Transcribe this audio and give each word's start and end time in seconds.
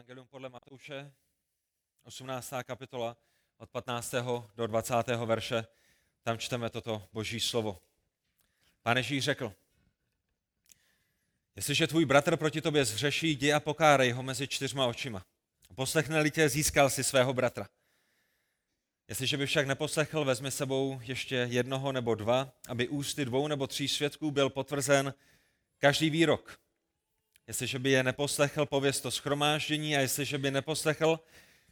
Evangelium 0.00 0.26
podle 0.26 0.48
Matouše, 0.48 1.12
18. 2.02 2.52
kapitola, 2.64 3.16
od 3.58 3.70
15. 3.70 4.14
do 4.56 4.66
20. 4.66 4.94
verše. 5.24 5.66
Tam 6.22 6.38
čteme 6.38 6.70
toto 6.70 7.08
boží 7.12 7.40
slovo. 7.40 7.82
Pán 8.82 8.96
Ježíš 8.96 9.24
řekl, 9.24 9.54
jestliže 11.56 11.86
tvůj 11.86 12.04
bratr 12.04 12.36
proti 12.36 12.60
tobě 12.60 12.84
zhřeší, 12.84 13.30
jdi 13.30 13.52
a 13.52 13.60
pokárej 13.60 14.12
ho 14.12 14.22
mezi 14.22 14.48
čtyřma 14.48 14.86
očima. 14.86 15.26
Poslechne-li 15.74 16.30
tě, 16.30 16.48
získal 16.48 16.90
si 16.90 17.04
svého 17.04 17.34
bratra. 17.34 17.68
Jestliže 19.08 19.36
by 19.36 19.46
však 19.46 19.66
neposlechl, 19.66 20.24
vezmi 20.24 20.50
sebou 20.50 21.00
ještě 21.02 21.36
jednoho 21.50 21.92
nebo 21.92 22.14
dva, 22.14 22.52
aby 22.68 22.88
ústy 22.88 23.24
dvou 23.24 23.48
nebo 23.48 23.66
tří 23.66 23.88
svědků 23.88 24.30
byl 24.30 24.50
potvrzen 24.50 25.14
každý 25.78 26.10
výrok. 26.10 26.60
Jestliže 27.50 27.78
by 27.78 27.90
je 27.90 28.02
neposlechl, 28.02 28.66
pověz 28.66 29.00
to 29.00 29.10
schromáždění 29.10 29.96
a 29.96 30.00
jestliže 30.00 30.38
by 30.38 30.50
neposlechl 30.50 31.20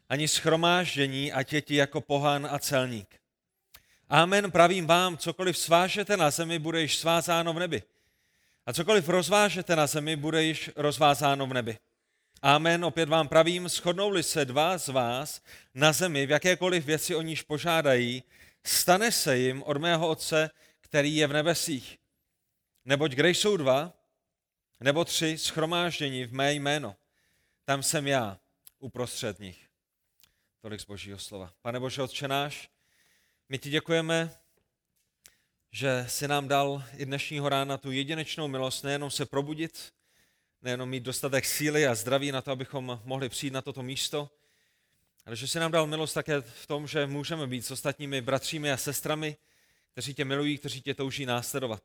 ani 0.08 0.28
schromáždění, 0.28 1.32
ať 1.32 1.52
je 1.52 1.62
ti 1.62 1.74
jako 1.74 2.00
pohán 2.00 2.48
a 2.50 2.58
celník. 2.58 3.20
Amen, 4.08 4.50
pravím 4.50 4.86
vám, 4.86 5.18
cokoliv 5.18 5.58
svážete 5.58 6.16
na 6.16 6.30
zemi, 6.30 6.58
bude 6.58 6.82
již 6.82 6.96
svázáno 6.96 7.52
v 7.52 7.58
nebi. 7.58 7.82
A 8.66 8.72
cokoliv 8.72 9.08
rozvážete 9.08 9.76
na 9.76 9.86
zemi, 9.86 10.16
bude 10.16 10.42
již 10.42 10.70
rozvázáno 10.76 11.46
v 11.46 11.54
nebi. 11.54 11.78
Amen, 12.42 12.84
opět 12.84 13.08
vám 13.08 13.28
pravím, 13.28 13.68
shodnou-li 13.68 14.22
se 14.22 14.44
dva 14.44 14.78
z 14.78 14.88
vás 14.88 15.42
na 15.74 15.92
zemi 15.92 16.26
v 16.26 16.30
jakékoliv 16.30 16.84
věci 16.84 17.14
o 17.14 17.22
níž 17.22 17.42
požádají, 17.42 18.22
stane 18.64 19.12
se 19.12 19.38
jim 19.38 19.62
od 19.62 19.76
mého 19.76 20.08
Otce, 20.08 20.50
který 20.80 21.16
je 21.16 21.26
v 21.26 21.32
nebesích. 21.32 21.98
Neboť 22.84 23.12
kde 23.12 23.30
jsou 23.30 23.56
dva, 23.56 23.97
nebo 24.80 25.04
tři 25.04 25.38
schromáždění 25.38 26.24
v 26.24 26.32
mé 26.32 26.54
jméno, 26.54 26.96
tam 27.64 27.82
jsem 27.82 28.06
já 28.06 28.38
uprostřed 28.78 29.38
nich. 29.38 29.68
Tolik 30.60 30.80
z 30.80 30.84
božího 30.84 31.18
slova. 31.18 31.52
Pane 31.62 31.80
Bože, 31.80 32.02
Otče 32.02 32.28
náš, 32.28 32.68
my 33.48 33.58
ti 33.58 33.70
děkujeme, 33.70 34.30
že 35.70 36.04
jsi 36.08 36.28
nám 36.28 36.48
dal 36.48 36.84
i 36.96 37.06
dnešního 37.06 37.48
rána 37.48 37.78
tu 37.78 37.90
jedinečnou 37.90 38.48
milost, 38.48 38.84
nejenom 38.84 39.10
se 39.10 39.26
probudit, 39.26 39.92
nejenom 40.62 40.88
mít 40.88 41.02
dostatek 41.02 41.44
síly 41.44 41.86
a 41.86 41.94
zdraví 41.94 42.32
na 42.32 42.42
to, 42.42 42.50
abychom 42.50 43.00
mohli 43.04 43.28
přijít 43.28 43.52
na 43.52 43.62
toto 43.62 43.82
místo, 43.82 44.30
ale 45.26 45.36
že 45.36 45.48
jsi 45.48 45.58
nám 45.58 45.72
dal 45.72 45.86
milost 45.86 46.14
také 46.14 46.40
v 46.40 46.66
tom, 46.66 46.86
že 46.86 47.06
můžeme 47.06 47.46
být 47.46 47.66
s 47.66 47.70
ostatními 47.70 48.20
bratřími 48.20 48.72
a 48.72 48.76
sestrami, 48.76 49.36
kteří 49.92 50.14
tě 50.14 50.24
milují, 50.24 50.58
kteří 50.58 50.82
tě 50.82 50.94
touží 50.94 51.26
následovat. 51.26 51.82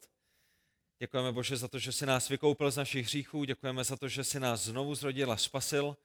Děkujeme 1.04 1.32
Bože 1.32 1.58
za 1.58 1.68
to, 1.68 1.80
že 1.80 1.92
jsi 1.92 2.06
nás 2.06 2.30
vykoupil 2.30 2.72
z 2.72 2.78
našich 2.78 3.06
hříchů, 3.06 3.44
děkujeme 3.44 3.84
za 3.84 3.98
to, 3.98 4.08
že 4.08 4.23
jsi 4.23 4.40
nás 4.40 4.64
znovu 4.64 4.96
zrodil 4.96 5.32
a 5.32 5.38
spasil, 5.38 5.98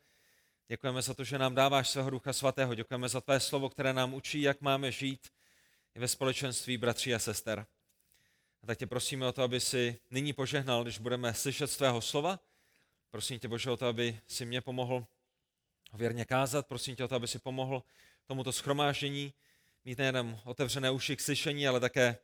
děkujeme 0.68 1.02
za 1.02 1.14
to, 1.14 1.24
že 1.24 1.38
nám 1.38 1.54
dáváš 1.54 1.88
svého 1.88 2.10
ducha 2.10 2.32
svatého, 2.32 2.74
děkujeme 2.74 3.08
za 3.08 3.20
tvé 3.20 3.40
slovo, 3.40 3.68
které 3.68 3.92
nám 3.92 4.14
učí, 4.14 4.42
jak 4.42 4.60
máme 4.60 4.92
žít 4.92 5.28
ve 5.94 6.08
společenství 6.08 6.76
bratří 6.76 7.14
a 7.14 7.18
sester. 7.18 7.66
A 8.62 8.66
tak 8.66 8.78
tě 8.78 8.86
prosíme 8.86 9.26
o 9.26 9.32
to, 9.32 9.42
aby 9.42 9.60
si 9.60 10.00
nyní 10.10 10.32
požehnal, 10.32 10.82
když 10.82 10.98
budeme 10.98 11.34
slyšet 11.34 11.66
z 11.66 11.76
tvého 11.76 12.00
slova. 12.00 12.40
Prosím 13.10 13.38
tě, 13.38 13.48
Bože, 13.48 13.70
o 13.70 13.76
to, 13.76 13.86
aby 13.86 14.20
si 14.26 14.46
mě 14.46 14.60
pomohl 14.60 15.06
věrně 15.92 16.24
kázat. 16.24 16.66
Prosím 16.66 16.96
tě 16.96 17.04
o 17.04 17.08
to, 17.08 17.14
aby 17.14 17.28
si 17.28 17.38
pomohl 17.38 17.82
tomuto 18.26 18.52
schromáždění, 18.52 19.34
mít 19.84 19.98
nejenom 19.98 20.40
otevřené 20.44 20.90
uši 20.90 21.16
k 21.16 21.20
slyšení, 21.20 21.68
ale 21.68 21.80
také 21.80 22.18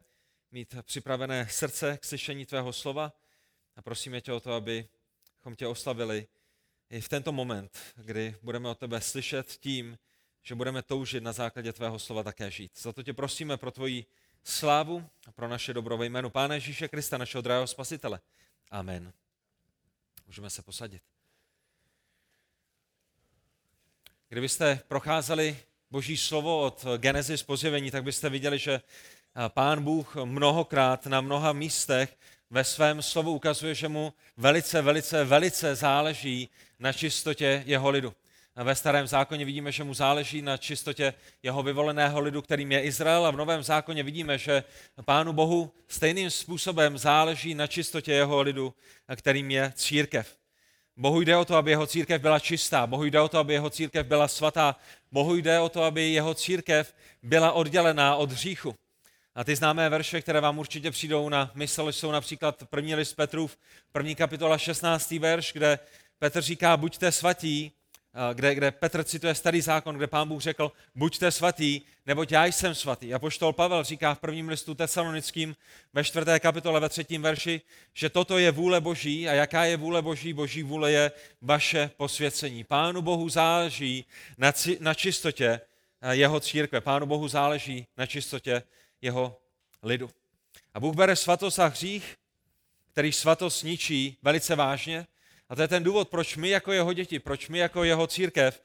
mít 0.55 0.74
připravené 0.83 1.48
srdce 1.50 1.98
k 1.98 2.05
slyšení 2.05 2.47
tvého 2.47 2.72
slova. 2.72 3.12
A 3.77 3.83
prosíme 3.83 4.20
tě 4.20 4.33
o 4.33 4.41
to, 4.41 4.52
abychom 4.52 5.56
tě 5.56 5.66
oslavili 5.66 6.27
i 6.91 7.00
v 7.00 7.08
tento 7.08 7.33
moment, 7.33 7.78
kdy 7.96 8.36
budeme 8.42 8.69
od 8.69 8.78
tebe 8.78 9.00
slyšet 9.00 9.46
tím, 9.46 9.98
že 10.42 10.55
budeme 10.55 10.83
toužit 10.83 11.22
na 11.22 11.33
základě 11.33 11.72
tvého 11.72 11.98
slova 11.98 12.23
také 12.23 12.51
žít. 12.51 12.78
Za 12.78 12.92
to 12.92 13.02
tě 13.02 13.12
prosíme 13.12 13.56
pro 13.56 13.70
tvoji 13.70 14.06
slávu 14.45 15.11
a 15.27 15.33
pro 15.33 15.48
naše 15.48 15.74
dobro 15.74 15.96
ve 15.96 16.06
jménu 16.06 16.30
Pána 16.30 16.55
Ježíše 16.55 16.89
Krista, 16.89 17.18
našeho 17.18 17.42
drahého 17.42 17.67
spasitele. 17.67 18.20
Amen. 18.70 19.12
Můžeme 20.27 20.51
se 20.51 20.62
posadit. 20.62 21.02
Kdybyste 24.28 24.80
procházeli 24.89 25.58
Boží 25.90 26.17
slovo 26.17 26.62
od 26.62 26.84
Genesis 26.96 27.42
po 27.42 27.57
zjevení, 27.57 27.90
tak 27.90 28.05
byste 28.05 28.30
viděli, 28.30 28.58
že 28.58 28.80
Pán 29.48 29.83
Bůh 29.84 30.17
mnohokrát 30.24 31.06
na 31.06 31.20
mnoha 31.20 31.52
místech 31.52 32.17
ve 32.50 32.64
svém 32.64 33.02
slovu 33.02 33.33
ukazuje, 33.33 33.74
že 33.74 33.89
mu 33.89 34.12
velice, 34.36 34.83
velice, 34.83 35.24
velice 35.24 35.74
záleží 35.74 36.48
na 36.78 36.92
čistotě 36.92 37.62
jeho 37.67 37.90
lidu. 37.90 38.14
Ve 38.56 38.74
starém 38.74 39.06
zákoně 39.06 39.45
vidíme, 39.45 39.72
že 39.72 39.84
mu 39.84 39.95
záleží 39.95 40.42
na 40.42 40.56
čistotě 40.56 41.14
jeho 41.42 41.62
vyvoleného 41.62 42.20
lidu, 42.20 42.42
kterým 42.42 42.72
je 42.72 42.83
Izrael, 42.83 43.27
a 43.27 43.30
v 43.30 43.36
novém 43.36 43.62
zákoně 43.62 44.02
vidíme, 44.02 44.39
že 44.39 44.64
Pánu 45.05 45.33
Bohu 45.33 45.72
stejným 45.89 46.30
způsobem 46.30 46.98
záleží 46.98 47.55
na 47.55 47.66
čistotě 47.66 48.12
jeho 48.12 48.42
lidu, 48.42 48.74
kterým 49.16 49.51
je 49.51 49.72
církev. 49.74 50.36
Bohu 50.96 51.20
jde 51.20 51.36
o 51.36 51.45
to, 51.45 51.56
aby 51.56 51.70
jeho 51.70 51.86
církev 51.86 52.20
byla 52.20 52.39
čistá, 52.39 52.86
Bohu 52.86 53.05
jde 53.05 53.20
o 53.20 53.28
to, 53.28 53.39
aby 53.39 53.52
jeho 53.52 53.70
církev 53.70 54.06
byla 54.06 54.28
svatá, 54.28 54.77
Bohu 55.12 55.36
jde 55.36 55.61
o 55.61 55.68
to, 55.68 55.83
aby 55.83 56.12
jeho 56.12 56.34
církev 56.34 56.95
byla 57.22 57.52
oddělená 57.52 58.16
od 58.16 58.33
hříchu. 58.33 58.74
A 59.34 59.45
ty 59.45 59.56
známé 59.56 59.89
verše, 59.89 60.22
které 60.22 60.40
vám 60.40 60.58
určitě 60.58 60.90
přijdou 60.90 61.28
na 61.28 61.50
mysl, 61.55 61.92
jsou 61.92 62.11
například 62.11 62.64
první 62.70 62.95
list 62.95 63.12
Petrův, 63.12 63.58
první 63.92 64.14
kapitola 64.14 64.58
16. 64.58 65.11
verš, 65.11 65.52
kde 65.52 65.78
Petr 66.18 66.42
říká, 66.42 66.77
buďte 66.77 67.12
svatí, 67.12 67.72
kde, 68.34 68.55
kde 68.55 68.70
Petr 68.70 69.05
cituje 69.05 69.34
starý 69.34 69.61
zákon, 69.61 69.96
kde 69.96 70.06
pán 70.06 70.28
Bůh 70.28 70.42
řekl, 70.42 70.72
buďte 70.95 71.30
svatý, 71.30 71.80
neboť 72.06 72.33
já 72.33 72.45
jsem 72.45 72.74
svatý. 72.74 73.14
A 73.14 73.18
poštol 73.18 73.52
Pavel 73.52 73.84
říká 73.84 74.14
v 74.14 74.18
prvním 74.18 74.48
listu 74.48 74.74
tesalonickým 74.74 75.56
ve 75.92 76.05
čtvrté 76.05 76.40
kapitole 76.40 76.80
ve 76.80 76.89
třetím 76.89 77.22
verši, 77.22 77.61
že 77.95 78.11
toto 78.11 78.39
je 78.39 78.51
vůle 78.51 78.80
Boží 78.80 79.28
a 79.28 79.33
jaká 79.33 79.64
je 79.64 79.77
vůle 79.77 80.02
Boží? 80.02 80.33
Boží 80.33 80.62
vůle 80.62 80.92
je 80.92 81.12
vaše 81.42 81.90
posvěcení. 81.96 82.64
Pánu 82.64 83.02
Bohu 83.02 83.28
záleží 83.28 84.05
na, 84.39 84.52
na 84.80 84.95
čistotě 84.95 85.61
jeho 86.11 86.40
církve. 86.40 86.80
Pánu 86.80 87.06
Bohu 87.06 87.28
záleží 87.28 87.86
na 87.96 88.06
čistotě 88.06 88.62
jeho 89.04 89.40
lidu. 89.82 90.10
A 90.74 90.80
Bůh 90.80 90.94
bere 90.94 91.16
svatost 91.16 91.58
a 91.58 91.66
hřích, 91.66 92.16
který 92.92 93.12
svatost 93.12 93.64
ničí 93.64 94.16
velice 94.22 94.56
vážně. 94.56 95.06
A 95.48 95.56
to 95.56 95.62
je 95.62 95.68
ten 95.68 95.82
důvod, 95.82 96.08
proč 96.08 96.36
my 96.36 96.48
jako 96.48 96.72
jeho 96.72 96.92
děti, 96.92 97.18
proč 97.18 97.48
my 97.48 97.58
jako 97.58 97.84
jeho 97.84 98.06
církev 98.06 98.62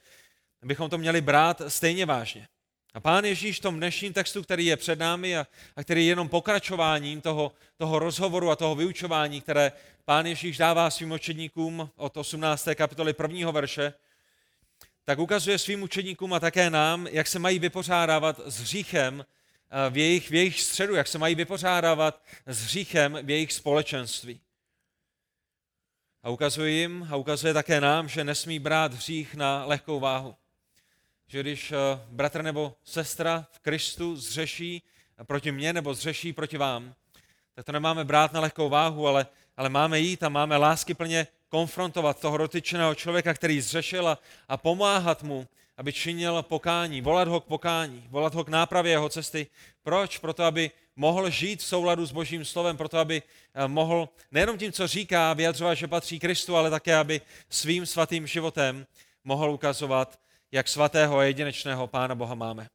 bychom 0.61 0.89
to 0.89 0.97
měli 0.97 1.22
brát 1.22 1.61
stejně 1.67 2.05
vážně. 2.05 2.47
A 2.94 3.00
pán 3.00 3.25
Ježíš 3.25 3.57
v 3.57 3.61
tom 3.61 3.77
dnešním 3.77 4.13
textu, 4.13 4.44
který 4.44 4.66
je 4.66 4.77
před 4.77 5.00
námi 5.00 5.38
a, 5.38 5.47
a 5.75 5.83
který 5.83 6.05
je 6.05 6.11
jenom 6.11 6.29
pokračováním 6.29 7.21
toho, 7.21 7.51
toho 7.77 8.00
rozhovoru 8.00 8.51
a 8.51 8.56
toho 8.56 8.75
vyučování, 8.75 9.41
které 9.41 9.71
pán 10.06 10.25
Ježíš 10.25 10.57
dává 10.57 10.89
svým 10.89 11.11
učedníkům 11.11 11.89
od 11.95 12.17
18. 12.17 12.67
kapitoly 12.75 13.13
prvního 13.13 13.51
verše, 13.51 13.94
tak 15.06 15.19
ukazuje 15.19 15.57
svým 15.57 15.83
učedníkům 15.83 16.33
a 16.33 16.39
také 16.39 16.69
nám, 16.69 17.07
jak 17.07 17.27
se 17.27 17.39
mají 17.39 17.59
vypořádávat 17.59 18.39
s 18.45 18.59
hříchem 18.59 19.25
v 19.90 19.97
jejich, 19.97 20.30
v 20.30 20.34
jejich 20.34 20.62
středu, 20.62 20.96
jak 20.96 21.07
se 21.07 21.18
mají 21.18 21.35
vypořádávat 21.35 22.24
s 22.46 22.63
hříchem 22.63 23.18
v 23.24 23.30
jejich 23.30 23.53
společenství. 23.53 24.41
A 26.24 26.30
ukazuje 26.30 26.72
jim 26.72 27.07
a 27.12 27.16
ukazuje 27.16 27.53
také 27.53 27.81
nám, 27.81 28.09
že 28.09 28.24
nesmí 28.24 28.59
brát 28.59 28.94
hřích 28.94 29.35
na 29.35 29.66
lehkou 29.66 30.00
váhu. 30.00 30.35
Že 31.28 31.40
když 31.41 31.72
eh, 31.72 31.75
bratr 32.09 32.41
nebo 32.41 32.75
sestra 32.84 33.47
v 33.52 33.59
Kristu 33.59 34.16
zřeší 34.16 34.84
proti 35.24 35.52
mně 35.52 35.74
nebo 35.74 35.94
zřeší 35.94 36.34
proti 36.34 36.57
vám, 36.57 36.96
tak 37.56 37.66
to 37.66 37.72
nemáme 37.72 38.03
brát 38.06 38.34
na 38.34 38.40
lehkou 38.40 38.69
váhu, 38.69 39.07
ale, 39.07 39.28
ale 39.57 39.69
máme 39.69 40.00
jít 40.00 40.24
a 40.24 40.30
máme 40.30 40.57
lásky 40.57 40.94
plně 40.94 41.27
konfrontovat 41.50 42.19
toho 42.19 42.38
dotyčného 42.38 42.96
člověka, 42.96 43.34
který 43.34 43.62
zřešil 43.62 44.07
a, 44.07 44.18
a 44.48 44.57
pomáhat 44.57 45.24
mu 45.24 45.48
aby 45.80 45.94
činil 45.94 46.44
pokání, 46.44 47.01
volat 47.01 47.28
ho 47.28 47.40
k 47.40 47.46
pokání, 47.46 48.04
volat 48.10 48.34
ho 48.34 48.44
k 48.44 48.50
nápravě 48.50 48.92
jeho 48.92 49.10
cesty. 49.10 49.48
Proč? 49.84 50.18
Proto, 50.18 50.44
aby 50.44 50.72
mohl 50.96 51.30
žít 51.30 51.60
v 51.60 51.66
souladu 51.66 52.06
s 52.06 52.12
Božím 52.12 52.46
slovem, 52.46 52.78
proto, 52.78 52.98
aby 52.98 53.24
eh, 53.54 53.68
mohl 53.68 54.10
nejenom 54.31 54.57
tím, 54.57 54.72
co 54.72 54.88
říká, 54.88 55.34
vyjadřovat, 55.34 55.74
že 55.74 55.88
patří 55.88 56.19
Kristu, 56.19 56.56
ale 56.56 56.69
také, 56.69 56.96
aby 56.96 57.22
svým 57.50 57.86
svatým 57.86 58.28
životem 58.28 58.86
mohl 59.24 59.52
ukazovat, 59.52 60.19
jak 60.52 60.68
svatého 60.68 61.18
a 61.18 61.24
jedinečného 61.24 61.88
Pána 61.88 62.16
Boha 62.16 62.36
máme. 62.36 62.68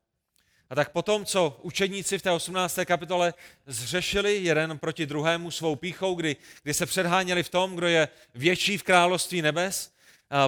A 0.71 0.75
tak 0.75 0.93
potom, 0.93 1.25
co 1.25 1.59
učedníci 1.63 2.19
v 2.19 2.23
té 2.23 2.31
18. 2.31 2.79
kapitole 2.85 3.35
zřešili 3.67 4.37
jeden 4.37 4.79
proti 4.79 5.07
druhému 5.07 5.51
svou 5.51 5.77
píchou, 5.77 6.15
kdy, 6.15 6.37
kdy 6.63 6.75
se 6.75 6.87
předháněli 6.87 7.43
v 7.43 7.49
tom, 7.49 7.77
kdo 7.77 7.87
je 7.87 8.09
větší 8.35 8.79
v 8.79 8.83
království 8.83 9.43
nebes, 9.43 9.95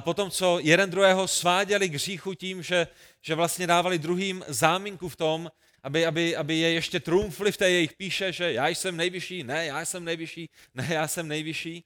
potom, 0.00 0.30
co 0.30 0.58
jeden 0.62 0.90
druhého 0.90 1.28
sváděli 1.28 1.88
k 1.88 1.94
hříchu 1.94 2.34
tím, 2.34 2.62
že, 2.62 2.86
že 3.22 3.34
vlastně 3.34 3.66
dávali 3.66 3.98
druhým 3.98 4.44
záminku 4.48 5.08
v 5.08 5.16
tom, 5.16 5.50
aby, 5.82 6.06
aby, 6.06 6.36
aby 6.36 6.56
je 6.56 6.72
ještě 6.72 7.00
trumfli 7.00 7.52
v 7.52 7.56
té 7.56 7.70
jejich 7.70 7.92
píše, 7.92 8.32
že 8.32 8.52
já 8.52 8.68
jsem 8.68 8.96
nejvyšší, 8.96 9.44
ne, 9.44 9.66
já 9.66 9.84
jsem 9.84 10.04
nejvyšší, 10.04 10.50
ne, 10.74 10.86
já 10.90 11.08
jsem 11.08 11.28
nejvyšší. 11.28 11.84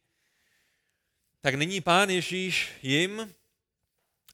Tak 1.41 1.55
nyní 1.55 1.81
pán 1.81 2.11
Ježíš 2.11 2.69
jim 2.83 3.35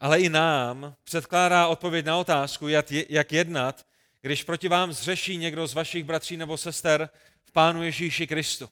ale 0.01 0.21
i 0.21 0.29
nám 0.29 0.95
předkládá 1.05 1.67
odpověď 1.67 2.07
na 2.07 2.17
otázku, 2.17 2.69
jak 3.09 3.33
jednat, 3.33 3.87
když 4.23 4.43
proti 4.43 4.69
vám 4.69 4.93
zřeší 4.93 5.37
někdo 5.37 5.67
z 5.67 5.75
vašich 5.75 6.05
bratří 6.05 6.37
nebo 6.37 6.57
sester 6.57 7.09
v 7.45 7.53
Pánu 7.53 7.83
Ježíši 7.83 8.27
Kristu. 8.27 8.69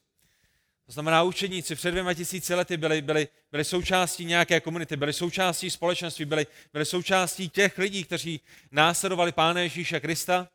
To 0.87 0.93
znamená, 0.93 1.23
učeníci 1.23 1.75
před 1.75 1.91
dvěma 1.91 2.15
tisíci 2.15 2.55
lety 2.55 2.76
byli, 2.76 3.03
byli, 3.03 3.29
byli 3.53 3.65
součástí 3.65 4.25
nějaké 4.25 4.61
komunity, 4.61 4.97
byli 4.97 5.12
součástí 5.12 5.71
společenství, 5.71 6.25
byli, 6.25 6.47
byli 6.73 6.85
součástí 6.85 7.49
těch 7.49 7.79
lidí, 7.79 8.05
kteří 8.05 8.41
následovali 8.70 9.32
Pána 9.32 9.61
Ježíše 9.61 10.00
Krista, 10.00 10.49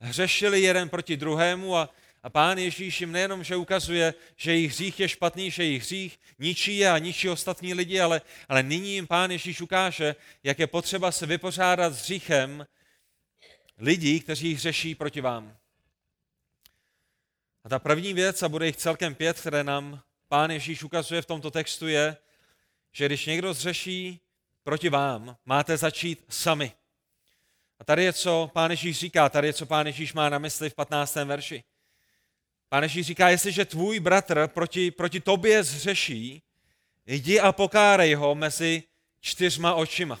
hřešili 0.00 0.60
jeden 0.60 0.88
proti 0.88 1.16
druhému 1.16 1.76
a, 1.76 1.88
a 2.22 2.30
Pán 2.30 2.58
Ježíš 2.58 3.00
jim 3.00 3.12
nejenom, 3.12 3.44
že 3.44 3.56
ukazuje, 3.56 4.14
že 4.36 4.52
jejich 4.52 4.72
hřích 4.72 5.00
je 5.00 5.08
špatný, 5.08 5.50
že 5.50 5.64
jejich 5.64 5.82
hřích 5.82 6.20
ničí 6.38 6.76
je 6.78 6.90
a 6.90 6.98
ničí 6.98 7.28
ostatní 7.28 7.74
lidi, 7.74 8.00
ale, 8.00 8.22
ale 8.48 8.62
nyní 8.62 8.94
jim 8.94 9.06
Pán 9.06 9.30
Ježíš 9.30 9.60
ukáže, 9.60 10.16
jak 10.42 10.58
je 10.58 10.66
potřeba 10.66 11.12
se 11.12 11.26
vypořádat 11.26 11.92
s 11.92 12.02
hříchem 12.02 12.66
lidí, 13.78 14.20
kteří 14.20 14.54
hřeší 14.54 14.94
proti 14.94 15.20
vám. 15.20 15.56
A 17.64 17.68
ta 17.68 17.78
první 17.78 18.14
věc, 18.14 18.42
a 18.42 18.48
bude 18.48 18.66
jich 18.66 18.76
celkem 18.76 19.14
pět, 19.14 19.40
které 19.40 19.64
nám 19.64 20.02
Pán 20.28 20.50
Ježíš 20.50 20.82
ukazuje 20.82 21.22
v 21.22 21.26
tomto 21.26 21.50
textu, 21.50 21.88
je, 21.88 22.16
že 22.92 23.06
když 23.06 23.26
někdo 23.26 23.54
zřeší 23.54 24.20
proti 24.64 24.88
vám, 24.88 25.36
máte 25.44 25.76
začít 25.76 26.24
sami. 26.28 26.72
A 27.78 27.84
tady 27.84 28.04
je, 28.04 28.12
co 28.12 28.50
Pán 28.54 28.70
Ježíš 28.70 28.98
říká, 28.98 29.28
tady 29.28 29.48
je, 29.48 29.52
co 29.52 29.66
Pán 29.66 29.86
Ježíš 29.86 30.12
má 30.12 30.28
na 30.28 30.38
mysli 30.38 30.70
v 30.70 30.74
15. 30.74 31.14
verši. 31.14 31.64
Pán 32.68 32.82
Ježíš 32.82 33.06
říká, 33.06 33.28
jestliže 33.28 33.64
tvůj 33.64 34.00
bratr 34.00 34.48
proti, 34.48 34.90
proti 34.90 35.20
tobě 35.20 35.64
zřeší, 35.64 36.42
jdi 37.06 37.40
a 37.40 37.52
pokárej 37.52 38.14
ho 38.14 38.34
mezi 38.34 38.82
čtyřma 39.20 39.74
očima. 39.74 40.20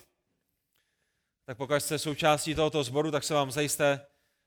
Tak 1.44 1.56
pokud 1.56 1.74
jste 1.74 1.98
součástí 1.98 2.54
tohoto 2.54 2.84
sboru, 2.84 3.10
tak 3.10 3.24
se 3.24 3.34
vám 3.34 3.50
zajisté 3.50 4.06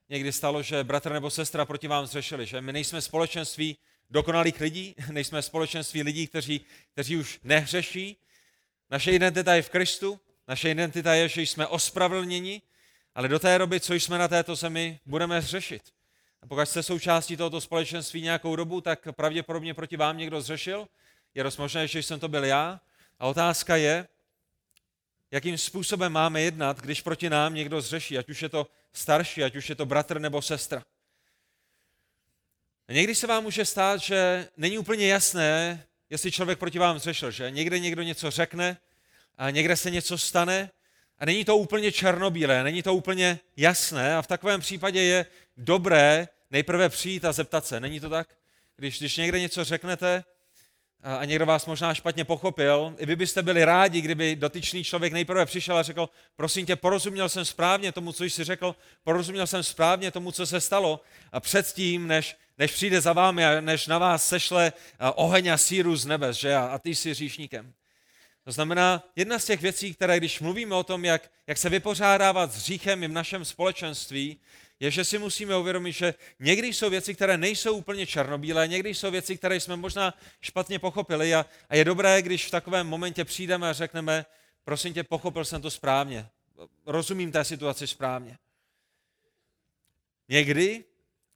někdy 0.09 0.31
stalo, 0.31 0.63
že 0.63 0.83
bratr 0.83 1.11
nebo 1.11 1.29
sestra 1.29 1.65
proti 1.65 1.87
vám 1.87 2.05
zřešili, 2.05 2.45
že 2.45 2.61
my 2.61 2.73
nejsme 2.73 3.01
společenství 3.01 3.77
dokonalých 4.09 4.59
lidí, 4.59 4.95
nejsme 5.11 5.41
společenství 5.41 6.03
lidí, 6.03 6.27
kteří, 6.27 6.61
kteří 6.93 7.17
už 7.17 7.39
nehřeší. 7.43 8.17
Naše 8.89 9.11
identita 9.11 9.55
je 9.55 9.61
v 9.61 9.69
Kristu, 9.69 10.19
naše 10.47 10.71
identita 10.71 11.13
je, 11.13 11.29
že 11.29 11.41
jsme 11.41 11.67
ospravedlněni, 11.67 12.61
ale 13.15 13.27
do 13.27 13.39
té 13.39 13.57
doby, 13.57 13.79
co 13.79 13.93
jsme 13.93 14.17
na 14.17 14.27
této 14.27 14.55
zemi, 14.55 14.99
budeme 15.05 15.41
zřešit. 15.41 15.83
A 16.41 16.47
pokud 16.47 16.65
jste 16.65 16.83
součástí 16.83 17.37
tohoto 17.37 17.61
společenství 17.61 18.21
nějakou 18.21 18.55
dobu, 18.55 18.81
tak 18.81 19.07
pravděpodobně 19.11 19.73
proti 19.73 19.97
vám 19.97 20.17
někdo 20.17 20.41
zřešil. 20.41 20.87
Je 21.35 21.43
dost 21.43 21.57
možné, 21.57 21.87
že 21.87 22.03
jsem 22.03 22.19
to 22.19 22.27
byl 22.27 22.45
já. 22.45 22.81
A 23.19 23.27
otázka 23.27 23.75
je, 23.75 24.07
jakým 25.31 25.57
způsobem 25.57 26.11
máme 26.11 26.41
jednat, 26.41 26.81
když 26.81 27.01
proti 27.01 27.29
nám 27.29 27.53
někdo 27.53 27.81
zřeší, 27.81 28.17
ať 28.17 28.29
už 28.29 28.41
je 28.41 28.49
to 28.49 28.67
starší, 28.93 29.43
ať 29.43 29.55
už 29.55 29.69
je 29.69 29.75
to 29.75 29.85
bratr 29.85 30.19
nebo 30.19 30.41
sestra. 30.41 30.83
A 32.87 32.93
někdy 32.93 33.15
se 33.15 33.27
vám 33.27 33.43
může 33.43 33.65
stát, 33.65 34.01
že 34.01 34.47
není 34.57 34.77
úplně 34.77 35.07
jasné, 35.07 35.83
jestli 36.09 36.31
člověk 36.31 36.59
proti 36.59 36.79
vám 36.79 36.99
zřešil, 36.99 37.31
že 37.31 37.51
někde 37.51 37.79
někdo 37.79 38.01
něco 38.01 38.31
řekne 38.31 38.77
a 39.37 39.49
někde 39.49 39.77
se 39.77 39.91
něco 39.91 40.17
stane 40.17 40.71
a 41.17 41.25
není 41.25 41.45
to 41.45 41.57
úplně 41.57 41.91
černobílé, 41.91 42.63
není 42.63 42.83
to 42.83 42.95
úplně 42.95 43.39
jasné 43.57 44.15
a 44.15 44.21
v 44.21 44.27
takovém 44.27 44.61
případě 44.61 45.01
je 45.01 45.25
dobré 45.59 46.27
nejprve 46.51 46.89
přijít 46.89 47.25
a 47.25 47.31
zeptat 47.31 47.65
se. 47.65 47.79
Není 47.79 47.99
to 47.99 48.09
tak? 48.09 48.27
Když, 48.75 48.99
když 48.99 49.17
někde 49.17 49.39
něco 49.39 49.63
řeknete, 49.63 50.23
a 51.03 51.25
někdo 51.25 51.45
vás 51.45 51.65
možná 51.65 51.93
špatně 51.93 52.25
pochopil, 52.25 52.95
i 52.97 53.05
vy 53.05 53.15
byste 53.15 53.43
byli 53.43 53.65
rádi, 53.65 54.01
kdyby 54.01 54.35
dotyčný 54.35 54.83
člověk 54.83 55.13
nejprve 55.13 55.45
přišel 55.45 55.77
a 55.77 55.83
řekl, 55.83 56.09
prosím 56.35 56.65
tě, 56.65 56.75
porozuměl 56.75 57.29
jsem 57.29 57.45
správně 57.45 57.91
tomu, 57.91 58.13
co 58.13 58.23
jsi 58.23 58.43
řekl, 58.43 58.75
porozuměl 59.03 59.47
jsem 59.47 59.63
správně 59.63 60.11
tomu, 60.11 60.31
co 60.31 60.45
se 60.45 60.61
stalo 60.61 60.99
a 61.31 61.39
předtím, 61.39 62.07
než, 62.07 62.35
než 62.57 62.71
přijde 62.71 63.01
za 63.01 63.13
vámi 63.13 63.45
a 63.45 63.61
než 63.61 63.87
na 63.87 63.97
vás 63.97 64.27
sešle 64.27 64.73
oheň 65.15 65.47
a 65.47 65.57
síru 65.57 65.95
z 65.95 66.05
nebes, 66.05 66.37
že 66.37 66.55
a, 66.55 66.79
ty 66.79 66.95
jsi 66.95 67.13
říšníkem. 67.13 67.73
To 68.43 68.51
znamená, 68.51 69.03
jedna 69.15 69.39
z 69.39 69.45
těch 69.45 69.61
věcí, 69.61 69.93
které 69.93 70.17
když 70.17 70.39
mluvíme 70.39 70.75
o 70.75 70.83
tom, 70.83 71.05
jak, 71.05 71.31
jak 71.47 71.57
se 71.57 71.69
vypořádávat 71.69 72.51
s 72.51 72.55
hříchem 72.55 73.03
i 73.03 73.07
v 73.07 73.11
našem 73.11 73.45
společenství, 73.45 74.39
je, 74.79 74.91
že 74.91 75.05
si 75.05 75.17
musíme 75.17 75.57
uvědomit, 75.57 75.91
že 75.91 76.13
někdy 76.39 76.67
jsou 76.67 76.89
věci, 76.89 77.15
které 77.15 77.37
nejsou 77.37 77.75
úplně 77.75 78.07
černobílé, 78.07 78.67
někdy 78.67 78.95
jsou 78.95 79.11
věci, 79.11 79.37
které 79.37 79.59
jsme 79.59 79.75
možná 79.75 80.13
špatně 80.41 80.79
pochopili 80.79 81.35
a, 81.35 81.45
a 81.69 81.75
je 81.75 81.85
dobré, 81.85 82.21
když 82.21 82.45
v 82.45 82.51
takovém 82.51 82.87
momentě 82.87 83.25
přijdeme 83.25 83.69
a 83.69 83.73
řekneme, 83.73 84.25
prosím 84.63 84.93
tě, 84.93 85.03
pochopil 85.03 85.45
jsem 85.45 85.61
to 85.61 85.71
správně, 85.71 86.27
rozumím 86.85 87.31
té 87.31 87.43
situaci 87.43 87.87
správně. 87.87 88.37
Někdy 90.29 90.83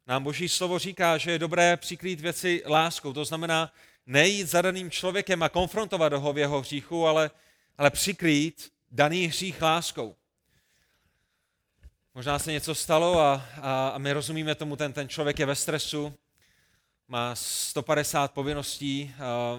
nám 0.07 0.23
Boží 0.23 0.49
slovo 0.49 0.79
říká, 0.79 1.17
že 1.17 1.31
je 1.31 1.39
dobré 1.39 1.77
přikrýt 1.77 2.21
věci 2.21 2.63
láskou, 2.65 3.13
to 3.13 3.25
znamená 3.25 3.73
nejít 4.05 4.47
za 4.47 4.61
daným 4.61 4.91
člověkem 4.91 5.43
a 5.43 5.49
konfrontovat 5.49 6.13
ho 6.13 6.33
v 6.33 6.37
jeho 6.37 6.61
hříchu, 6.61 7.07
ale, 7.07 7.31
ale 7.77 7.91
přikrýt 7.91 8.71
daný 8.91 9.25
hřích 9.27 9.61
láskou. 9.61 10.15
Možná 12.15 12.39
se 12.39 12.51
něco 12.51 12.75
stalo 12.75 13.19
a, 13.19 13.45
a, 13.61 13.87
a 13.87 13.97
my 13.97 14.13
rozumíme 14.13 14.55
tomu, 14.55 14.75
ten, 14.75 14.93
ten 14.93 15.09
člověk 15.09 15.39
je 15.39 15.45
ve 15.45 15.55
stresu, 15.55 16.13
má 17.07 17.35
150 17.35 18.31
povinností, 18.31 19.13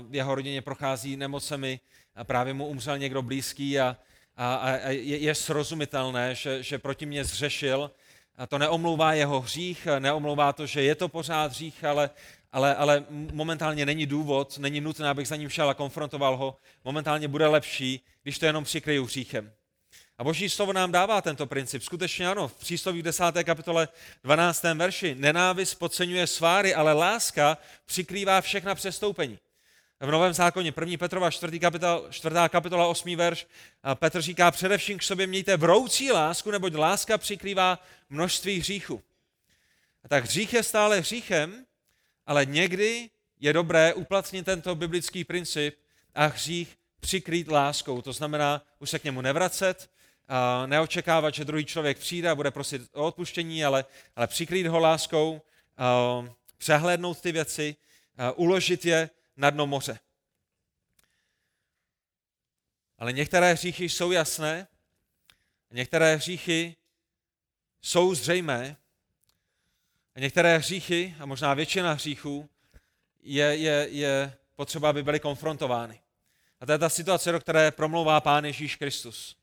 v 0.09 0.15
jeho 0.15 0.35
rodině 0.35 0.62
prochází 0.62 1.17
nemocemi 1.17 1.81
a 2.15 2.25
právě 2.25 2.55
mu 2.55 2.67
umřel 2.67 2.99
někdo 2.99 3.23
blízký 3.23 3.81
a, 3.81 3.97
a, 4.37 4.55
a 4.55 4.89
je, 4.89 5.19
je 5.19 5.35
srozumitelné, 5.35 6.35
že, 6.35 6.62
že 6.62 6.79
proti 6.79 7.06
mě 7.06 7.25
zřešil. 7.25 7.91
A 8.37 8.47
to 8.47 8.59
neomlouvá 8.59 9.12
jeho 9.12 9.41
hřích, 9.41 9.89
neomlouvá 9.99 10.53
to, 10.53 10.67
že 10.67 10.83
je 10.83 10.95
to 10.95 11.09
pořád 11.09 11.51
hřích, 11.51 11.85
ale, 11.85 12.11
ale, 12.53 12.75
ale 12.75 13.05
momentálně 13.11 13.87
není 13.87 14.06
důvod, 14.06 14.59
není 14.59 14.81
nutné, 14.81 15.09
abych 15.09 15.29
za 15.29 15.37
ním 15.37 15.49
šel 15.49 15.71
a 15.71 15.75
konfrontoval 15.75 16.37
ho. 16.37 16.56
Momentálně 16.85 17.29
bude 17.29 17.47
lepší, 17.47 18.01
když 18.23 18.39
to 18.39 18.47
jenom 18.47 18.65
přikryju 18.65 19.05
hříchem. 19.05 19.53
A 20.19 20.25
boží 20.25 20.49
slovo 20.49 20.72
nám 20.72 20.93
dává 20.93 21.20
tento 21.20 21.46
princip. 21.46 21.82
Skutečně 21.82 22.28
ano, 22.28 22.49
v 22.49 22.55
přísloví 22.55 23.02
10. 23.02 23.25
kapitole 23.44 23.88
12. 24.25 24.62
verši. 24.62 25.14
Nenávist 25.14 25.75
podceňuje 25.75 26.26
sváry, 26.26 26.75
ale 26.75 26.93
láska 26.93 27.58
přikrývá 27.84 28.40
všechna 28.40 28.75
přestoupení. 28.75 29.38
V 30.00 30.11
Novém 30.11 30.32
zákoně 30.32 30.72
1. 30.81 30.99
Petrova 30.99 31.31
4. 31.31 31.61
Kapitola, 31.61 32.02
4. 32.11 32.34
kapitola 32.48 32.86
8. 32.86 33.17
verš 33.17 33.46
Petr 33.94 34.22
říká, 34.22 34.50
především 34.50 34.98
k 34.98 35.03
sobě 35.03 35.27
mějte 35.27 35.56
vroucí 35.56 36.12
lásku, 36.12 36.50
neboť 36.50 36.74
láska 36.74 37.19
přikrývá 37.19 37.79
množství 38.10 38.60
hříchů. 38.60 39.03
A 40.05 40.08
tak 40.08 40.24
hřích 40.24 40.53
je 40.53 40.62
stále 40.62 41.00
hříchem, 41.00 41.67
ale 42.27 42.46
někdy 42.46 43.10
je 43.41 43.53
dobré 43.53 43.94
uplatnit 43.94 44.46
tento 44.46 44.74
biblický 44.74 45.24
princip 45.24 45.77
a 46.15 46.27
hřích 46.27 46.77
přikrýt 47.00 47.48
láskou. 47.48 48.03
To 48.03 48.12
znamená 48.12 48.62
už 48.79 48.91
se 48.91 48.98
k 48.98 49.05
němu 49.05 49.20
nevracet, 49.20 49.91
neočekávat, 50.66 51.34
že 51.34 51.44
druhý 51.44 51.64
člověk 51.64 51.98
přijde 51.98 52.31
a 52.31 52.34
bude 52.34 52.50
prosit 52.50 52.82
o 52.93 53.06
odpuštění, 53.06 53.64
ale, 53.64 53.84
ale 54.16 54.26
přikrýt 54.26 54.66
ho 54.66 54.78
láskou, 54.78 55.43
přehlédnout 56.58 57.20
ty 57.20 57.32
věci, 57.32 57.76
uložit 58.34 58.84
je 58.84 59.10
na 59.36 59.50
dno 59.50 59.66
moře. 59.66 59.98
Ale 62.98 63.12
některé 63.12 63.52
hříchy 63.52 63.88
jsou 63.88 64.12
jasné, 64.12 64.66
některé 65.70 66.16
hříchy 66.16 66.76
jsou 67.82 68.14
zřejmé, 68.14 68.76
a 70.16 70.20
některé 70.20 70.58
hříchy, 70.58 71.14
a 71.20 71.26
možná 71.26 71.54
většina 71.54 71.93
hříchů, 71.93 72.50
je, 73.22 73.44
je, 73.44 73.88
je 73.90 74.36
potřeba, 74.54 74.90
aby 74.90 75.02
byly 75.02 75.20
konfrontovány. 75.20 76.00
A 76.60 76.66
to 76.66 76.72
je 76.72 76.78
ta 76.78 76.88
situace, 76.88 77.32
do 77.32 77.40
které 77.40 77.70
promlouvá 77.70 78.20
Pán 78.20 78.44
Ježíš 78.44 78.76
Kristus. 78.76 79.36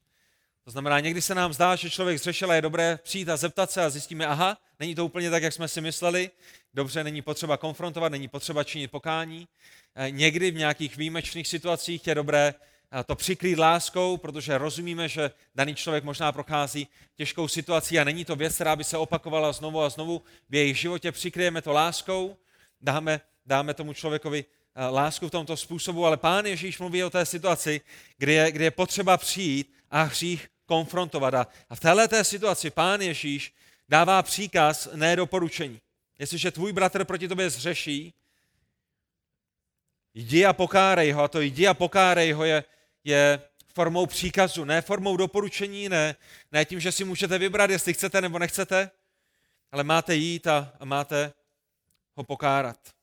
To 0.64 0.72
znamená, 0.72 1.00
někdy 1.00 1.22
se 1.22 1.36
nám 1.36 1.54
zdá, 1.54 1.76
že 1.76 1.90
člověk 1.90 2.20
zřešil 2.20 2.52
a 2.52 2.56
je 2.56 2.62
dobré 2.62 3.00
přijít 3.04 3.30
a 3.30 3.38
zeptat 3.38 3.72
se 3.72 3.84
a 3.84 3.90
zjistíme, 3.90 4.28
aha, 4.28 4.58
není 4.80 4.96
to 4.96 5.06
úplně 5.06 5.30
tak, 5.30 5.44
jak 5.44 5.54
jsme 5.54 5.68
si 5.68 5.82
mysleli, 5.82 6.32
dobře, 6.74 7.04
není 7.04 7.22
potřeba 7.22 7.58
konfrontovat, 7.58 8.12
není 8.12 8.28
potřeba 8.28 8.64
činit 8.64 8.92
pokání. 8.92 9.48
Eh, 9.96 10.12
někdy 10.12 10.52
v 10.52 10.56
nějakých 10.56 10.98
výjimečných 10.98 11.48
situacích 11.48 12.08
je 12.08 12.16
dobré 12.16 12.54
eh, 12.54 13.04
to 13.04 13.16
přikrýt 13.16 13.60
láskou, 13.60 14.18
protože 14.18 14.58
rozumíme, 14.58 15.10
že 15.10 15.32
daný 15.56 15.76
člověk 15.76 16.04
možná 16.04 16.32
prochází 16.32 16.88
těžkou 17.16 17.48
situací 17.48 18.00
a 18.00 18.04
není 18.04 18.26
to 18.26 18.36
věc, 18.36 18.56
která 18.56 18.76
by 18.76 18.84
se 18.84 18.98
opakovala 18.98 19.52
znovu 19.52 19.82
a 19.82 19.90
znovu 19.90 20.22
v 20.50 20.56
jejich 20.56 20.78
životě. 20.78 21.12
Přikryjeme 21.12 21.62
to 21.62 21.74
láskou, 21.74 22.38
dáme, 22.82 23.22
dáme 23.46 23.74
tomu 23.74 23.94
člověkovi 23.94 24.46
eh, 24.76 24.86
lásku 24.86 25.28
v 25.28 25.32
tomto 25.32 25.58
způsobu, 25.58 26.06
ale 26.06 26.18
pán 26.18 26.46
Ježíš 26.46 26.80
mluví 26.80 27.04
o 27.04 27.10
té 27.10 27.26
situaci, 27.26 27.82
kdy 28.18 28.34
je, 28.34 28.52
kdy 28.52 28.64
je 28.64 28.72
potřeba 28.72 29.18
přijít 29.18 29.81
a 29.92 30.04
hřích 30.04 30.50
konfrontovat. 30.66 31.34
A, 31.34 31.76
v 31.76 31.80
této 31.80 32.24
situaci 32.24 32.70
pán 32.70 33.02
Ježíš 33.02 33.54
dává 33.90 34.24
příkaz, 34.24 34.90
ne 34.96 35.16
doporučení. 35.16 35.82
Jestliže 36.20 36.52
tvůj 36.52 36.74
bratr 36.74 37.06
proti 37.06 37.28
tobě 37.28 37.50
zřeší, 37.50 38.14
jdi 40.14 40.46
a 40.46 40.54
pokárej 40.54 41.12
ho. 41.12 41.24
A 41.24 41.28
to 41.28 41.42
jdi 41.42 41.68
a 41.68 41.74
pokárej 41.74 42.32
ho 42.32 42.44
je, 42.46 42.64
je 43.04 43.42
formou 43.74 44.06
příkazu, 44.06 44.66
ne 44.66 44.82
formou 44.82 45.18
doporučení, 45.18 45.90
ne, 45.90 46.16
ne 46.52 46.66
tím, 46.66 46.80
že 46.80 46.92
si 46.92 47.04
můžete 47.04 47.38
vybrat, 47.38 47.70
jestli 47.70 47.94
chcete 47.94 48.22
nebo 48.22 48.40
nechcete, 48.40 48.92
ale 49.72 49.84
máte 49.84 50.16
jít 50.16 50.48
a, 50.48 50.74
a 50.80 50.86
máte 50.86 51.34
ho 52.16 52.24
pokárat. 52.24 52.94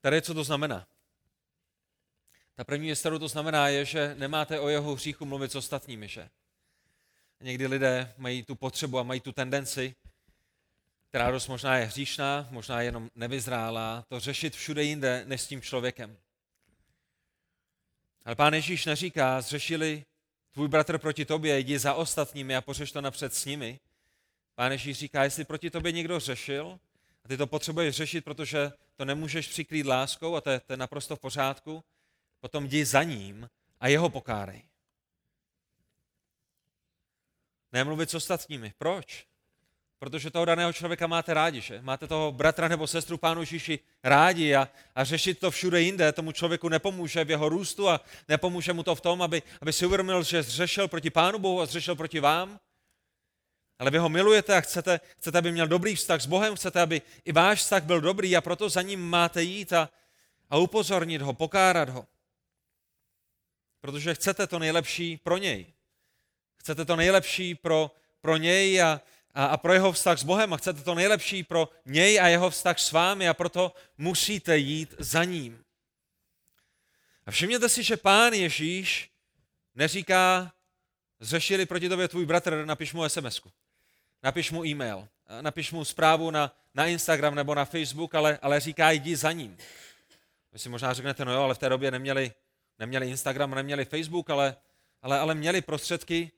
Tady 0.00 0.22
co 0.22 0.34
to 0.34 0.44
znamená? 0.44 0.89
Ta 2.60 2.64
první 2.64 2.94
kterou 2.94 3.18
to 3.18 3.28
znamená, 3.28 3.68
je, 3.68 3.84
že 3.84 4.14
nemáte 4.18 4.60
o 4.60 4.68
jeho 4.68 4.94
hříchu 4.94 5.24
mluvit 5.24 5.52
s 5.52 5.54
ostatními, 5.54 6.08
že? 6.08 6.28
Někdy 7.40 7.66
lidé 7.66 8.14
mají 8.16 8.42
tu 8.42 8.54
potřebu 8.54 8.98
a 8.98 9.02
mají 9.02 9.20
tu 9.20 9.32
tendenci, 9.32 9.94
která 11.08 11.30
dost 11.30 11.48
možná 11.48 11.76
je 11.76 11.86
hříšná, 11.86 12.48
možná 12.50 12.82
jenom 12.82 13.10
nevyzrálá, 13.14 14.04
to 14.08 14.20
řešit 14.20 14.54
všude 14.54 14.82
jinde 14.82 15.24
než 15.26 15.40
s 15.40 15.46
tím 15.46 15.62
člověkem. 15.62 16.16
Ale 18.24 18.34
pán 18.34 18.54
Ježíš 18.54 18.86
neříká, 18.86 19.40
zřešili 19.40 20.04
tvůj 20.52 20.68
bratr 20.68 20.98
proti 20.98 21.24
tobě, 21.24 21.58
jdi 21.58 21.78
za 21.78 21.94
ostatními 21.94 22.56
a 22.56 22.60
pořeš 22.60 22.92
to 22.92 23.00
napřed 23.00 23.34
s 23.34 23.44
nimi. 23.44 23.80
Pán 24.54 24.72
Ježíš 24.72 24.98
říká, 24.98 25.24
jestli 25.24 25.44
proti 25.44 25.70
tobě 25.70 25.92
někdo 25.92 26.20
řešil, 26.20 26.78
a 27.24 27.28
ty 27.28 27.36
to 27.36 27.46
potřebuješ 27.46 27.96
řešit, 27.96 28.24
protože 28.24 28.72
to 28.96 29.04
nemůžeš 29.04 29.48
přikrýt 29.48 29.86
láskou 29.86 30.36
a 30.36 30.40
to 30.40 30.50
je, 30.50 30.60
to 30.60 30.72
je 30.72 30.76
naprosto 30.76 31.16
v 31.16 31.20
pořádku, 31.20 31.84
potom 32.40 32.64
jdi 32.64 32.84
za 32.84 33.02
ním 33.02 33.50
a 33.80 33.88
jeho 33.88 34.10
pokárej. 34.10 34.62
Nemluvit 37.72 38.10
s 38.10 38.14
ostatními. 38.14 38.72
Proč? 38.78 39.26
Protože 39.98 40.30
toho 40.30 40.44
daného 40.44 40.72
člověka 40.72 41.06
máte 41.06 41.34
rádi, 41.34 41.60
že? 41.60 41.82
Máte 41.82 42.06
toho 42.06 42.32
bratra 42.32 42.68
nebo 42.68 42.86
sestru 42.86 43.18
Pánu 43.18 43.40
Ježíši 43.40 43.78
rádi 44.04 44.54
a, 44.54 44.68
a 44.94 45.04
řešit 45.04 45.38
to 45.38 45.50
všude 45.50 45.80
jinde 45.80 46.12
tomu 46.12 46.32
člověku 46.32 46.68
nepomůže 46.68 47.24
v 47.24 47.30
jeho 47.30 47.48
růstu 47.48 47.88
a 47.88 48.00
nepomůže 48.28 48.72
mu 48.72 48.82
to 48.82 48.94
v 48.94 49.00
tom, 49.00 49.22
aby, 49.22 49.42
aby 49.60 49.72
si 49.72 49.86
uvědomil, 49.86 50.22
že 50.22 50.42
zřešil 50.42 50.88
proti 50.88 51.10
Pánu 51.10 51.38
Bohu 51.38 51.60
a 51.60 51.66
zřešil 51.66 51.96
proti 51.96 52.20
vám. 52.20 52.60
Ale 53.78 53.90
vy 53.90 53.98
ho 53.98 54.08
milujete 54.08 54.56
a 54.56 54.60
chcete, 54.60 55.00
chcete, 55.18 55.38
aby 55.38 55.52
měl 55.52 55.68
dobrý 55.68 55.94
vztah 55.94 56.20
s 56.20 56.26
Bohem, 56.26 56.56
chcete, 56.56 56.80
aby 56.80 57.02
i 57.24 57.32
váš 57.32 57.58
vztah 57.58 57.82
byl 57.82 58.00
dobrý 58.00 58.36
a 58.36 58.40
proto 58.40 58.68
za 58.68 58.82
ním 58.82 59.00
máte 59.00 59.42
jít 59.42 59.72
a, 59.72 59.88
a 60.50 60.56
upozornit 60.56 61.22
ho, 61.22 61.32
pokárat 61.32 61.88
ho. 61.88 62.06
Protože 63.80 64.14
chcete 64.14 64.46
to 64.46 64.58
nejlepší 64.58 65.16
pro 65.16 65.38
něj. 65.38 65.66
Chcete 66.56 66.84
to 66.84 66.96
nejlepší 66.96 67.54
pro, 67.54 67.90
pro 68.20 68.36
něj 68.36 68.82
a, 68.82 69.00
a, 69.34 69.44
a 69.46 69.56
pro 69.56 69.72
jeho 69.72 69.92
vztah 69.92 70.18
s 70.18 70.24
Bohem 70.24 70.52
a 70.52 70.56
chcete 70.56 70.82
to 70.82 70.94
nejlepší 70.94 71.42
pro 71.42 71.68
něj 71.86 72.20
a 72.20 72.28
jeho 72.28 72.50
vztah 72.50 72.78
s 72.78 72.92
vámi 72.92 73.28
a 73.28 73.34
proto 73.34 73.74
musíte 73.98 74.58
jít 74.58 74.94
za 74.98 75.24
ním. 75.24 75.64
A 77.26 77.30
všimněte 77.30 77.68
si, 77.68 77.82
že 77.82 77.96
pán 77.96 78.32
Ježíš 78.32 79.10
neříká, 79.74 80.52
zřešili 81.20 81.66
proti 81.66 81.88
tobě 81.88 82.08
tvůj 82.08 82.26
bratr, 82.26 82.64
napiš 82.64 82.92
mu 82.92 83.08
sms 83.08 83.40
napiš 84.22 84.50
mu 84.50 84.64
e-mail, 84.64 85.08
napiš 85.40 85.72
mu 85.72 85.84
zprávu 85.84 86.30
na, 86.30 86.56
na 86.74 86.86
Instagram 86.86 87.34
nebo 87.34 87.54
na 87.54 87.64
Facebook, 87.64 88.14
ale, 88.14 88.38
ale 88.42 88.60
říká, 88.60 88.90
jdi 88.90 89.16
za 89.16 89.32
ním. 89.32 89.56
Vy 90.52 90.58
si 90.58 90.68
možná 90.68 90.92
řeknete, 90.92 91.24
no 91.24 91.32
jo, 91.32 91.42
ale 91.42 91.54
v 91.54 91.58
té 91.58 91.68
době 91.68 91.90
neměli, 91.90 92.32
neměli 92.80 93.08
Instagram, 93.08 93.50
neměli 93.50 93.84
Facebook, 93.84 94.30
ale, 94.30 94.56
ale, 95.02 95.18
ale 95.18 95.34
měli 95.34 95.60
prostředky, 95.60 96.30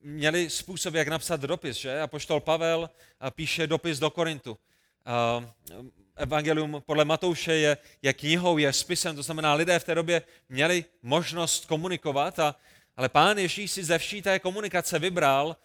měli 0.00 0.50
způsob, 0.50 0.94
jak 0.94 1.08
napsat 1.08 1.40
dopis, 1.40 1.76
že? 1.76 2.00
A 2.00 2.06
poštol 2.06 2.40
Pavel 2.40 2.90
píše 3.30 3.66
dopis 3.66 3.98
do 3.98 4.10
Korintu. 4.10 4.58
Evangelium 6.16 6.82
podle 6.86 7.04
Matouše 7.04 7.52
je, 7.52 7.76
je 8.02 8.12
knihou, 8.12 8.58
je 8.58 8.72
spisem, 8.72 9.16
to 9.16 9.22
znamená, 9.22 9.54
lidé 9.54 9.78
v 9.78 9.84
té 9.84 9.94
době 9.94 10.22
měli 10.48 10.84
možnost 11.02 11.66
komunikovat, 11.66 12.38
a, 12.38 12.56
ale 12.96 13.08
pán 13.08 13.38
Ježíš 13.38 13.70
si 13.70 13.84
ze 13.84 13.98
vší 13.98 14.22
té 14.22 14.38
komunikace 14.38 14.98
vybral 14.98 15.56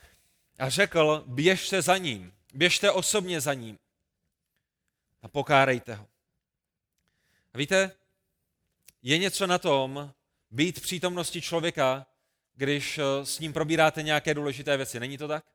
a 0.59 0.69
řekl, 0.69 1.23
běžte 1.27 1.81
za 1.81 1.97
ním, 1.97 2.33
běžte 2.53 2.91
osobně 2.91 3.41
za 3.41 3.53
ním 3.53 3.79
a 5.21 5.27
pokárejte 5.27 5.95
ho. 5.95 6.07
A 7.53 7.57
víte, 7.57 7.91
je 9.03 9.17
něco 9.17 9.47
na 9.47 9.57
tom 9.57 10.11
být 10.55 10.79
v 10.79 10.81
přítomnosti 10.81 11.41
člověka, 11.41 12.05
když 12.55 12.97
eh, 12.97 13.25
s 13.25 13.39
ním 13.39 13.53
probíráte 13.53 14.03
nějaké 14.03 14.33
důležité 14.33 14.77
věci. 14.77 15.00
Není 15.00 15.17
to 15.17 15.27
tak? 15.27 15.45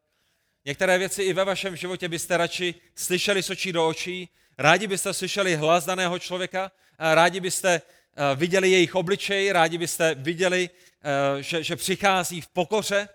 Některé 0.64 0.98
věci 0.98 1.22
i 1.22 1.32
ve 1.32 1.44
vašem 1.44 1.76
životě 1.76 2.08
byste 2.08 2.36
radši 2.36 2.74
slyšeli 2.94 3.42
s 3.42 3.50
očí 3.50 3.72
do 3.72 3.88
očí, 3.88 4.28
rádi 4.58 4.86
byste 4.86 5.14
slyšeli 5.14 5.56
hlas 5.56 5.84
daného 5.84 6.18
člověka, 6.18 6.72
rádi 6.98 7.40
byste 7.40 7.70
eh, 7.72 8.36
viděli 8.36 8.70
jejich 8.70 8.94
obličej, 8.94 9.52
rádi 9.52 9.78
byste 9.78 10.14
viděli, 10.14 10.70
eh, 10.70 11.42
že, 11.42 11.62
že 11.62 11.76
přichází 11.76 12.40
v 12.40 12.48
pokoře, 12.48 13.08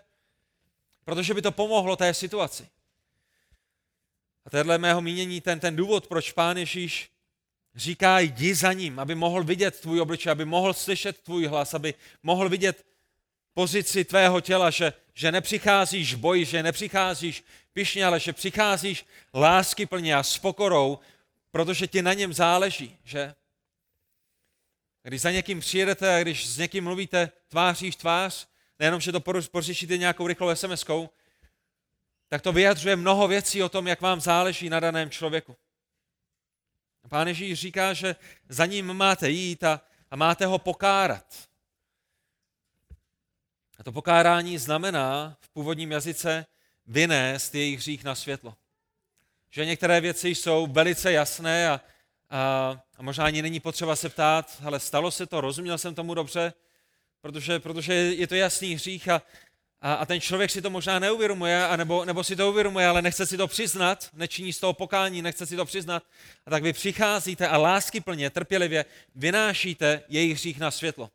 protože 1.06 1.34
by 1.34 1.42
to 1.42 1.52
pomohlo 1.52 1.96
té 1.96 2.14
situaci. 2.14 2.68
A 4.46 4.50
tohle 4.50 4.78
mého 4.78 5.02
mínění 5.02 5.42
ten, 5.42 5.60
ten 5.60 5.76
důvod, 5.76 6.08
proč 6.08 6.32
pán 6.32 6.58
Ježíš 6.58 7.15
říká, 7.76 8.20
jdi 8.20 8.56
za 8.56 8.74
ním, 8.74 9.00
aby 9.00 9.16
mohl 9.16 9.44
vidět 9.44 9.80
tvůj 9.80 10.02
obličej, 10.02 10.32
aby 10.32 10.46
mohl 10.46 10.74
slyšet 10.74 11.18
tvůj 11.20 11.46
hlas, 11.46 11.74
aby 11.74 11.94
mohl 12.24 12.50
vidět 12.50 12.86
pozici 13.54 14.06
tvého 14.06 14.42
těla, 14.42 14.70
že, 14.70 14.94
že 15.14 15.32
nepřicházíš 15.32 16.14
v 16.14 16.18
boji, 16.18 16.46
že 16.46 16.64
nepřicházíš 16.64 17.44
pišně, 17.74 18.06
ale 18.06 18.20
že 18.20 18.34
přicházíš 18.34 19.06
lásky 19.34 19.86
plně 19.86 20.16
a 20.16 20.24
s 20.24 20.38
pokorou, 20.38 21.00
protože 21.52 21.88
ti 21.88 22.02
na 22.02 22.14
něm 22.14 22.34
záleží, 22.34 22.98
že? 23.04 23.36
Když 25.04 25.22
za 25.22 25.32
někým 25.32 25.60
přijedete 25.60 26.16
a 26.16 26.22
když 26.22 26.48
s 26.48 26.58
někým 26.58 26.84
mluvíte 26.84 27.32
tváří 27.48 27.92
v 27.92 27.96
tvář, 27.96 28.48
nejenom, 28.80 29.02
že 29.02 29.12
to 29.12 29.20
pořešíte 29.52 29.98
nějakou 29.98 30.28
rychlou 30.28 30.56
sms 30.56 30.86
tak 32.30 32.42
to 32.42 32.54
vyjadřuje 32.54 32.96
mnoho 32.96 33.28
věcí 33.28 33.64
o 33.64 33.70
tom, 33.70 33.88
jak 33.88 34.02
vám 34.02 34.22
záleží 34.22 34.70
na 34.70 34.80
daném 34.80 35.10
člověku. 35.10 35.56
Pán 37.10 37.28
Ježíš 37.28 37.60
říká, 37.60 37.94
že 37.94 38.16
za 38.50 38.66
ním 38.66 38.94
máte 38.94 39.30
jít 39.30 39.64
a, 39.64 39.82
a 40.12 40.16
máte 40.16 40.46
ho 40.46 40.60
pokárat. 40.60 41.50
A 43.78 43.84
to 43.84 43.92
pokárání 43.92 44.58
znamená 44.58 45.38
v 45.40 45.50
původním 45.50 45.92
jazyce 45.92 46.46
vynést 46.88 47.56
jejich 47.56 47.80
hřích 47.80 48.04
na 48.04 48.16
světlo. 48.16 48.56
Že 49.50 49.66
některé 49.66 50.02
věci 50.02 50.30
jsou 50.30 50.68
velice 50.68 51.12
jasné 51.12 51.70
a, 51.70 51.82
a, 52.30 52.82
a 52.98 53.04
možná 53.04 53.26
ani 53.26 53.42
není 53.42 53.60
potřeba 53.60 53.96
se 53.96 54.10
ptát, 54.10 54.62
ale 54.64 54.80
stalo 54.80 55.12
se 55.12 55.26
to, 55.26 55.42
rozuměl 55.42 55.78
jsem 55.78 55.96
tomu 55.96 56.14
dobře, 56.14 56.54
protože, 57.22 57.60
protože 57.60 57.94
je 57.94 58.28
to 58.28 58.36
jasný 58.36 58.76
hřích 58.76 59.10
a, 59.10 59.22
a, 59.86 59.94
a 59.94 60.06
ten 60.06 60.22
člověk 60.22 60.52
si 60.52 60.62
to 60.62 60.70
možná 60.70 61.00
neuvědomuje, 61.00 61.68
anebo, 61.68 62.06
nebo 62.06 62.24
si 62.24 62.36
to 62.36 62.50
uvědomuje, 62.50 62.88
ale 62.88 63.02
nechce 63.02 63.26
si 63.26 63.38
to 63.38 63.48
přiznat, 63.48 64.10
nečiní 64.14 64.54
z 64.54 64.60
toho 64.60 64.74
pokání, 64.74 65.22
nechce 65.22 65.46
si 65.46 65.56
to 65.56 65.66
přiznat. 65.66 66.04
A 66.46 66.50
tak 66.50 66.64
vy 66.64 66.74
přicházíte 66.74 67.48
a 67.48 67.58
lásky 67.58 68.02
plně, 68.02 68.30
trpělivě 68.30 68.86
vynášíte 69.16 70.04
jejich 70.10 70.34
hřích 70.34 70.60
na 70.60 70.72
světlo. 70.72 71.10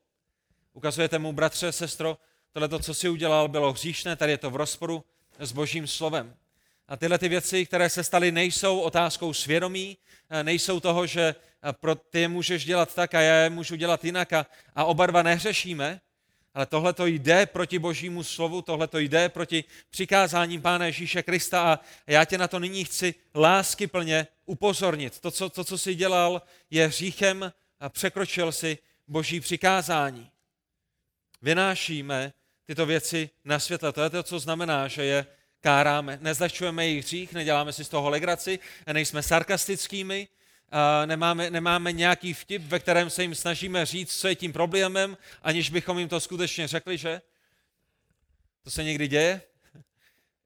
Ukazujete 0.72 1.18
mu, 1.18 1.32
bratře, 1.32 1.72
sestro, 1.72 2.18
tohle, 2.52 2.82
co 2.82 2.94
si 2.94 3.08
udělal, 3.08 3.48
bylo 3.48 3.72
hříšné, 3.72 4.16
tady 4.16 4.32
je 4.32 4.38
to 4.38 4.50
v 4.50 4.56
rozporu 4.56 5.04
s 5.38 5.52
božím 5.52 5.86
slovem. 5.86 6.34
A 6.88 6.96
tyhle 6.96 7.18
ty 7.18 7.28
věci, 7.28 7.66
které 7.66 7.90
se 7.90 8.04
staly, 8.04 8.32
nejsou 8.32 8.80
otázkou 8.80 9.32
svědomí, 9.32 9.96
nejsou 10.42 10.80
toho, 10.80 11.06
že 11.06 11.34
pro 11.80 11.94
ty 11.94 12.20
je 12.20 12.28
můžeš 12.28 12.64
dělat 12.64 12.94
tak 12.94 13.14
a 13.14 13.20
já 13.20 13.34
je 13.34 13.50
můžu 13.50 13.76
dělat 13.76 14.04
jinak 14.04 14.32
a, 14.32 14.46
a 14.74 14.84
oba 14.84 15.06
dva 15.06 15.22
neřešíme, 15.22 16.00
ale 16.54 16.66
tohle 16.66 16.92
to 16.92 17.06
jde 17.06 17.46
proti 17.46 17.78
božímu 17.78 18.22
slovu, 18.22 18.62
tohle 18.62 18.86
to 18.86 18.98
jde 18.98 19.28
proti 19.28 19.64
přikázáním 19.90 20.62
Pána 20.62 20.86
Ježíše 20.86 21.22
Krista 21.22 21.72
a 21.72 21.80
já 22.06 22.24
tě 22.24 22.38
na 22.38 22.48
to 22.48 22.58
nyní 22.58 22.84
chci 22.84 23.14
lásky 23.34 23.86
plně 23.86 24.26
upozornit. 24.46 25.20
To, 25.20 25.30
co, 25.30 25.50
to, 25.50 25.64
co 25.64 25.78
jsi 25.78 25.94
dělal, 25.94 26.42
je 26.70 26.86
hříchem 26.86 27.52
a 27.80 27.88
překročil 27.88 28.52
si 28.52 28.78
boží 29.08 29.40
přikázání. 29.40 30.30
Vynášíme 31.42 32.32
tyto 32.66 32.86
věci 32.86 33.30
na 33.44 33.58
světle. 33.58 33.92
To 33.92 34.02
je 34.02 34.10
to, 34.10 34.22
co 34.22 34.38
znamená, 34.38 34.88
že 34.88 35.04
je 35.04 35.26
káráme. 35.60 36.18
Nezlehčujeme 36.20 36.86
jejich 36.86 37.04
hřích, 37.04 37.32
neděláme 37.32 37.72
si 37.72 37.84
z 37.84 37.88
toho 37.88 38.10
legraci, 38.10 38.58
nejsme 38.92 39.22
sarkastickými, 39.22 40.28
nemáme, 41.06 41.50
nemáme 41.50 41.92
nějaký 41.92 42.34
vtip, 42.34 42.62
ve 42.62 42.78
kterém 42.78 43.10
se 43.10 43.22
jim 43.22 43.34
snažíme 43.34 43.86
říct, 43.86 44.20
co 44.20 44.28
je 44.28 44.34
tím 44.34 44.52
problémem, 44.52 45.16
aniž 45.42 45.70
bychom 45.70 45.98
jim 45.98 46.08
to 46.08 46.20
skutečně 46.20 46.68
řekli, 46.68 46.98
že? 46.98 47.22
To 48.62 48.70
se 48.70 48.84
někdy 48.84 49.08
děje 49.08 49.42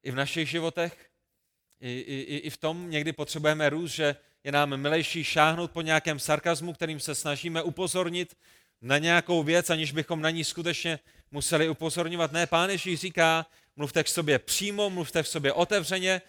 i 0.03 0.11
v 0.11 0.15
našich 0.15 0.49
životech. 0.49 1.09
I, 1.81 1.99
i, 1.99 2.37
I 2.37 2.49
v 2.49 2.57
tom 2.57 2.89
někdy 2.89 3.13
potřebujeme 3.13 3.69
růst, 3.69 3.91
že 3.91 4.15
je 4.43 4.51
nám 4.51 4.77
milejší 4.77 5.23
šáhnout 5.23 5.71
po 5.71 5.81
nějakém 5.81 6.19
sarkazmu, 6.19 6.73
kterým 6.73 6.99
se 6.99 7.15
snažíme 7.15 7.63
upozornit 7.63 8.37
na 8.81 8.97
nějakou 8.97 9.43
věc, 9.43 9.69
aniž 9.69 9.91
bychom 9.91 10.21
na 10.21 10.29
ní 10.29 10.43
skutečně 10.43 10.99
museli 11.31 11.69
upozorňovat. 11.69 12.31
Ne, 12.31 12.47
pán 12.47 12.69
Ježíš 12.69 12.99
říká, 12.99 13.45
mluvte 13.75 14.03
k 14.03 14.07
sobě 14.07 14.39
přímo, 14.39 14.89
mluvte 14.89 15.23
v 15.23 15.27
sobě 15.27 15.53
otevřeně, 15.53 16.21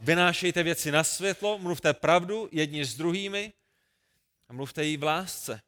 vynášejte 0.00 0.62
věci 0.62 0.92
na 0.92 1.04
světlo, 1.04 1.58
mluvte 1.58 1.94
pravdu 1.94 2.48
jedni 2.52 2.84
s 2.84 2.96
druhými 2.96 3.52
a 4.48 4.52
mluvte 4.52 4.84
jí 4.84 4.96
v 4.96 5.02
lásce. 5.02 5.60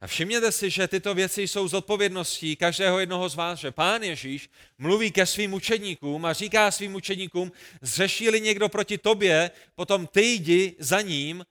A 0.00 0.06
všimněte 0.06 0.52
si, 0.52 0.70
že 0.70 0.88
tyto 0.88 1.14
věci 1.14 1.42
jsou 1.42 1.68
zodpovědností 1.68 2.56
každého 2.56 2.98
jednoho 2.98 3.28
z 3.28 3.34
vás, 3.34 3.58
že 3.58 3.70
pán 3.70 4.02
Ježíš 4.02 4.50
mluví 4.78 5.10
ke 5.10 5.26
svým 5.26 5.52
učedníkům 5.54 6.24
a 6.26 6.32
říká 6.32 6.70
svým 6.70 6.94
učedníkům, 6.94 7.52
zřešili 7.80 8.40
někdo 8.40 8.68
proti 8.68 8.98
tobě, 8.98 9.50
potom 9.74 10.06
ty 10.06 10.22
jdi 10.22 10.76
za 10.78 11.00
ním 11.00 11.46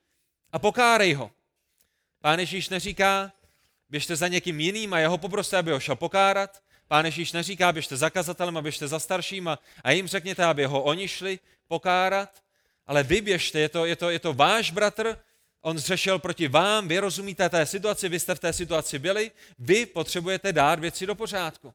a 0.52 0.60
pokárej 0.60 1.14
ho. 1.14 1.32
Pán 2.22 2.40
Ježíš 2.40 2.70
neříká, 2.70 3.34
běžte 3.90 4.16
za 4.16 4.28
někým 4.28 4.60
jiným 4.60 4.94
a 4.94 5.00
jeho 5.00 5.18
poproste, 5.18 5.58
aby 5.58 5.72
ho 5.72 5.80
šel 5.80 5.96
pokárat. 5.96 6.64
Pán 6.88 7.06
Ježíš 7.06 7.32
neříká, 7.32 7.72
běžte 7.72 7.98
za 7.98 8.10
kazatelem 8.10 8.58
a 8.58 8.62
běžte 8.62 8.88
za 8.88 9.00
starším 9.00 9.48
a, 9.48 9.60
a 9.84 9.92
jim 9.92 10.08
řekněte, 10.08 10.46
aby 10.46 10.66
ho 10.66 10.84
oni 10.84 11.08
šli 11.08 11.40
pokárat. 11.68 12.44
Ale 12.88 13.04
vy 13.04 13.22
běžte, 13.22 13.60
je 13.60 13.70
to, 13.70 13.86
je 13.86 13.96
to, 13.96 14.10
je 14.10 14.20
to 14.20 14.34
váš 14.34 14.72
bratr, 14.72 15.18
on 15.62 15.78
zřešil 15.78 16.20
proti 16.20 16.48
vám, 16.48 16.88
vy 16.88 17.00
rozumíte 17.00 17.50
té 17.50 17.66
situaci, 17.66 18.10
vy 18.10 18.20
jste 18.20 18.36
v 18.36 18.40
té 18.40 18.54
situaci 18.54 19.00
byli, 19.00 19.32
vy 19.60 19.86
potřebujete 19.86 20.54
dát 20.54 20.80
věci 20.80 21.06
do 21.06 21.16
pořádku. 21.16 21.74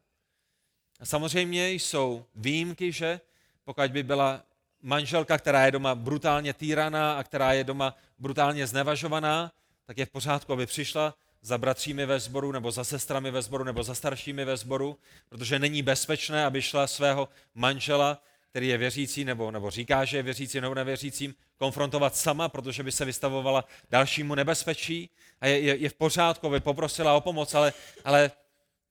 A 1.01 1.07
samozřejmě 1.07 1.71
jsou 1.71 2.25
výjimky, 2.35 2.93
že 2.93 3.21
pokud 3.65 3.91
by 3.91 4.03
byla 4.03 4.43
manželka, 4.83 5.39
která 5.39 5.65
je 5.67 5.71
doma 5.71 5.95
brutálně 5.95 6.55
týraná 6.55 7.19
a 7.19 7.23
která 7.23 7.53
je 7.53 7.65
doma 7.65 7.97
brutálně 8.19 8.67
znevažovaná, 8.67 9.53
tak 9.87 9.99
je 9.99 10.07
v 10.07 10.11
pořádku, 10.11 10.53
aby 10.53 10.67
přišla 10.67 11.15
za 11.43 11.59
bratřími 11.59 12.07
ve 12.07 12.21
sboru, 12.21 12.53
nebo 12.53 12.71
za 12.71 12.85
sestrami 12.85 13.31
ve 13.31 13.43
sboru, 13.43 13.65
nebo 13.65 13.83
za 13.83 13.95
staršími 13.95 14.45
ve 14.45 14.57
sboru, 14.57 14.99
protože 15.29 15.59
není 15.59 15.83
bezpečné, 15.83 16.45
aby 16.45 16.63
šla 16.63 16.87
svého 16.87 17.29
manžela, 17.55 18.23
který 18.51 18.69
je 18.69 18.79
věřící, 18.79 19.25
nebo, 19.25 19.51
nebo 19.51 19.71
říká, 19.71 20.05
že 20.05 20.17
je 20.17 20.23
věřící 20.23 20.61
nebo 20.61 20.75
nevěřícím, 20.75 21.35
konfrontovat 21.57 22.17
sama, 22.17 22.49
protože 22.49 22.83
by 22.83 22.93
se 22.93 23.05
vystavovala 23.05 23.65
dalšímu 23.91 24.35
nebezpečí. 24.35 25.11
A 25.41 25.47
je, 25.47 25.61
je, 25.61 25.77
je 25.77 25.89
v 25.89 25.95
pořádku, 25.95 26.47
aby 26.47 26.61
poprosila 26.61 27.15
o 27.15 27.21
pomoc, 27.21 27.55
ale, 27.55 27.73
ale 28.05 28.31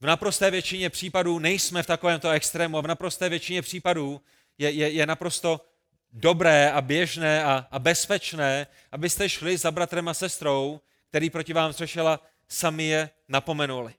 v 0.02 0.06
naprosté 0.06 0.52
většině 0.52 0.90
případů 0.90 1.40
nejsme 1.40 1.84
v 1.84 1.88
takovémto 1.88 2.30
extrému 2.30 2.78
a 2.78 2.82
v 2.82 2.88
naprosté 2.88 3.30
většině 3.30 3.62
případů 3.62 4.22
je, 4.58 4.72
je, 4.72 4.90
je 4.90 5.06
naprosto 5.06 5.62
dobré 6.14 6.72
a 6.72 6.82
běžné 6.82 7.44
a, 7.44 7.68
a 7.72 7.80
bezpečné, 7.80 8.68
abyste 8.92 9.30
šli 9.30 9.58
za 9.58 9.72
bratrem 9.72 10.08
a 10.08 10.14
sestrou, 10.14 10.82
který 11.10 11.30
proti 11.30 11.54
vám 11.54 11.74
zřešila, 11.74 12.20
sami 12.52 12.84
je 12.84 13.10
napomenuli. 13.28 13.94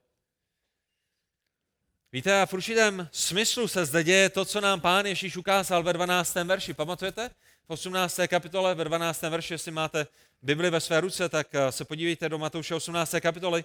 Víte, 2.13 2.41
a 2.41 2.47
v 2.47 2.53
určitém 2.53 3.09
smyslu 3.13 3.69
se 3.69 3.85
zde 3.87 4.05
děje 4.05 4.31
to, 4.31 4.45
co 4.45 4.61
nám 4.61 4.81
pán 4.81 5.07
Ježíš 5.07 5.37
ukázal 5.37 5.83
ve 5.83 5.93
12. 5.93 6.35
verši. 6.35 6.75
Pamatujete? 6.75 7.31
V 7.69 7.71
18. 7.71 8.21
kapitole, 8.27 8.75
ve 8.75 8.85
12. 8.85 9.23
verši, 9.23 9.55
jestli 9.55 9.71
máte 9.71 10.07
Bibli 10.43 10.71
ve 10.71 10.81
své 10.81 11.01
ruce, 11.01 11.29
tak 11.29 11.47
eh, 11.53 11.73
se 11.73 11.85
podívejte 11.85 12.29
do 12.29 12.39
Matouše 12.39 12.75
18. 12.75 13.15
kapitoly, 13.21 13.65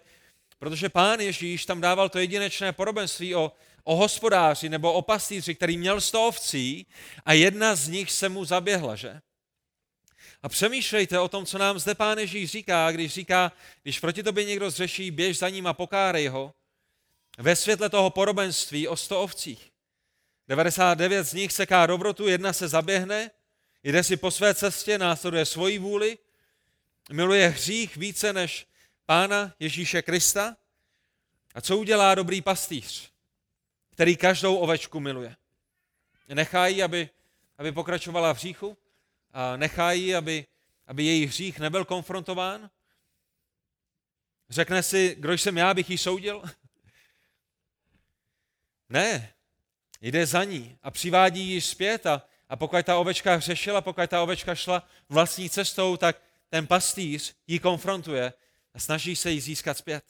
protože 0.59 0.89
pán 0.89 1.19
Ježíš 1.19 1.65
tam 1.65 1.81
dával 1.81 2.09
to 2.09 2.19
jedinečné 2.19 2.71
podobenství 2.71 3.35
o, 3.35 3.51
o 3.83 3.95
hospodáři 3.95 4.69
nebo 4.69 4.93
o 4.93 5.01
pastýři, 5.01 5.55
který 5.55 5.77
měl 5.77 6.01
sto 6.01 6.27
ovcí 6.27 6.87
a 7.25 7.33
jedna 7.33 7.75
z 7.75 7.87
nich 7.87 8.11
se 8.11 8.29
mu 8.29 8.45
zaběhla, 8.45 8.95
že? 8.95 9.21
A 10.43 10.49
přemýšlejte 10.49 11.19
o 11.19 11.27
tom, 11.27 11.45
co 11.45 11.57
nám 11.57 11.79
zde 11.79 11.95
pán 11.95 12.17
Ježíš 12.17 12.51
říká, 12.51 12.91
když 12.91 13.13
říká, 13.13 13.51
když 13.83 13.99
proti 13.99 14.23
tobě 14.23 14.45
někdo 14.45 14.71
zřeší, 14.71 15.11
běž 15.11 15.37
za 15.37 15.49
ním 15.49 15.67
a 15.67 15.73
pokárej 15.73 16.27
ho, 16.27 16.53
ve 17.37 17.55
světle 17.55 17.89
toho 17.89 18.09
podobenství 18.09 18.87
o 18.87 18.95
sto 18.95 19.21
ovcích. 19.21 19.71
99 20.47 21.23
z 21.23 21.33
nich 21.33 21.51
seká 21.51 21.85
dobrotu, 21.85 22.27
jedna 22.27 22.53
se 22.53 22.67
zaběhne, 22.67 23.31
jde 23.83 24.03
si 24.03 24.17
po 24.17 24.31
své 24.31 24.53
cestě, 24.53 24.97
následuje 24.97 25.45
svoji 25.45 25.77
vůli, 25.79 26.17
miluje 27.11 27.47
hřích 27.47 27.97
více 27.97 28.33
než 28.33 28.67
Pána 29.05 29.53
Ježíše 29.59 30.01
Krista. 30.01 30.57
A 31.55 31.61
co 31.61 31.77
udělá 31.77 32.15
dobrý 32.15 32.41
pastýř, 32.41 33.11
který 33.91 34.17
každou 34.17 34.57
ovečku 34.57 34.99
miluje? 34.99 35.35
Nechají, 36.27 36.83
aby, 36.83 37.09
aby 37.57 37.71
pokračovala 37.71 38.33
v 38.33 38.37
hříchu? 38.37 38.77
A 39.31 39.57
nechají, 39.57 40.15
aby, 40.15 40.45
aby 40.87 41.03
její 41.03 41.25
hřích 41.25 41.59
nebyl 41.59 41.85
konfrontován? 41.85 42.69
Řekne 44.49 44.83
si, 44.83 45.15
kdo 45.19 45.33
jsem 45.33 45.57
já, 45.57 45.73
bych 45.73 45.89
ji 45.89 45.97
soudil? 45.97 46.43
Ne, 48.89 49.33
jde 50.01 50.25
za 50.25 50.43
ní 50.43 50.77
a 50.83 50.91
přivádí 50.91 51.49
ji 51.49 51.61
zpět 51.61 52.05
a, 52.05 52.21
a 52.49 52.55
pokud 52.55 52.85
ta 52.85 52.97
ovečka 52.97 53.35
hřešila, 53.35 53.81
pokud 53.81 54.09
ta 54.09 54.23
ovečka 54.23 54.55
šla 54.55 54.87
vlastní 55.09 55.49
cestou, 55.49 55.97
tak 55.97 56.21
ten 56.49 56.67
pastýř 56.67 57.35
ji 57.47 57.59
konfrontuje 57.59 58.33
a 58.73 58.79
snaží 58.79 59.15
se 59.15 59.31
ji 59.31 59.41
získat 59.41 59.77
zpět. 59.77 60.03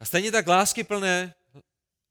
A 0.00 0.04
stejně 0.04 0.32
tak 0.32 0.46
láskyplné, 0.46 1.34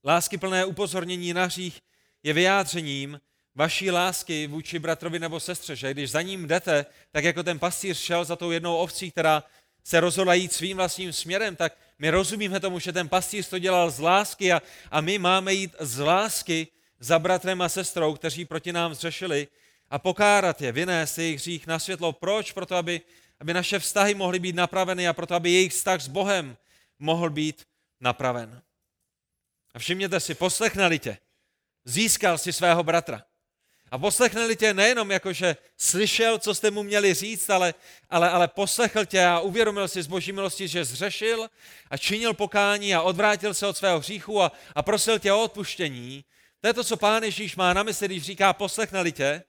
láskyplné 0.04 0.66
upozornění 0.66 1.34
na 1.34 1.46
hřích 1.46 1.82
je 2.24 2.34
vyjádřením 2.34 3.22
vaší 3.58 3.92
lásky 3.92 4.48
vůči 4.48 4.80
bratrovi 4.80 5.20
nebo 5.20 5.40
sestře, 5.40 5.76
že 5.76 5.94
když 5.94 6.12
za 6.12 6.22
ním 6.22 6.48
jdete, 6.48 6.86
tak 7.12 7.24
jako 7.24 7.44
ten 7.44 7.60
pastýř 7.60 7.98
šel 7.98 8.26
za 8.26 8.36
tou 8.36 8.52
jednou 8.52 8.78
ovcí, 8.78 9.12
která 9.12 9.44
se 9.84 10.00
rozhodla 10.00 10.34
jít 10.34 10.54
svým 10.54 10.78
vlastním 10.78 11.14
směrem, 11.14 11.56
tak 11.56 11.78
my 12.00 12.10
rozumíme 12.10 12.60
tomu, 12.60 12.80
že 12.80 12.94
ten 12.94 13.10
pastýř 13.10 13.50
to 13.50 13.60
dělal 13.60 13.92
z 13.92 14.00
lásky 14.00 14.54
a, 14.54 14.62
a 14.92 15.02
my 15.02 15.18
máme 15.18 15.54
jít 15.54 15.76
z 15.80 16.00
lásky 16.00 16.68
za 17.00 17.20
bratrem 17.20 17.62
a 17.62 17.70
sestrou, 17.70 18.14
kteří 18.14 18.46
proti 18.46 18.74
nám 18.74 18.94
zřešili 18.94 19.48
a 19.90 20.00
pokárat 20.00 20.62
je, 20.62 20.72
vynést 20.72 21.18
jejich 21.18 21.40
hřích 21.40 21.68
na 21.68 21.80
světlo. 21.80 22.14
Proč? 22.14 22.52
Proto, 22.52 22.76
aby, 22.76 23.02
aby 23.40 23.54
naše 23.54 23.80
vztahy 23.80 24.14
mohly 24.14 24.40
být 24.40 24.56
napraveny 24.56 25.08
a 25.08 25.14
proto, 25.14 25.36
aby 25.36 25.52
jejich 25.52 25.74
vztah 25.74 26.02
s 26.02 26.08
Bohem 26.08 26.58
mohl 27.00 27.30
být 27.30 27.66
napraven. 28.02 28.62
A 29.74 29.80
všimněte 29.80 30.20
si, 30.20 30.36
poslechnali 30.36 31.00
tě, 31.00 31.18
získal 31.86 32.38
si 32.38 32.54
svého 32.54 32.84
bratra. 32.84 33.27
A 33.92 33.98
poslechneli 33.98 34.56
tě 34.56 34.74
nejenom 34.74 35.12
jako, 35.12 35.34
že 35.34 35.58
slyšel, 35.78 36.40
co 36.40 36.56
jste 36.56 36.72
mu 36.72 36.84
měli 36.84 37.14
říct, 37.14 37.50
ale, 37.50 37.74
ale, 38.10 38.30
ale 38.30 38.48
poslechl 38.48 39.06
tě 39.06 39.26
a 39.26 39.40
uvědomil 39.40 39.88
si 39.88 40.04
z 40.04 40.08
boží 40.08 40.32
milosti, 40.32 40.68
že 40.68 40.86
zřešil 40.86 41.50
a 41.90 41.98
činil 41.98 42.34
pokání 42.34 42.96
a 42.96 43.02
odvrátil 43.02 43.54
se 43.54 43.68
od 43.68 43.78
svého 43.78 44.00
hříchu 44.00 44.42
a, 44.42 44.52
a 44.76 44.84
prosil 44.84 45.20
tě 45.20 45.32
o 45.32 45.44
odpuštění. 45.44 46.26
To 46.62 46.68
je 46.68 46.74
to, 46.74 46.84
co 46.84 46.98
pán 46.98 47.24
Ježíš 47.24 47.56
má 47.56 47.74
na 47.74 47.84
mysli, 47.84 48.08
když 48.08 48.24
říká 48.24 48.54
poslechneli 48.54 49.12
tě, 49.12 49.44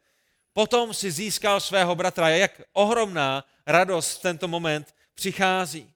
potom 0.52 0.94
si 0.94 1.10
získal 1.10 1.60
svého 1.60 1.94
bratra. 1.94 2.28
Jak 2.28 2.60
ohromná 2.72 3.44
radost 3.66 4.18
v 4.18 4.22
tento 4.22 4.48
moment 4.48 4.94
přichází. 5.14 5.90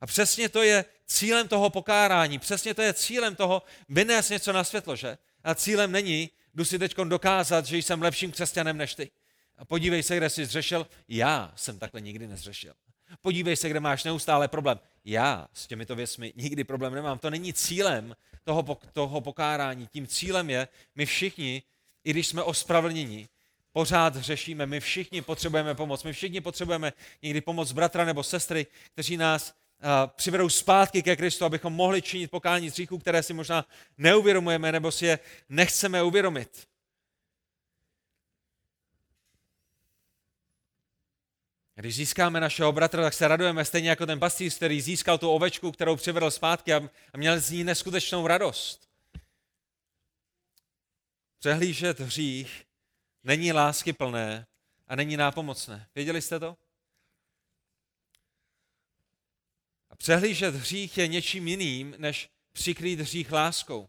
A 0.00 0.06
přesně 0.06 0.48
to 0.48 0.62
je 0.62 0.84
cílem 1.06 1.48
toho 1.48 1.70
pokárání, 1.70 2.38
přesně 2.38 2.74
to 2.74 2.82
je 2.82 2.94
cílem 2.94 3.36
toho 3.36 3.62
vynést 3.88 4.30
něco 4.30 4.52
na 4.52 4.64
světlo, 4.64 4.96
že? 4.96 5.18
A 5.44 5.54
cílem 5.54 5.92
není 5.92 6.30
jdu 6.58 6.64
si 6.64 6.78
teď 6.78 6.96
dokázat, 6.96 7.66
že 7.66 7.76
jsem 7.76 8.02
lepším 8.02 8.32
křesťanem 8.32 8.76
než 8.76 8.94
ty. 8.94 9.10
A 9.56 9.64
podívej 9.64 10.02
se, 10.02 10.16
kde 10.16 10.30
jsi 10.30 10.46
zřešil. 10.46 10.86
Já 11.08 11.52
jsem 11.56 11.78
takhle 11.78 12.00
nikdy 12.00 12.26
nezřešil. 12.26 12.74
Podívej 13.22 13.56
se, 13.56 13.68
kde 13.68 13.80
máš 13.80 14.04
neustále 14.04 14.48
problém. 14.48 14.80
Já 15.04 15.48
s 15.52 15.66
těmito 15.66 15.96
věcmi 15.96 16.32
nikdy 16.36 16.64
problém 16.64 16.94
nemám. 16.94 17.18
To 17.18 17.30
není 17.30 17.52
cílem 17.52 18.16
toho, 18.44 18.78
toho 18.92 19.20
pokárání. 19.20 19.86
Tím 19.86 20.06
cílem 20.06 20.50
je, 20.50 20.68
my 20.94 21.06
všichni, 21.06 21.62
i 22.04 22.10
když 22.10 22.26
jsme 22.26 22.42
ospravedlněni, 22.42 23.28
pořád 23.72 24.16
hřešíme, 24.16 24.66
my 24.66 24.80
všichni 24.80 25.22
potřebujeme 25.22 25.74
pomoc, 25.74 26.04
my 26.04 26.12
všichni 26.12 26.40
potřebujeme 26.40 26.92
někdy 27.22 27.40
pomoc 27.40 27.72
bratra 27.72 28.04
nebo 28.04 28.22
sestry, 28.22 28.66
kteří 28.92 29.16
nás 29.16 29.54
přivedou 30.06 30.48
zpátky 30.48 31.02
ke 31.02 31.16
Kristu, 31.16 31.44
abychom 31.44 31.72
mohli 31.72 32.02
činit 32.02 32.30
pokání 32.30 32.70
z 32.70 32.86
které 33.00 33.22
si 33.22 33.32
možná 33.32 33.66
neuvědomujeme 33.98 34.72
nebo 34.72 34.92
si 34.92 35.06
je 35.06 35.18
nechceme 35.48 36.02
uvědomit. 36.02 36.68
Když 41.74 41.96
získáme 41.96 42.40
našeho 42.40 42.72
bratra, 42.72 43.02
tak 43.02 43.14
se 43.14 43.28
radujeme 43.28 43.64
stejně 43.64 43.90
jako 43.90 44.06
ten 44.06 44.20
pastýř, 44.20 44.56
který 44.56 44.80
získal 44.80 45.18
tu 45.18 45.30
ovečku, 45.30 45.72
kterou 45.72 45.96
přivedl 45.96 46.30
zpátky 46.30 46.74
a 46.74 46.80
měl 47.16 47.40
z 47.40 47.50
ní 47.50 47.64
neskutečnou 47.64 48.26
radost. 48.26 48.88
Přehlížet 51.38 52.00
hřích 52.00 52.64
není 53.24 53.52
lásky 53.52 53.92
plné 53.92 54.46
a 54.86 54.96
není 54.96 55.16
nápomocné. 55.16 55.88
Věděli 55.94 56.22
jste 56.22 56.40
to? 56.40 56.56
Přehlížet 59.98 60.54
hřích 60.54 60.98
je 60.98 61.08
něčím 61.08 61.48
jiným, 61.48 61.94
než 61.98 62.30
přikrýt 62.52 63.00
hřích 63.00 63.32
láskou. 63.32 63.88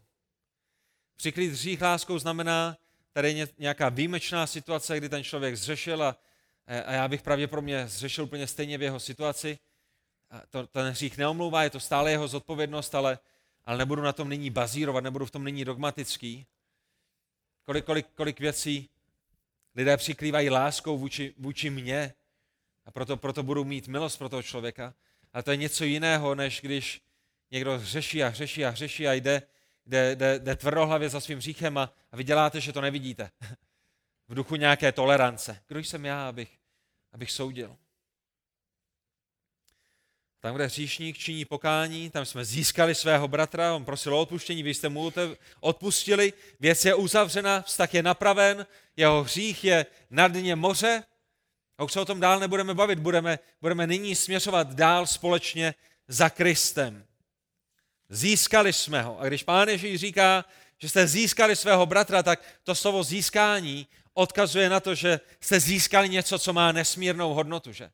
Přikrýt 1.15 1.51
hřích 1.51 1.81
láskou 1.81 2.19
znamená, 2.19 2.77
tady 3.13 3.31
je 3.31 3.47
nějaká 3.57 3.89
výjimečná 3.89 4.47
situace, 4.47 4.97
kdy 4.97 5.09
ten 5.09 5.23
člověk 5.23 5.55
zřešil 5.55 6.03
a, 6.03 6.17
a 6.85 6.91
já 6.91 7.07
bych 7.07 7.21
pravděpodobně 7.21 7.87
zřešil 7.87 8.23
úplně 8.23 8.47
stejně 8.47 8.77
v 8.77 8.81
jeho 8.81 8.99
situaci. 8.99 9.59
A 10.29 10.41
to, 10.49 10.67
ten 10.67 10.87
hřích 10.87 11.17
neomlouvá, 11.17 11.63
je 11.63 11.69
to 11.69 11.79
stále 11.79 12.11
jeho 12.11 12.27
zodpovědnost, 12.27 12.95
ale, 12.95 13.19
ale 13.65 13.77
nebudu 13.77 14.01
na 14.01 14.13
tom 14.13 14.29
nyní 14.29 14.49
bazírovat, 14.49 15.03
nebudu 15.03 15.25
v 15.25 15.31
tom 15.31 15.43
nyní 15.43 15.65
dogmatický. 15.65 16.45
Kolik, 17.63 17.85
kolik, 17.85 18.07
kolik 18.15 18.39
věcí 18.39 18.89
lidé 19.75 19.97
přikrývají 19.97 20.49
láskou 20.49 20.97
vůči, 20.97 21.33
vůči 21.37 21.69
mně 21.69 22.13
a 22.85 22.91
proto, 22.91 23.17
proto 23.17 23.43
budu 23.43 23.63
mít 23.63 23.87
milost 23.87 24.17
pro 24.17 24.29
toho 24.29 24.43
člověka. 24.43 24.93
Ale 25.33 25.43
to 25.43 25.51
je 25.51 25.57
něco 25.57 25.83
jiného, 25.83 26.35
než 26.35 26.61
když 26.61 27.01
někdo 27.51 27.79
hřeší 27.79 28.23
a 28.23 28.27
hřeší 28.27 28.65
a 28.65 28.69
hřeší 28.69 29.07
a 29.07 29.13
jde, 29.13 29.41
jde, 29.85 30.15
jde, 30.15 30.39
jde 30.39 30.55
tvrdohlavě 30.55 31.09
za 31.09 31.19
svým 31.19 31.37
hříchem 31.37 31.77
a, 31.77 31.93
a 32.11 32.17
vy 32.17 32.23
děláte, 32.23 32.61
že 32.61 32.73
to 32.73 32.81
nevidíte. 32.81 33.31
V 34.27 34.35
duchu 34.35 34.55
nějaké 34.55 34.91
tolerance. 34.91 35.61
Kdo 35.67 35.79
jsem 35.79 36.05
já, 36.05 36.29
abych, 36.29 36.57
abych 37.11 37.31
soudil? 37.31 37.77
Tam, 40.41 40.55
kde 40.55 40.65
hříšník 40.65 41.17
činí 41.17 41.45
pokání, 41.45 42.09
tam 42.09 42.25
jsme 42.25 42.45
získali 42.45 42.95
svého 42.95 43.27
bratra, 43.27 43.75
on 43.75 43.85
prosil 43.85 44.15
o 44.15 44.21
odpuštění, 44.21 44.63
vy 44.63 44.73
jste 44.73 44.89
mu 44.89 45.11
odpustili, 45.59 46.33
věc 46.59 46.85
je 46.85 46.95
uzavřena, 46.95 47.61
vztah 47.61 47.93
je 47.93 48.03
napraven, 48.03 48.65
jeho 48.97 49.23
hřích 49.23 49.63
je 49.63 49.85
na 50.09 50.27
dně 50.27 50.55
moře 50.55 51.03
a 51.79 51.83
už 51.83 51.91
se 51.91 51.99
o 51.99 52.05
tom 52.05 52.19
dál 52.19 52.39
nebudeme 52.39 52.73
bavit, 52.73 52.99
budeme, 52.99 53.39
budeme 53.61 53.87
nyní 53.87 54.15
směřovat 54.15 54.73
dál 54.73 55.07
společně 55.07 55.75
za 56.07 56.29
Kristem. 56.29 57.05
Získali 58.09 58.73
jsme 58.73 59.01
ho. 59.01 59.19
A 59.19 59.27
když 59.27 59.43
pán 59.43 59.69
Ježíš 59.69 59.99
říká, 59.99 60.45
že 60.77 60.89
jste 60.89 61.07
získali 61.07 61.55
svého 61.55 61.85
bratra, 61.85 62.23
tak 62.23 62.43
to 62.63 62.75
slovo 62.75 63.03
získání 63.03 63.87
odkazuje 64.13 64.69
na 64.69 64.79
to, 64.79 64.95
že 64.95 65.19
jste 65.41 65.59
získali 65.59 66.09
něco, 66.09 66.39
co 66.39 66.53
má 66.53 66.71
nesmírnou 66.71 67.33
hodnotu. 67.33 67.71
Že? 67.71 67.91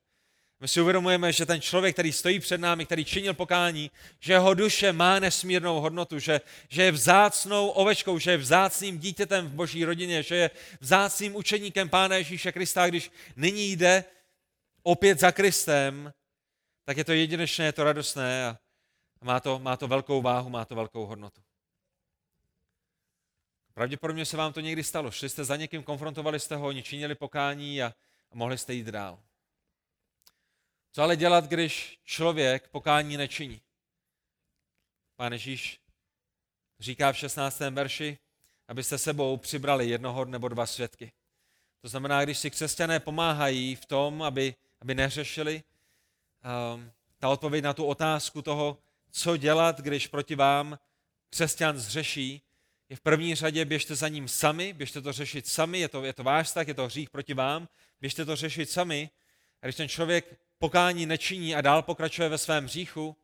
My 0.60 0.68
si 0.68 0.82
uvědomujeme, 0.82 1.32
že 1.32 1.46
ten 1.46 1.62
člověk, 1.62 1.96
který 1.96 2.12
stojí 2.12 2.40
před 2.40 2.58
námi, 2.58 2.86
který 2.86 3.06
činil 3.06 3.34
pokání, 3.34 3.92
že 4.20 4.34
jeho 4.34 4.54
duše 4.54 4.94
má 4.94 5.20
nesmírnou 5.20 5.80
hodnotu, 5.82 6.20
že, 6.20 6.42
že 6.70 6.84
je 6.84 6.92
vzácnou 6.92 7.70
ovečkou, 7.70 8.20
že 8.20 8.32
je 8.32 8.38
vzácným 8.38 9.00
dítětem 9.00 9.48
v 9.48 9.54
boží 9.54 9.86
rodině, 9.86 10.24
že 10.24 10.36
je 10.36 10.52
vzácným 10.80 11.36
učeníkem 11.36 11.90
Pána 11.90 12.16
Ježíše 12.16 12.52
Krista, 12.52 12.88
když 12.88 13.12
nyní 13.36 13.72
jde 13.72 14.04
opět 14.84 15.20
za 15.20 15.32
Kristem, 15.32 16.14
tak 16.86 16.98
je 16.98 17.04
to 17.04 17.14
jedinečné, 17.14 17.66
je 17.66 17.72
to 17.72 17.84
radostné 17.84 18.46
a 18.46 18.58
má 19.22 19.40
to, 19.40 19.60
má 19.60 19.78
to 19.78 19.88
velkou 19.88 20.22
váhu, 20.22 20.50
má 20.50 20.66
to 20.66 20.76
velkou 20.76 21.06
hodnotu. 21.06 21.42
Pravděpodobně 23.74 24.26
se 24.26 24.38
vám 24.38 24.54
to 24.54 24.60
někdy 24.60 24.84
stalo. 24.84 25.12
Šli 25.12 25.30
jste 25.30 25.44
za 25.44 25.56
někým, 25.56 25.84
konfrontovali 25.84 26.40
jste 26.40 26.56
ho, 26.56 26.68
oni 26.68 26.84
činili 26.84 27.16
pokání 27.16 27.84
a, 27.84 27.94
a 28.32 28.36
mohli 28.36 28.58
jste 28.58 28.74
jít 28.74 28.88
dál. 28.88 29.25
Co 30.96 31.02
ale 31.02 31.16
dělat, 31.16 31.46
když 31.46 32.00
člověk 32.04 32.68
pokání 32.68 33.18
nečiní? 33.18 33.62
Pán 35.16 35.34
Ježíš 35.34 35.80
říká 36.80 37.12
v 37.12 37.18
16. 37.18 37.60
verši, 37.60 38.18
abyste 38.68 38.98
sebou 38.98 39.38
přibrali 39.38 39.90
jednoho 39.90 40.26
nebo 40.26 40.48
dva 40.48 40.66
svědky. 40.66 41.12
To 41.82 41.88
znamená, 41.88 42.24
když 42.24 42.38
si 42.38 42.52
křesťané 42.52 43.00
pomáhají 43.00 43.76
v 43.76 43.86
tom, 43.86 44.24
aby, 44.24 44.56
aby 44.82 44.96
neřešili, 44.96 45.64
um, 46.74 46.92
ta 47.20 47.30
odpověď 47.30 47.64
na 47.64 47.74
tu 47.74 47.86
otázku 47.86 48.42
toho, 48.42 48.78
co 49.12 49.38
dělat, 49.38 49.82
když 49.82 50.08
proti 50.08 50.36
vám 50.36 50.80
křesťan 51.30 51.78
zřeší, 51.78 52.42
je 52.90 52.96
v 52.96 53.02
první 53.02 53.36
řadě 53.36 53.66
běžte 53.66 53.96
za 53.96 54.08
ním 54.08 54.28
sami, 54.28 54.74
běžte 54.74 55.02
to 55.02 55.12
řešit 55.14 55.48
sami, 55.48 55.80
je 55.80 55.90
to, 55.90 56.04
je 56.04 56.14
to 56.14 56.24
váš 56.24 56.52
tak, 56.52 56.68
je 56.68 56.74
to 56.74 56.86
hřích 56.86 57.10
proti 57.10 57.34
vám, 57.34 57.68
běžte 58.02 58.26
to 58.26 58.36
řešit 58.36 58.70
sami. 58.70 59.10
A 59.62 59.66
když 59.66 59.76
ten 59.76 59.90
člověk 59.90 60.45
pokání 60.60 61.06
nečiní 61.06 61.56
a 61.56 61.62
dál 61.62 61.82
pokračuje 61.82 62.30
ve 62.30 62.38
svém 62.38 62.64
hříchu, 62.64 63.16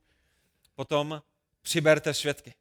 potom 0.75 1.21
přiberte 1.61 2.13
svědky. 2.13 2.53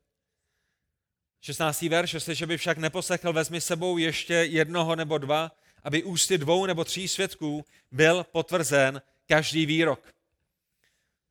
16. 1.41 1.83
verš, 1.83 2.15
jestliže 2.15 2.47
by 2.47 2.59
však 2.59 2.79
neposlechl, 2.79 3.33
vezmi 3.33 3.61
sebou 3.61 3.99
ještě 3.99 4.35
jednoho 4.35 4.97
nebo 4.97 5.19
dva, 5.19 5.53
aby 5.83 6.03
ústy 6.03 6.39
dvou 6.39 6.67
nebo 6.67 6.85
tří 6.85 7.09
svědků 7.09 7.65
byl 7.91 8.25
potvrzen 8.33 9.03
každý 9.27 9.67
výrok. 9.67 10.15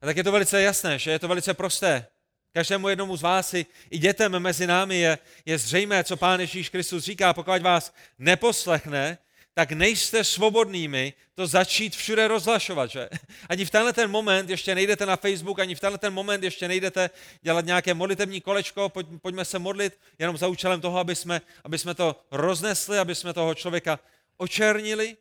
A 0.02 0.06
tak 0.06 0.18
je 0.18 0.24
to 0.24 0.32
velice 0.32 0.62
jasné, 0.62 1.00
že 1.00 1.12
je 1.12 1.20
to 1.20 1.28
velice 1.28 1.54
prosté. 1.54 2.08
Každému 2.54 2.90
jednomu 2.90 3.18
z 3.18 3.22
vás 3.22 3.54
i, 3.54 3.66
i 3.90 3.98
dětem 3.98 4.40
mezi 4.40 4.68
námi 4.68 5.00
je, 5.00 5.18
je 5.46 5.58
zřejmé, 5.58 6.04
co 6.04 6.18
Pán 6.18 6.40
Ježíš 6.40 6.70
Kristus 6.70 7.04
říká. 7.04 7.34
Pokud 7.34 7.62
vás 7.62 7.94
neposlechne, 8.20 9.18
tak 9.60 9.72
nejste 9.72 10.24
svobodnými 10.24 11.14
to 11.36 11.48
začít 11.48 11.96
všude 11.96 12.28
rozhlašovat. 12.28 12.92
Že? 12.92 13.10
Ani 13.50 13.66
v 13.66 13.70
tenhle 13.70 13.94
ten 13.94 14.12
moment 14.12 14.50
ještě 14.50 14.76
nejdete 14.76 15.06
na 15.06 15.16
Facebook, 15.16 15.60
ani 15.60 15.76
v 15.76 15.80
tenhle 15.80 15.98
ten 15.98 16.14
moment 16.14 16.44
ještě 16.44 16.68
nejdete 16.68 17.10
dělat 17.42 17.66
nějaké 17.66 17.94
modlitební 17.94 18.42
kolečko, 18.42 18.90
pojď, 18.90 19.08
pojďme 19.22 19.46
se 19.46 19.60
modlit 19.60 20.00
jenom 20.20 20.38
za 20.38 20.48
účelem 20.48 20.82
toho, 20.82 21.00
aby 21.00 21.16
jsme, 21.16 21.42
aby 21.64 21.78
jsme 21.78 21.94
to 21.94 22.16
roznesli, 22.32 23.00
aby 23.00 23.16
jsme 23.16 23.34
toho 23.34 23.56
člověka 23.56 24.00
očernili. 24.38 25.18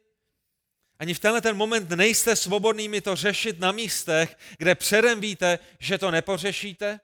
Ani 0.98 1.14
v 1.14 1.18
tenhle 1.18 1.40
ten 1.40 1.56
moment 1.56 1.90
nejste 1.90 2.36
svobodnými 2.36 3.00
to 3.00 3.16
řešit 3.16 3.58
na 3.58 3.72
místech, 3.72 4.36
kde 4.58 4.74
předem 4.74 5.20
víte, 5.20 5.58
že 5.78 5.98
to 5.98 6.10
nepořešíte. 6.10 7.00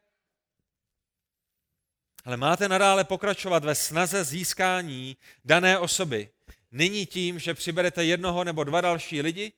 Ale 2.25 2.37
máte 2.37 2.69
nadále 2.69 3.05
pokračovat 3.05 3.65
ve 3.65 3.75
snaze 3.75 4.25
získání 4.25 5.17
dané 5.45 5.79
osoby. 5.79 6.34
Nyní 6.77 7.07
tím, 7.07 7.39
že 7.39 7.55
přiberete 7.55 8.05
jednoho 8.05 8.45
nebo 8.45 8.65
dva 8.65 8.81
další 8.81 9.23
lidi 9.23 9.53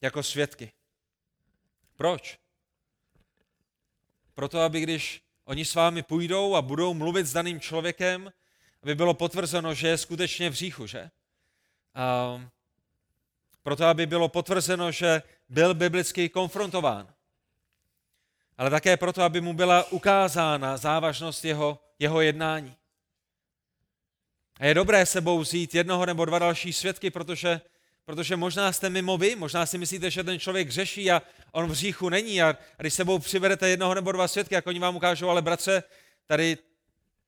jako 0.00 0.22
svědky. 0.22 0.72
Proč? 1.96 2.38
Proto, 4.34 4.60
aby 4.60 4.80
když 4.80 5.22
oni 5.44 5.64
s 5.64 5.74
vámi 5.74 6.02
půjdou 6.02 6.54
a 6.54 6.62
budou 6.62 6.94
mluvit 6.94 7.26
s 7.26 7.32
daným 7.32 7.60
člověkem, 7.60 8.32
aby 8.82 8.94
bylo 8.94 9.14
potvrzeno, 9.14 9.74
že 9.74 9.88
je 9.88 9.98
skutečně 9.98 10.50
v 10.50 10.52
hříchu, 10.52 10.86
že? 10.86 11.10
A 11.94 12.40
proto, 13.62 13.84
aby 13.84 14.06
bylo 14.06 14.28
potvrzeno, 14.28 14.92
že 14.92 15.22
byl 15.48 15.74
biblicky 15.74 16.28
konfrontován. 16.28 17.14
Ale 18.58 18.70
také 18.70 18.96
proto, 18.96 19.22
aby 19.22 19.40
mu 19.40 19.52
byla 19.52 19.92
ukázána 19.92 20.76
závažnost 20.76 21.44
jeho, 21.44 21.78
jeho 21.98 22.20
jednání. 22.20 22.76
A 24.60 24.66
je 24.66 24.74
dobré 24.74 25.06
sebou 25.06 25.38
vzít 25.38 25.74
jednoho 25.74 26.06
nebo 26.06 26.24
dva 26.24 26.38
další 26.38 26.72
svědky, 26.72 27.10
protože, 27.10 27.60
protože 28.04 28.36
možná 28.36 28.72
jste 28.72 28.90
mimo 28.90 29.18
vy, 29.18 29.36
možná 29.36 29.66
si 29.66 29.78
myslíte, 29.78 30.10
že 30.10 30.24
ten 30.24 30.38
člověk 30.38 30.70
řeší 30.70 31.10
a 31.10 31.22
on 31.52 31.66
v 31.66 31.70
hříchu 31.70 32.08
není. 32.08 32.42
A, 32.42 32.56
když 32.76 32.94
sebou 32.94 33.18
přivedete 33.18 33.68
jednoho 33.68 33.94
nebo 33.94 34.12
dva 34.12 34.28
svědky, 34.28 34.54
jako 34.54 34.70
oni 34.70 34.78
vám 34.78 34.96
ukážou, 34.96 35.28
ale 35.28 35.42
bratře, 35.42 35.82
tady, 36.26 36.58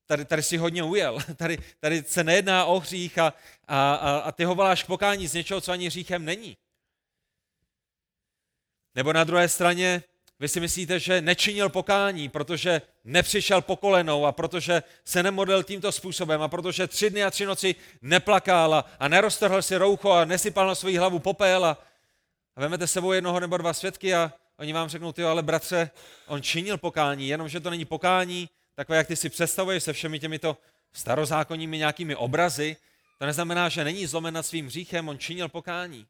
tady, 0.06 0.24
tady 0.24 0.42
si 0.42 0.56
hodně 0.56 0.82
ujel. 0.82 1.18
Tady, 1.36 1.58
tady 1.80 2.02
se 2.02 2.24
nejedná 2.24 2.64
o 2.64 2.80
hřích 2.80 3.18
a, 3.18 3.34
a, 3.68 3.94
a, 3.94 4.18
a 4.18 4.32
ty 4.32 4.44
ho 4.44 4.54
voláš 4.54 4.82
k 4.82 4.86
pokání 4.86 5.28
z 5.28 5.34
něčeho, 5.34 5.60
co 5.60 5.72
ani 5.72 5.86
hříchem 5.86 6.24
není. 6.24 6.56
Nebo 8.94 9.12
na 9.12 9.24
druhé 9.24 9.48
straně 9.48 10.02
vy 10.40 10.48
si 10.48 10.60
myslíte, 10.60 11.00
že 11.00 11.20
nečinil 11.20 11.68
pokání, 11.68 12.28
protože 12.28 12.82
nepřišel 13.04 13.62
po 13.62 13.76
kolenou 13.76 14.26
a 14.26 14.32
protože 14.32 14.82
se 15.04 15.22
nemodlil 15.22 15.62
tímto 15.62 15.92
způsobem 15.92 16.42
a 16.42 16.48
protože 16.48 16.86
tři 16.86 17.10
dny 17.10 17.24
a 17.24 17.30
tři 17.30 17.46
noci 17.46 17.74
neplakal 18.02 18.84
a, 18.98 19.08
neroztrhl 19.08 19.62
si 19.62 19.76
roucho 19.76 20.10
a 20.10 20.24
nesypal 20.24 20.66
na 20.66 20.74
svou 20.74 20.98
hlavu 20.98 21.18
popel 21.18 21.64
a, 21.64 21.78
a 22.56 22.60
vemete 22.60 22.86
sebou 22.86 23.12
jednoho 23.12 23.40
nebo 23.40 23.56
dva 23.56 23.72
svědky 23.72 24.14
a 24.14 24.32
oni 24.58 24.72
vám 24.72 24.88
řeknou, 24.88 25.12
ty 25.12 25.24
ale 25.24 25.42
bratře, 25.42 25.90
on 26.26 26.42
činil 26.42 26.78
pokání, 26.78 27.28
jenomže 27.28 27.60
to 27.60 27.70
není 27.70 27.84
pokání, 27.84 28.48
takové, 28.74 28.98
jak 28.98 29.06
ty 29.06 29.16
si 29.16 29.28
představuješ 29.28 29.84
se 29.84 29.92
všemi 29.92 30.18
těmito 30.18 30.56
starozákonními 30.92 31.78
nějakými 31.78 32.16
obrazy, 32.16 32.76
to 33.18 33.26
neznamená, 33.26 33.68
že 33.68 33.84
není 33.84 34.06
zlomen 34.06 34.34
nad 34.34 34.46
svým 34.46 34.66
hříchem, 34.66 35.08
on 35.08 35.18
činil 35.18 35.48
pokání. 35.48 36.06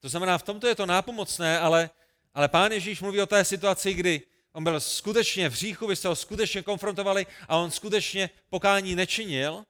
To 0.00 0.08
znamená, 0.08 0.38
v 0.38 0.42
tomto 0.42 0.66
je 0.66 0.74
to 0.74 0.86
nápomocné, 0.86 1.58
ale 1.58 1.90
ale 2.34 2.48
pán 2.48 2.72
Ježíš 2.72 3.00
mluví 3.00 3.20
o 3.20 3.26
té 3.26 3.44
situaci, 3.44 3.94
kdy 3.94 4.22
on 4.52 4.64
byl 4.64 4.80
skutečně 4.80 5.48
v 5.48 5.52
hříchu, 5.52 5.86
vy 5.86 5.96
jste 5.96 6.08
ho 6.08 6.16
skutečně 6.16 6.62
konfrontovali 6.62 7.26
a 7.48 7.56
on 7.56 7.70
skutečně 7.70 8.30
pokání 8.50 8.94
nečinil. 8.94 9.64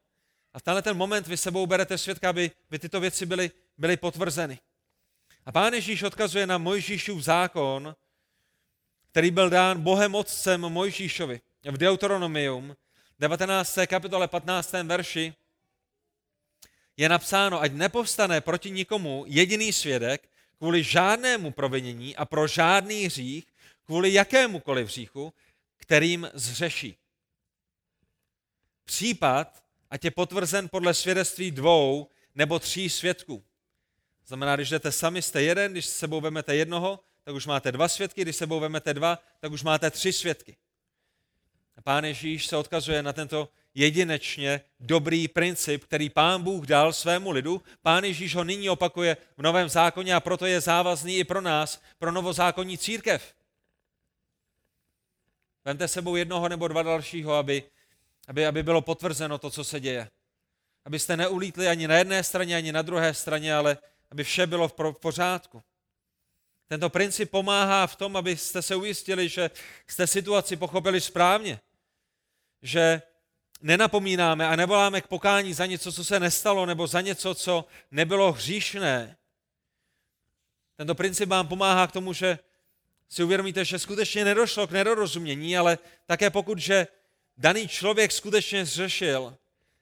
A 0.53 0.59
v 0.59 0.63
tenhle 0.63 0.83
ten 0.83 0.97
moment 0.97 1.27
vy 1.27 1.37
sebou 1.37 1.67
berete 1.67 1.99
svědka, 1.99 2.31
aby, 2.31 2.51
aby 2.69 2.79
tyto 2.79 3.01
věci 3.01 3.27
byly, 3.27 3.51
byly 3.79 3.97
potvrzeny. 3.97 4.59
A 5.47 5.53
pán 5.53 5.73
Ježíš 5.73 6.03
odkazuje 6.03 6.47
na 6.47 6.59
Mojžíšův 6.59 7.23
zákon, 7.23 7.97
který 9.11 9.31
byl 9.31 9.51
dán 9.51 9.83
Bohem 9.83 10.15
Otcem 10.15 10.61
Mojžíšovi. 10.61 11.41
V 11.65 11.77
Deuteronomium 11.79 12.77
19. 13.19 13.79
kapitole 13.87 14.29
15. 14.29 14.73
verši 14.73 15.35
je 16.97 17.09
napsáno, 17.09 17.61
ať 17.61 17.73
nepovstane 17.73 18.41
proti 18.41 18.71
nikomu 18.71 19.25
jediný 19.27 19.73
svědek, 19.73 20.29
kvůli 20.63 20.83
žádnému 20.83 21.51
provinění 21.51 22.17
a 22.17 22.25
pro 22.25 22.47
žádný 22.47 23.05
hřích, 23.05 23.47
kvůli 23.85 24.13
jakémukoliv 24.13 24.87
hříchu, 24.87 25.35
kterým 25.77 26.31
zřeší. 26.35 26.97
Případ, 28.85 29.65
ať 29.91 30.05
je 30.05 30.11
potvrzen 30.11 30.69
podle 30.69 30.95
svědectví 30.95 31.51
dvou 31.51 32.09
nebo 32.35 32.59
tří 32.59 32.91
svědků. 32.91 33.45
Znamená, 34.27 34.57
když 34.57 34.71
jdete 34.71 34.93
sami, 34.93 35.23
jste 35.23 35.43
jeden, 35.43 35.73
když 35.73 35.87
s 35.87 35.97
sebou 35.97 36.21
vemete 36.21 36.57
jednoho, 36.57 37.01
tak 37.25 37.35
už 37.35 37.47
máte 37.47 37.73
dva 37.73 37.89
svědky, 37.89 38.23
když 38.23 38.37
sebou 38.37 38.61
vemete 38.61 38.95
dva, 38.95 39.19
tak 39.41 39.53
už 39.53 39.63
máte 39.63 39.91
tři 39.91 40.13
svědky. 40.13 40.57
Pán 41.85 42.05
Ježíš 42.05 42.47
se 42.47 42.57
odkazuje 42.57 43.03
na 43.03 43.13
tento 43.13 43.49
jedinečně 43.75 44.61
dobrý 44.81 45.29
princip, 45.29 45.85
který 45.85 46.11
pán 46.11 46.43
Bůh 46.43 46.67
dal 46.67 46.93
svému 46.93 47.31
lidu. 47.31 47.63
Pán 47.83 48.05
Ježíš 48.05 48.35
ho 48.35 48.45
nyní 48.45 48.71
opakuje 48.71 49.17
v 49.37 49.43
Novém 49.43 49.69
zákoně 49.69 50.15
a 50.15 50.21
proto 50.21 50.47
je 50.47 50.61
závazný 50.61 51.17
i 51.17 51.25
pro 51.25 51.41
nás, 51.41 51.83
pro 51.99 52.13
novozákonní 52.13 52.79
církev. 52.79 53.35
Vemte 55.65 55.89
sebou 55.89 56.17
jednoho 56.17 56.49
nebo 56.49 56.69
dva 56.69 56.83
dalšího, 56.83 57.35
aby, 57.35 57.63
aby, 58.29 58.47
aby 58.47 58.63
bylo 58.63 58.83
potvrzeno 58.83 59.39
to, 59.39 59.51
co 59.51 59.65
se 59.65 59.81
děje. 59.81 60.11
Abyste 60.85 61.17
neulítli 61.17 61.69
ani 61.69 61.89
na 61.89 61.97
jedné 61.97 62.25
straně, 62.25 62.57
ani 62.57 62.73
na 62.73 62.83
druhé 62.83 63.15
straně, 63.15 63.55
ale 63.55 63.79
aby 64.11 64.25
vše 64.25 64.47
bylo 64.47 64.69
v 64.69 64.75
pořádku. 65.01 65.63
Tento 66.69 66.91
princip 66.91 67.31
pomáhá 67.31 67.87
v 67.87 67.97
tom, 67.97 68.17
abyste 68.17 68.63
se 68.63 68.77
ujistili, 68.77 69.29
že 69.29 69.51
jste 69.87 70.07
situaci 70.07 70.57
pochopili 70.57 71.01
správně. 71.01 71.61
Že 72.63 73.03
nenapomínáme 73.63 74.49
a 74.49 74.57
nevoláme 74.57 75.01
k 75.01 75.07
pokání 75.07 75.55
za 75.55 75.67
něco, 75.67 75.93
co 75.93 76.05
se 76.05 76.21
nestalo, 76.21 76.67
nebo 76.67 76.87
za 76.87 77.01
něco, 77.01 77.35
co 77.35 77.65
nebylo 77.91 78.33
hříšné. 78.33 79.17
Tento 80.77 80.95
princip 80.95 81.29
vám 81.29 81.49
pomáhá 81.49 81.87
k 81.87 81.93
tomu, 81.93 82.13
že 82.13 82.39
si 83.09 83.25
uvědomíte, 83.25 83.65
že 83.65 83.79
skutečně 83.79 84.25
nedošlo 84.25 84.67
k 84.67 84.71
nedorozumění, 84.71 85.59
ale 85.59 85.79
také 86.07 86.31
pokud, 86.31 86.59
že 86.59 86.87
daný 87.37 87.69
člověk 87.69 88.13
skutečně 88.13 88.65
zřešil, 88.65 89.37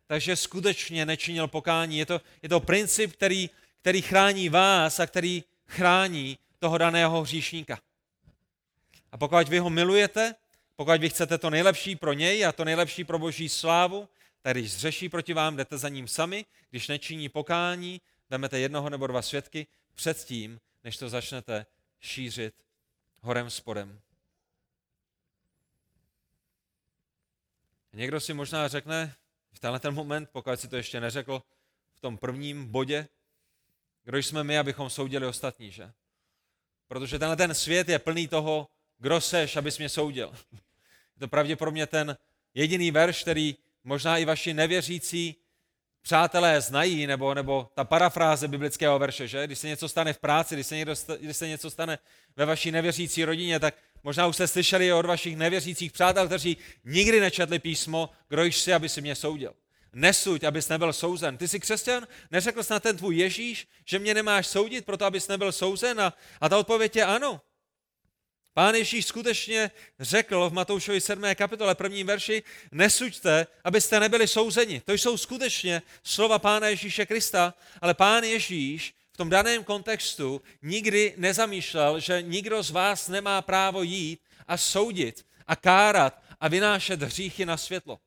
takže 0.06 0.36
skutečně 0.36 1.06
nečinil 1.06 1.48
pokání. 1.48 1.98
Je 1.98 2.06
to, 2.06 2.20
je 2.42 2.48
to 2.48 2.60
princip, 2.60 3.12
který, 3.12 3.50
který 3.80 4.02
chrání 4.02 4.48
vás 4.48 5.00
a 5.00 5.06
který 5.06 5.44
chrání 5.66 6.38
toho 6.58 6.78
daného 6.78 7.22
hříšníka. 7.22 7.78
A 9.12 9.16
pokud 9.16 9.48
vy 9.48 9.58
ho 9.58 9.70
milujete, 9.70 10.34
pokud 10.80 11.00
vy 11.00 11.08
chcete 11.10 11.38
to 11.38 11.50
nejlepší 11.50 11.96
pro 11.96 12.12
něj 12.12 12.46
a 12.46 12.52
to 12.52 12.64
nejlepší 12.64 13.04
pro 13.04 13.18
boží 13.18 13.48
slávu, 13.48 14.08
tak 14.42 14.56
když 14.56 14.72
zřeší 14.72 15.08
proti 15.08 15.32
vám, 15.32 15.56
jdete 15.56 15.78
za 15.78 15.88
ním 15.88 16.08
sami, 16.08 16.44
když 16.70 16.88
nečiní 16.88 17.28
pokání, 17.28 18.00
jdemete 18.30 18.58
jednoho 18.58 18.90
nebo 18.90 19.06
dva 19.06 19.22
svědky 19.22 19.66
předtím, 19.94 20.60
než 20.84 20.96
to 20.96 21.08
začnete 21.08 21.66
šířit 22.00 22.54
horem 23.20 23.50
spodem. 23.50 24.00
Někdo 27.92 28.20
si 28.20 28.34
možná 28.34 28.68
řekne 28.68 29.14
v 29.52 29.58
tenhle 29.58 29.80
ten 29.80 29.94
moment, 29.94 30.30
pokud 30.32 30.60
si 30.60 30.68
to 30.68 30.76
ještě 30.76 31.00
neřekl 31.00 31.42
v 31.94 32.00
tom 32.00 32.18
prvním 32.18 32.66
bodě, 32.66 33.08
kdo 34.04 34.18
jsme 34.18 34.44
my, 34.44 34.58
abychom 34.58 34.90
soudili 34.90 35.26
ostatní, 35.26 35.70
že? 35.70 35.92
Protože 36.88 37.18
tenhle 37.18 37.36
ten 37.36 37.54
svět 37.54 37.88
je 37.88 37.98
plný 37.98 38.28
toho, 38.28 38.68
kdo 38.98 39.20
seš, 39.20 39.56
abys 39.56 39.78
mě 39.78 39.88
soudil. 39.88 40.34
Je 41.20 41.26
to 41.26 41.28
pravděpodobně 41.28 41.87
ten 41.87 42.16
jediný 42.54 42.90
verš, 42.90 43.22
který 43.22 43.56
možná 43.85 44.18
i 44.18 44.24
vaši 44.24 44.54
nevěřící 44.54 45.37
přátelé 46.02 46.61
znají, 46.61 47.06
nebo, 47.06 47.35
nebo 47.35 47.68
ta 47.74 47.85
parafráze 47.85 48.48
biblického 48.48 48.98
verše, 48.98 49.28
že? 49.28 49.46
Když 49.46 49.59
se 49.59 49.68
něco 49.68 49.88
stane 49.88 50.12
v 50.12 50.18
práci, 50.18 50.54
když 50.54 50.66
se, 50.66 50.76
někdo, 50.76 50.94
když 51.20 51.37
se 51.37 51.48
něco 51.48 51.70
stane 51.70 51.98
ve 52.37 52.44
vaší 52.44 52.70
nevěřící 52.70 53.24
rodině, 53.24 53.61
tak 53.61 53.74
možná 54.02 54.26
už 54.26 54.37
jste 54.37 54.48
slyšeli 54.48 54.92
od 54.92 55.06
vašich 55.06 55.37
nevěřících 55.37 55.92
přátel, 55.92 56.26
kteří 56.26 56.56
nikdy 56.85 57.20
nečetli 57.20 57.59
písmo, 57.59 58.11
kdo 58.28 58.44
již 58.44 58.59
si, 58.59 58.72
aby 58.72 58.88
si 58.88 59.00
mě 59.00 59.14
soudil. 59.14 59.52
Nesuď, 59.92 60.44
abys 60.44 60.68
nebyl 60.68 60.92
souzen. 60.92 61.37
Ty 61.37 61.48
jsi 61.48 61.61
křesťan? 61.61 62.06
Neřekl 62.30 62.62
jsi 62.62 62.72
na 62.72 62.80
ten 62.80 62.96
tvůj 62.96 63.16
Ježíš, 63.16 63.68
že 63.85 63.98
mě 63.98 64.14
nemáš 64.14 64.46
soudit, 64.46 64.85
proto 64.85 65.04
abys 65.04 65.28
nebyl 65.28 65.52
souzen? 65.52 66.00
A, 66.00 66.14
a 66.40 66.48
ta 66.48 66.59
odpověď 66.59 66.96
je 66.96 67.04
ano. 67.04 67.40
Pán 68.54 68.74
Ježíš 68.74 69.06
skutečně 69.06 69.70
řekl 70.00 70.50
v 70.50 70.52
Matoušovi 70.52 71.00
7. 71.00 71.24
kapitole 71.34 71.74
prvním 71.74 72.06
verši, 72.06 72.42
nesuďte, 72.72 73.46
abyste 73.64 74.00
nebyli 74.00 74.28
souzeni. 74.28 74.82
To 74.84 74.92
jsou 74.92 75.16
skutečně 75.16 75.82
slova 76.02 76.38
Pána 76.38 76.68
Ježíše 76.68 77.06
Krista, 77.06 77.54
ale 77.80 77.94
Pán 77.94 78.24
Ježíš 78.24 78.94
v 79.12 79.16
tom 79.16 79.30
daném 79.30 79.64
kontextu 79.64 80.42
nikdy 80.62 81.14
nezamýšlel, 81.16 82.00
že 82.00 82.22
nikdo 82.22 82.62
z 82.62 82.70
vás 82.70 83.08
nemá 83.08 83.42
právo 83.42 83.82
jít 83.82 84.20
a 84.46 84.56
soudit 84.56 85.26
a 85.46 85.56
kárat 85.56 86.22
a 86.40 86.48
vynášet 86.48 87.02
hříchy 87.02 87.46
na 87.46 87.56
světlo. 87.56 88.00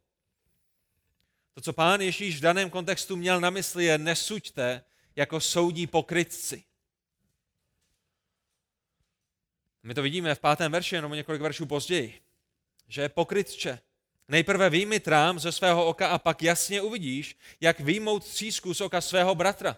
To, 1.54 1.62
co 1.62 1.74
pán 1.74 2.02
Ježíš 2.02 2.38
v 2.38 2.42
daném 2.42 2.70
kontextu 2.70 3.16
měl 3.16 3.40
na 3.40 3.50
mysli, 3.50 3.86
je 3.86 3.98
nesuďte, 3.98 4.84
jako 5.16 5.40
soudí 5.40 5.88
pokrytci. 5.88 6.64
My 9.84 9.94
to 9.94 10.02
vidíme 10.02 10.36
v 10.36 10.40
pátém 10.40 10.72
verši, 10.72 10.96
jenom 10.96 11.12
několik 11.12 11.42
veršů 11.42 11.66
později, 11.66 12.22
že 12.88 13.02
je 13.02 13.10
pokrytče. 13.10 13.80
Nejprve 14.28 14.70
výjmi 14.70 15.00
trám 15.00 15.40
ze 15.40 15.52
svého 15.52 15.86
oka 15.86 16.08
a 16.08 16.18
pak 16.18 16.44
jasně 16.44 16.82
uvidíš, 16.82 17.38
jak 17.62 17.80
výjmout 17.80 18.24
třísku 18.24 18.74
z 18.74 18.82
oka 18.82 19.02
svého 19.02 19.36
bratra. 19.36 19.78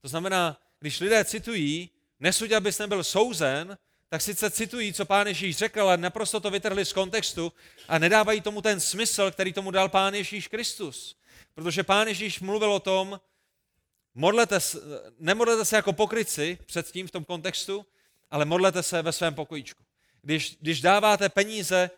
To 0.00 0.08
znamená, 0.08 0.60
když 0.80 1.00
lidé 1.00 1.24
citují, 1.24 1.90
nesuď, 2.20 2.52
abys 2.52 2.78
nebyl 2.78 3.04
souzen, 3.04 3.78
tak 4.08 4.22
sice 4.22 4.50
citují, 4.50 4.92
co 4.92 5.04
pán 5.04 5.26
Ježíš 5.26 5.56
řekl, 5.56 5.80
ale 5.80 5.96
naprosto 5.96 6.40
to 6.40 6.50
vytrhli 6.50 6.84
z 6.84 6.92
kontextu 6.92 7.52
a 7.88 7.98
nedávají 7.98 8.40
tomu 8.40 8.62
ten 8.62 8.80
smysl, 8.80 9.30
který 9.30 9.52
tomu 9.52 9.70
dal 9.70 9.88
pán 9.88 10.14
Ježíš 10.14 10.48
Kristus. 10.48 11.16
Protože 11.54 11.82
pán 11.82 12.08
Ježíš 12.08 12.40
mluvil 12.40 12.72
o 12.72 12.80
tom, 12.80 13.20
modlete, 14.14 14.58
nemodlete 15.18 15.64
se 15.64 15.76
jako 15.76 15.92
pokryci 15.92 16.58
předtím 16.66 17.06
v 17.06 17.10
tom 17.10 17.24
kontextu, 17.24 17.86
ale 18.30 18.44
modlete 18.44 18.82
se 18.82 19.02
ve 19.02 19.12
svém 19.12 19.34
pokojíčku. 19.34 19.82
Když, 20.22 20.56
když 20.60 20.80
dáváte 20.80 21.28
peníze 21.28 21.90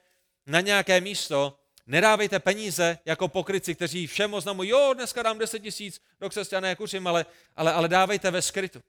na 0.46 0.60
nějaké 0.60 1.00
místo, 1.00 1.58
nedávejte 1.86 2.38
peníze 2.38 2.98
jako 3.04 3.28
pokryci, 3.28 3.74
kteří 3.74 4.06
všem 4.06 4.34
oznamují, 4.34 4.70
jo, 4.70 4.94
dneska 4.94 5.22
dám 5.22 5.38
10 5.38 5.58
tisíc 5.58 6.00
do 6.20 6.28
křesťané 6.28 6.76
kuřím, 6.76 7.06
ale, 7.06 7.26
ale, 7.56 7.72
ale 7.72 7.88
dávejte 7.88 8.30
ve 8.30 8.42
skrytu. 8.42 8.82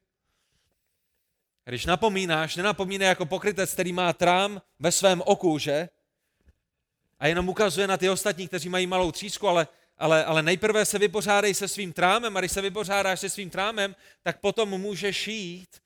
Když 1.65 1.85
napomínáš, 1.85 2.55
nenapomínej 2.55 3.07
jako 3.07 3.25
pokrytec, 3.25 3.73
který 3.73 3.93
má 3.93 4.13
trám 4.13 4.61
ve 4.79 4.91
svém 4.91 5.21
oku, 5.25 5.57
že? 5.57 5.89
A 7.19 7.27
jenom 7.27 7.49
ukazuje 7.49 7.87
na 7.87 7.97
ty 7.97 8.09
ostatní, 8.09 8.47
kteří 8.47 8.69
mají 8.69 8.87
malou 8.87 9.11
třísku, 9.11 9.47
ale, 9.47 9.67
ale, 9.97 10.25
ale 10.25 10.43
nejprve 10.43 10.85
se 10.85 10.99
vypořádej 10.99 11.53
se 11.53 11.67
svým 11.67 11.93
trámem 11.93 12.37
a 12.37 12.39
když 12.39 12.51
se 12.51 12.61
vypořádáš 12.61 13.19
se 13.19 13.29
svým 13.29 13.49
trámem, 13.49 13.95
tak 14.23 14.39
potom 14.39 14.69
můžeš 14.69 15.27
jít 15.27 15.82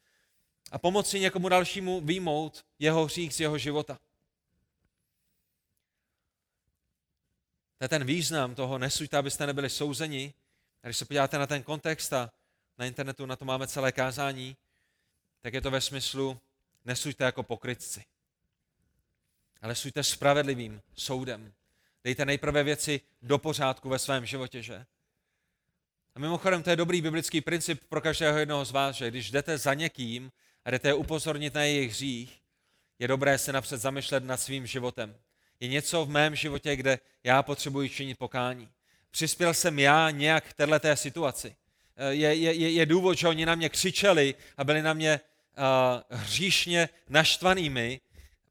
a 0.71 0.77
pomoci 0.77 1.19
někomu 1.19 1.49
dalšímu 1.49 2.01
výmout 2.01 2.65
jeho 2.79 3.05
hřích 3.05 3.33
z 3.33 3.39
jeho 3.39 3.57
života. 3.57 3.99
To 7.77 7.83
je 7.83 7.87
ten 7.89 8.05
význam 8.05 8.55
toho, 8.55 8.77
nesuďte, 8.77 9.17
abyste 9.17 9.47
nebyli 9.47 9.69
souzeni. 9.69 10.33
A 10.83 10.87
když 10.87 10.97
se 10.97 11.05
podíváte 11.05 11.37
na 11.37 11.47
ten 11.47 11.63
kontext 11.63 12.13
a 12.13 12.31
na 12.77 12.85
internetu 12.85 13.25
na 13.25 13.35
to 13.35 13.45
máme 13.45 13.67
celé 13.67 13.91
kázání, 13.91 14.57
tak 15.41 15.53
je 15.53 15.61
to 15.61 15.71
ve 15.71 15.81
smyslu, 15.81 16.39
nesuďte 16.85 17.23
jako 17.23 17.43
pokrytci, 17.43 18.05
ale 19.61 19.75
suďte 19.75 20.03
spravedlivým 20.03 20.81
soudem. 20.95 21.53
Dejte 22.03 22.25
nejprve 22.25 22.63
věci 22.63 23.01
do 23.21 23.37
pořádku 23.37 23.89
ve 23.89 23.99
svém 23.99 24.25
životě, 24.25 24.63
že? 24.63 24.85
A 26.15 26.19
mimochodem, 26.19 26.63
to 26.63 26.69
je 26.69 26.75
dobrý 26.75 27.01
biblický 27.01 27.41
princip 27.41 27.83
pro 27.89 28.01
každého 28.01 28.37
jednoho 28.37 28.65
z 28.65 28.71
vás, 28.71 28.95
že 28.95 29.09
když 29.09 29.31
jdete 29.31 29.57
za 29.57 29.73
někým 29.73 30.31
a 30.67 30.71
jdete 30.71 30.87
je 30.87 30.93
upozornit 30.93 31.53
na 31.53 31.63
jejich 31.63 31.91
hřích, 31.91 32.41
je 32.99 33.07
dobré 33.07 33.37
se 33.37 33.53
napřed 33.53 33.77
zamýšlet 33.77 34.23
nad 34.23 34.37
svým 34.37 34.67
životem. 34.67 35.15
Je 35.59 35.67
něco 35.67 36.05
v 36.05 36.09
mém 36.09 36.35
životě, 36.35 36.75
kde 36.75 36.99
já 37.23 37.43
potřebuji 37.43 37.89
činit 37.89 38.17
pokání. 38.17 38.69
Přispěl 39.11 39.53
jsem 39.53 39.79
já 39.79 40.09
nějak 40.09 40.43
k 40.43 40.53
této 40.53 40.95
situaci. 40.95 41.55
Je, 42.09 42.35
je, 42.35 42.71
je 42.71 42.85
důvod, 42.85 43.17
že 43.17 43.27
oni 43.27 43.45
na 43.45 43.55
mě 43.55 43.69
křičeli 43.69 44.35
a 44.57 44.63
byli 44.63 44.81
na 44.81 44.93
mě 44.93 45.19
uh, 45.57 46.17
hříšně 46.19 46.89
naštvanými, 47.09 48.01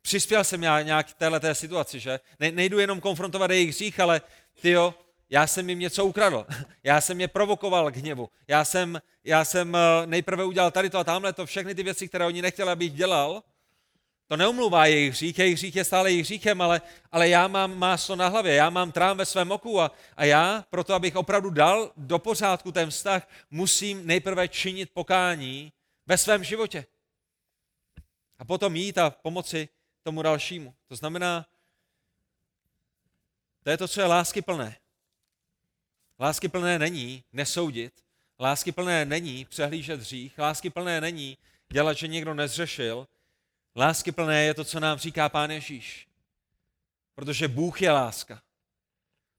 přispěl 0.02 0.44
jsem 0.44 0.62
já 0.62 0.82
nějak 0.82 1.10
k 1.10 1.14
této 1.14 1.54
situaci, 1.54 2.00
že? 2.00 2.20
Ne, 2.40 2.52
nejdu 2.52 2.78
jenom 2.78 3.00
konfrontovat 3.00 3.50
jejich 3.50 3.74
hřích, 3.74 4.00
ale 4.00 4.20
tyjo, 4.60 4.94
já 5.30 5.46
jsem 5.46 5.68
jim 5.68 5.78
něco 5.78 6.04
ukradl. 6.04 6.46
Já 6.84 7.00
jsem 7.00 7.20
je 7.20 7.28
provokoval 7.28 7.90
k 7.90 7.96
hněvu. 7.96 8.28
Já 8.48 8.64
jsem, 8.64 9.00
já 9.24 9.44
jsem 9.44 9.76
nejprve 10.04 10.44
udělal 10.44 10.70
tady 10.70 10.90
to 10.90 10.98
a 10.98 11.04
tamhle 11.04 11.32
to, 11.32 11.46
všechny 11.46 11.74
ty 11.74 11.82
věci, 11.82 12.08
které 12.08 12.26
oni 12.26 12.42
nechtěli, 12.42 12.70
abych 12.70 12.92
dělal. 12.92 13.42
To 14.26 14.36
neumluvá 14.36 14.86
jejich 14.86 15.12
hřích, 15.12 15.38
jejich 15.38 15.58
hřích 15.58 15.76
je 15.76 15.84
stále 15.84 16.10
jejich 16.10 16.26
hříchem, 16.26 16.60
ale, 16.60 16.80
ale 17.12 17.28
já 17.28 17.48
mám 17.48 17.78
máslo 17.78 18.16
na 18.16 18.28
hlavě, 18.28 18.54
já 18.54 18.70
mám 18.70 18.92
trám 18.92 19.16
ve 19.16 19.26
svém 19.26 19.52
oku 19.52 19.80
a, 19.80 19.90
a 20.16 20.24
já, 20.24 20.64
proto 20.70 20.94
abych 20.94 21.16
opravdu 21.16 21.50
dal 21.50 21.92
do 21.96 22.18
pořádku 22.18 22.72
ten 22.72 22.90
vztah, 22.90 23.28
musím 23.50 24.06
nejprve 24.06 24.48
činit 24.48 24.90
pokání 24.94 25.72
ve 26.06 26.18
svém 26.18 26.44
životě 26.44 26.86
a 28.38 28.44
potom 28.44 28.76
jít 28.76 28.98
a 28.98 29.10
pomoci 29.10 29.68
tomu 30.02 30.22
dalšímu. 30.22 30.74
To 30.88 30.96
znamená, 30.96 31.46
to 33.62 33.70
je 33.70 33.76
to, 33.76 33.88
co 33.88 34.00
je 34.00 34.06
lásky 34.06 34.42
plné. 34.42 34.76
Lásky 36.20 36.48
plné 36.48 36.78
není 36.78 37.24
nesoudit, 37.32 37.92
lásky 38.40 38.72
plné 38.72 39.04
není 39.04 39.44
přehlížet 39.44 40.00
hřích, 40.00 40.38
lásky 40.38 40.70
plné 40.70 41.00
není 41.00 41.38
dělat, 41.72 41.92
že 41.92 42.08
někdo 42.08 42.34
nezřešil, 42.34 43.08
lásky 43.76 44.12
plné 44.12 44.44
je 44.44 44.54
to, 44.54 44.64
co 44.64 44.80
nám 44.80 44.98
říká 44.98 45.28
Pán 45.28 45.50
Ježíš. 45.50 46.08
Protože 47.14 47.48
Bůh 47.48 47.82
je 47.82 47.92
láska. 47.92 48.42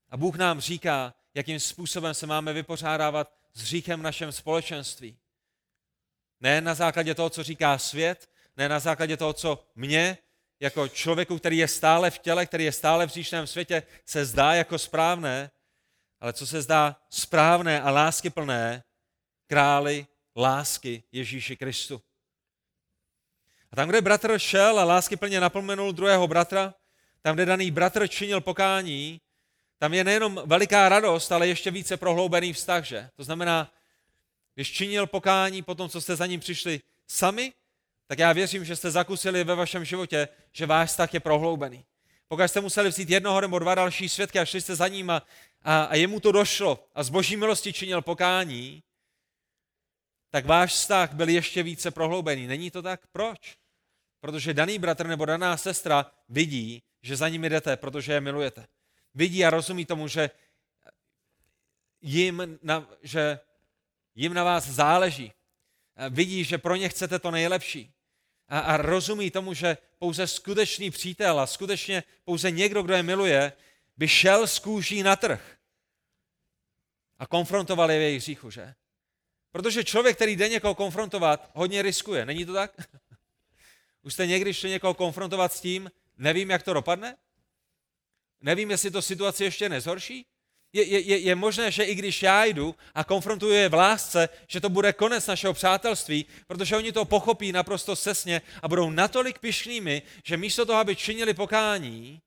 A 0.10 0.18
Bůh 0.18 0.36
nám 0.36 0.60
říká, 0.60 1.14
jakým 1.34 1.60
způsobem 1.60 2.14
se 2.14 2.28
máme 2.28 2.54
vypořádávat 2.54 3.34
s 3.54 3.62
hříchem 3.62 4.00
v 4.00 4.04
našem 4.04 4.32
společenství. 4.32 5.18
Ne 6.40 6.62
na 6.62 6.74
základě 6.74 7.16
toho, 7.16 7.30
co 7.30 7.44
říká 7.44 7.78
svět, 7.78 8.30
ne 8.58 8.70
na 8.70 8.80
základě 8.80 9.18
toho, 9.18 9.34
co 9.34 9.66
mě, 9.76 10.18
jako 10.60 10.88
člověku, 10.88 11.40
který 11.40 11.58
je 11.58 11.68
stále 11.68 12.12
v 12.12 12.20
těle, 12.20 12.46
který 12.46 12.64
je 12.64 12.72
stále 12.72 13.08
v 13.08 13.10
říšném 13.10 13.48
světě, 13.48 13.84
se 14.06 14.26
zdá 14.26 14.54
jako 14.54 14.80
správné, 14.80 15.52
ale 16.20 16.34
co 16.34 16.48
se 16.48 16.62
zdá 16.62 16.96
správné 17.10 17.82
a 17.82 17.92
láskyplné 17.92 18.84
králi 19.48 20.08
lásky 20.36 21.04
Ježíši 21.12 21.58
Kristu. 21.58 22.02
A 23.72 23.76
tam, 23.76 23.90
kde 23.90 24.02
bratr 24.02 24.40
šel 24.40 24.80
a 24.80 24.84
láskyplně 24.84 25.40
napomenul 25.40 25.92
druhého 25.92 26.28
bratra, 26.28 26.74
tam, 27.22 27.36
kde 27.36 27.46
daný 27.46 27.72
bratr 27.72 28.08
činil 28.08 28.42
pokání, 28.42 29.22
tam 29.78 29.94
je 29.94 30.04
nejenom 30.04 30.42
veliká 30.46 30.90
radost, 30.90 31.32
ale 31.32 31.48
ještě 31.48 31.72
více 31.72 31.98
prohloubený 31.98 32.54
vztah, 32.54 32.84
že? 32.86 33.10
To 33.16 33.24
znamená, 33.24 33.74
když 34.56 34.72
činil 34.72 35.08
pokání 35.08 35.62
po 35.62 35.76
tom, 35.76 35.90
co 35.90 36.02
jste 36.02 36.16
za 36.16 36.26
ním 36.26 36.40
přišli 36.40 36.82
sami, 37.08 37.54
tak 38.08 38.20
já 38.20 38.34
věřím, 38.34 38.66
že 38.66 38.76
jste 38.76 38.92
zakusili 38.92 39.44
ve 39.44 39.56
vašem 39.56 39.86
životě, 39.86 40.28
že 40.52 40.66
váš 40.66 40.90
vztah 40.90 41.14
je 41.14 41.20
prohloubený. 41.20 41.86
Pokud 42.28 42.44
jste 42.44 42.62
museli 42.62 42.90
vzít 42.90 43.10
jednoho 43.10 43.42
nebo 43.42 43.60
dva 43.60 43.76
další 43.76 44.10
svědky 44.10 44.40
a 44.40 44.46
šli 44.46 44.62
jste 44.62 44.76
za 44.76 44.88
ním 44.88 45.10
a, 45.10 45.22
a, 45.62 45.84
a 45.84 45.96
jemu 45.96 46.20
to 46.20 46.32
došlo 46.32 46.88
a 46.96 47.04
z 47.04 47.10
boží 47.10 47.36
milosti 47.36 47.74
činil 47.74 48.02
pokání, 48.02 48.84
tak 50.30 50.46
váš 50.46 50.74
vztah 50.74 51.14
byl 51.14 51.30
ještě 51.30 51.64
více 51.64 51.92
prohloubený. 51.92 52.48
Není 52.48 52.72
to 52.72 52.82
tak? 52.82 53.08
Proč? 53.08 53.58
Protože 54.20 54.54
daný 54.54 54.80
bratr 54.80 55.08
nebo 55.08 55.26
daná 55.26 55.58
sestra 55.58 56.12
vidí, 56.30 56.84
že 57.02 57.16
za 57.16 57.30
ním 57.30 57.44
jdete, 57.44 57.78
protože 57.78 58.14
je 58.14 58.22
milujete. 58.22 58.68
Vidí 59.14 59.46
a 59.46 59.50
rozumí 59.50 59.86
tomu, 59.86 60.08
že 60.08 60.30
jim 62.02 62.60
na, 62.64 62.88
že 63.02 63.40
jim 64.16 64.34
na 64.34 64.44
vás 64.44 64.68
záleží. 64.68 65.34
Vidí, 66.10 66.44
že 66.44 66.58
pro 66.58 66.76
ně 66.76 66.90
chcete 66.90 67.20
to 67.20 67.32
nejlepší. 67.32 67.94
A, 68.48 68.60
a 68.60 68.78
rozumí 68.78 69.32
tomu, 69.32 69.54
že 69.54 69.78
pouze 70.00 70.28
skutečný 70.28 70.92
přítel 70.92 71.40
a 71.40 71.48
skutečně 71.48 72.04
pouze 72.24 72.52
někdo, 72.52 72.84
kdo 72.84 72.94
je 72.94 73.04
miluje, 73.04 73.54
by 73.98 74.08
šel 74.08 74.48
z 74.48 74.60
kůží 74.60 75.04
na 75.04 75.16
trh 75.16 75.58
a 77.20 77.28
konfrontoval 77.28 77.92
je 77.92 78.00
v 78.00 78.02
jejich 78.02 78.22
hříchu, 78.22 78.52
že? 78.52 78.74
Protože 79.52 79.84
člověk, 79.84 80.16
který 80.16 80.36
jde 80.36 80.50
někoho 80.50 80.76
konfrontovat, 80.76 81.52
hodně 81.54 81.82
riskuje. 81.82 82.26
Není 82.26 82.46
to 82.46 82.54
tak? 82.54 82.72
Už 84.02 84.14
jste 84.14 84.28
někdy 84.28 84.54
šli 84.54 84.70
někoho 84.70 84.94
konfrontovat 84.94 85.54
s 85.54 85.62
tím, 85.62 85.92
nevím, 86.18 86.50
jak 86.50 86.64
to 86.64 86.74
dopadne? 86.74 87.18
Nevím, 88.42 88.72
jestli 88.72 88.92
to 88.92 89.02
situaci 89.02 89.44
ještě 89.44 89.70
nezhorší? 89.70 90.26
Je, 90.74 90.84
je, 90.84 91.18
je 91.18 91.36
možné, 91.36 91.72
že 91.72 91.84
i 91.84 91.96
když 91.96 92.24
já 92.24 92.46
jdu 92.46 92.76
a 92.96 93.04
konfrontuju 93.04 93.54
je 93.54 93.70
v 93.70 93.74
lásce, 93.74 94.30
že 94.48 94.62
to 94.62 94.70
bude 94.70 94.94
konec 94.94 95.28
našeho 95.28 95.54
přátelství, 95.54 96.26
protože 96.48 96.78
oni 96.78 96.92
to 96.92 97.06
pochopí 97.06 97.52
naprosto 97.52 97.96
sesně 97.96 98.42
a 98.62 98.68
budou 98.68 98.90
natolik 98.90 99.40
pišnými, 99.40 100.02
že 100.24 100.38
místo 100.38 100.66
toho, 100.66 100.80
aby 100.80 100.96
činili 100.96 101.34
pokání, 101.34 102.22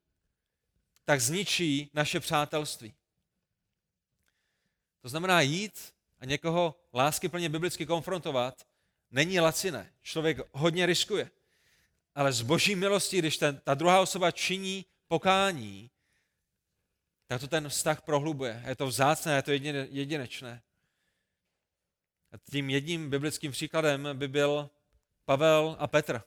tak 1.05 1.21
zničí 1.21 1.89
naše 1.93 2.19
přátelství. 2.19 2.93
To 5.01 5.09
znamená 5.09 5.41
jít 5.41 5.93
a 6.19 6.25
někoho 6.25 6.75
lásky 6.93 7.29
plně 7.29 7.49
biblicky 7.49 7.85
konfrontovat, 7.85 8.67
není 9.11 9.39
laciné. 9.39 9.93
Člověk 10.01 10.37
hodně 10.51 10.85
riskuje. 10.85 11.31
Ale 12.15 12.33
z 12.33 12.41
boží 12.41 12.75
milosti, 12.75 13.19
když 13.19 13.37
ten, 13.37 13.57
ta 13.57 13.73
druhá 13.73 14.01
osoba 14.01 14.31
činí 14.31 14.85
pokání, 15.07 15.91
tak 17.27 17.41
to 17.41 17.47
ten 17.47 17.69
vztah 17.69 18.01
prohlubuje. 18.01 18.63
Je 18.67 18.75
to 18.75 18.87
vzácné, 18.87 19.35
je 19.35 19.41
to 19.41 19.51
jedinečné. 19.91 20.61
A 22.31 22.37
tím 22.51 22.69
jedním 22.69 23.09
biblickým 23.09 23.51
příkladem 23.51 24.07
by 24.13 24.27
byl 24.27 24.69
Pavel 25.25 25.75
a 25.79 25.87
Petr. 25.87 26.23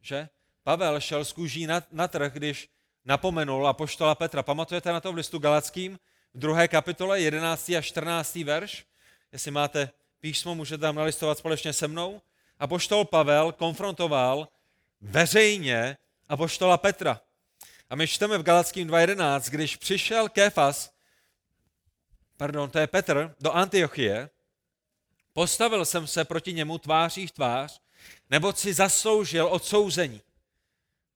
Že? 0.00 0.28
Pavel 0.62 1.00
šel 1.00 1.24
z 1.24 1.32
kůží 1.32 1.66
na, 1.66 1.82
na 1.90 2.08
trh, 2.08 2.32
když 2.32 2.68
napomenul 3.04 3.68
a 3.68 3.72
poštola 3.72 4.14
Petra. 4.14 4.42
Pamatujete 4.42 4.92
na 4.92 5.00
to 5.00 5.12
v 5.12 5.14
listu 5.14 5.38
Galackým, 5.38 5.98
v 6.34 6.38
druhé 6.38 6.68
kapitole, 6.68 7.20
11. 7.20 7.68
a 7.68 7.80
14. 7.80 8.34
verš? 8.34 8.84
Jestli 9.32 9.50
máte 9.50 9.90
písmo, 10.20 10.54
můžete 10.54 10.80
tam 10.80 10.94
nalistovat 10.94 11.38
společně 11.38 11.72
se 11.72 11.88
mnou. 11.88 12.20
A 12.58 12.66
poštol 12.66 13.04
Pavel 13.04 13.52
konfrontoval 13.52 14.48
veřejně 15.00 15.96
a 16.28 16.36
poštola 16.36 16.78
Petra. 16.78 17.20
A 17.90 17.96
my 17.96 18.08
čteme 18.08 18.38
v 18.38 18.42
Galackým 18.42 18.88
2.11, 18.88 19.50
když 19.50 19.76
přišel 19.76 20.28
Kéfas, 20.28 20.90
pardon, 22.36 22.70
to 22.70 22.78
je 22.78 22.86
Petr, 22.86 23.34
do 23.40 23.52
Antiochie, 23.52 24.30
postavil 25.32 25.84
jsem 25.84 26.06
se 26.06 26.24
proti 26.24 26.52
němu 26.52 26.78
tváří 26.78 27.26
v 27.26 27.32
tvář, 27.32 27.80
nebo 28.30 28.52
si 28.52 28.74
zasloužil 28.74 29.46
odsouzení. 29.46 30.20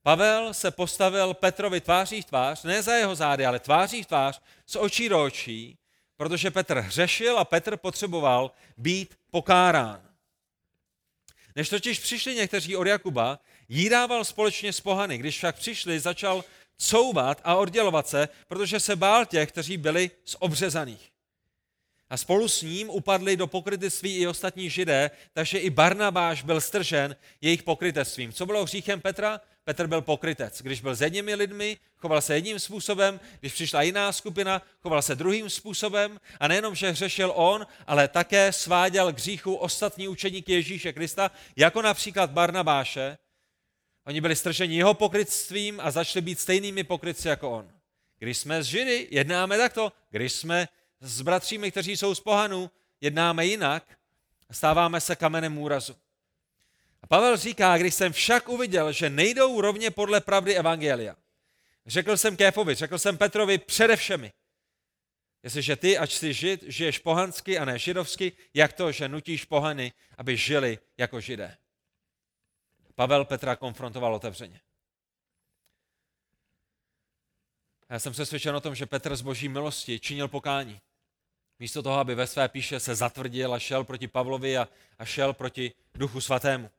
Pavel 0.02 0.54
se 0.54 0.70
postavil 0.70 1.34
Petrovi 1.34 1.80
tváří 1.80 2.22
v 2.22 2.24
tvář, 2.24 2.62
ne 2.62 2.82
za 2.82 2.94
jeho 2.94 3.14
zády, 3.14 3.46
ale 3.46 3.60
tváří 3.60 4.02
v 4.02 4.06
tvář, 4.06 4.40
z 4.66 4.76
očí 4.76 5.08
do 5.08 5.22
očí, 5.22 5.78
protože 6.16 6.50
Petr 6.50 6.78
hřešil 6.78 7.38
a 7.38 7.44
Petr 7.44 7.76
potřeboval 7.76 8.50
být 8.76 9.18
pokárán. 9.30 10.08
Než 11.56 11.68
totiž 11.68 11.98
přišli 11.98 12.34
někteří 12.34 12.76
od 12.76 12.86
Jakuba, 12.86 13.38
jídával 13.68 14.24
společně 14.24 14.72
s 14.72 14.80
pohany. 14.80 15.18
Když 15.18 15.36
však 15.36 15.56
přišli, 15.56 16.00
začal 16.00 16.44
couvat 16.78 17.40
a 17.44 17.54
oddělovat 17.54 18.08
se, 18.08 18.28
protože 18.48 18.80
se 18.80 18.96
bál 18.96 19.26
těch, 19.26 19.48
kteří 19.48 19.76
byli 19.76 20.10
z 20.24 20.36
obřezaných. 20.38 21.10
A 22.10 22.16
spolu 22.16 22.48
s 22.48 22.62
ním 22.62 22.90
upadli 22.90 23.36
do 23.36 23.46
pokrytectví 23.46 24.16
i 24.16 24.26
ostatní 24.26 24.70
židé, 24.70 25.10
takže 25.32 25.58
i 25.58 25.70
Barnabáš 25.70 26.42
byl 26.42 26.60
stržen 26.60 27.16
jejich 27.40 27.62
pokrytectvím. 27.62 28.32
Co 28.32 28.46
bylo 28.46 28.64
hříchem 28.64 29.00
Petra? 29.00 29.40
Petr 29.68 29.86
byl 29.86 30.02
pokrytec. 30.02 30.62
Když 30.62 30.80
byl 30.80 30.94
s 30.94 31.00
jedními 31.00 31.34
lidmi, 31.34 31.76
choval 31.96 32.20
se 32.20 32.34
jedním 32.34 32.58
způsobem, 32.58 33.20
když 33.40 33.52
přišla 33.52 33.82
jiná 33.82 34.12
skupina, 34.12 34.62
choval 34.80 35.02
se 35.02 35.14
druhým 35.14 35.50
způsobem 35.50 36.20
a 36.40 36.48
nejenom, 36.48 36.74
že 36.74 36.90
hřešil 36.90 37.32
on, 37.36 37.66
ale 37.86 38.08
také 38.08 38.52
sváděl 38.52 39.12
k 39.12 39.18
hříchu 39.18 39.54
ostatní 39.54 40.08
učeníky 40.08 40.52
Ježíše 40.52 40.92
Krista, 40.92 41.30
jako 41.56 41.82
například 41.82 42.30
Barnabáše, 42.30 43.18
Oni 44.06 44.20
byli 44.20 44.36
strženi 44.36 44.76
jeho 44.76 44.94
pokrytstvím 44.94 45.80
a 45.80 45.90
začali 45.90 46.22
být 46.22 46.40
stejnými 46.40 46.84
pokrytci 46.84 47.28
jako 47.28 47.50
on. 47.50 47.72
Když 48.18 48.38
jsme 48.38 48.62
s 48.62 48.66
Židy, 48.66 49.08
jednáme 49.10 49.58
takto. 49.58 49.92
Když 50.10 50.32
jsme 50.32 50.68
s 51.00 51.20
bratřími, 51.20 51.70
kteří 51.70 51.96
jsou 51.96 52.14
z 52.14 52.20
pohanů, 52.20 52.70
jednáme 53.00 53.46
jinak. 53.46 53.98
Stáváme 54.50 55.00
se 55.00 55.16
kamenem 55.16 55.58
úrazu. 55.58 55.96
A 57.02 57.06
Pavel 57.06 57.36
říká, 57.36 57.78
když 57.78 57.94
jsem 57.94 58.12
však 58.12 58.48
uviděl, 58.48 58.92
že 58.92 59.10
nejdou 59.10 59.60
rovně 59.60 59.90
podle 59.90 60.20
pravdy 60.20 60.56
Evangelia, 60.56 61.16
řekl 61.86 62.16
jsem 62.16 62.36
Kéfovi, 62.36 62.74
řekl 62.74 62.98
jsem 62.98 63.18
Petrovi 63.18 63.58
přede 63.58 63.96
všemi, 63.96 64.32
jestliže 65.42 65.76
ty, 65.76 65.98
ač 65.98 66.12
jsi 66.12 66.34
žid, 66.34 66.62
žiješ 66.62 66.98
pohansky 66.98 67.58
a 67.58 67.64
ne 67.64 67.78
židovsky, 67.78 68.32
jak 68.54 68.72
to, 68.72 68.92
že 68.92 69.08
nutíš 69.08 69.44
pohany, 69.44 69.92
aby 70.18 70.36
žili 70.36 70.78
jako 70.98 71.20
židé. 71.20 71.56
Pavel 72.94 73.24
Petra 73.24 73.56
konfrontoval 73.56 74.14
otevřeně. 74.14 74.60
Já 77.90 77.98
jsem 77.98 78.12
přesvědčen 78.12 78.56
o 78.56 78.60
tom, 78.60 78.74
že 78.74 78.86
Petr 78.86 79.16
z 79.16 79.22
boží 79.22 79.48
milosti 79.48 80.00
činil 80.00 80.28
pokání. 80.28 80.80
Místo 81.58 81.82
toho, 81.82 81.98
aby 81.98 82.14
ve 82.14 82.26
své 82.26 82.48
píše 82.48 82.80
se 82.80 82.94
zatvrdil 82.94 83.54
a 83.54 83.58
šel 83.58 83.84
proti 83.84 84.08
Pavlovi 84.08 84.58
a, 84.58 84.68
a 84.98 85.04
šel 85.04 85.32
proti 85.32 85.72
duchu 85.94 86.20
svatému. 86.20 86.70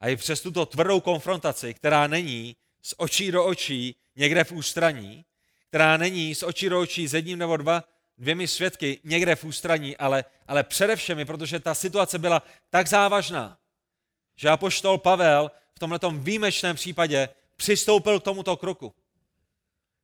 A 0.00 0.08
i 0.08 0.16
přes 0.16 0.40
tuto 0.40 0.66
tvrdou 0.66 1.00
konfrontaci, 1.00 1.74
která 1.74 2.06
není 2.06 2.56
z 2.82 2.94
očí 2.96 3.32
do 3.32 3.44
očí 3.44 3.96
někde 4.16 4.44
v 4.44 4.52
ústraní, 4.52 5.24
která 5.68 5.96
není 5.96 6.34
z 6.34 6.42
očí 6.42 6.68
do 6.68 6.80
očí 6.80 7.08
s 7.08 7.14
jedním 7.14 7.38
nebo 7.38 7.56
dva, 7.56 7.84
dvěmi 8.18 8.48
svědky 8.48 9.00
někde 9.04 9.36
v 9.36 9.44
ústraní, 9.44 9.96
ale, 9.96 10.24
ale 10.46 10.62
především, 10.62 11.26
protože 11.26 11.60
ta 11.60 11.74
situace 11.74 12.18
byla 12.18 12.42
tak 12.70 12.88
závažná, 12.88 13.58
že 14.36 14.48
apoštol 14.48 14.98
Pavel 14.98 15.50
v 15.74 15.78
tomto 15.78 16.10
výjimečném 16.10 16.76
případě 16.76 17.28
přistoupil 17.56 18.20
k 18.20 18.24
tomuto 18.24 18.56
kroku. 18.56 18.94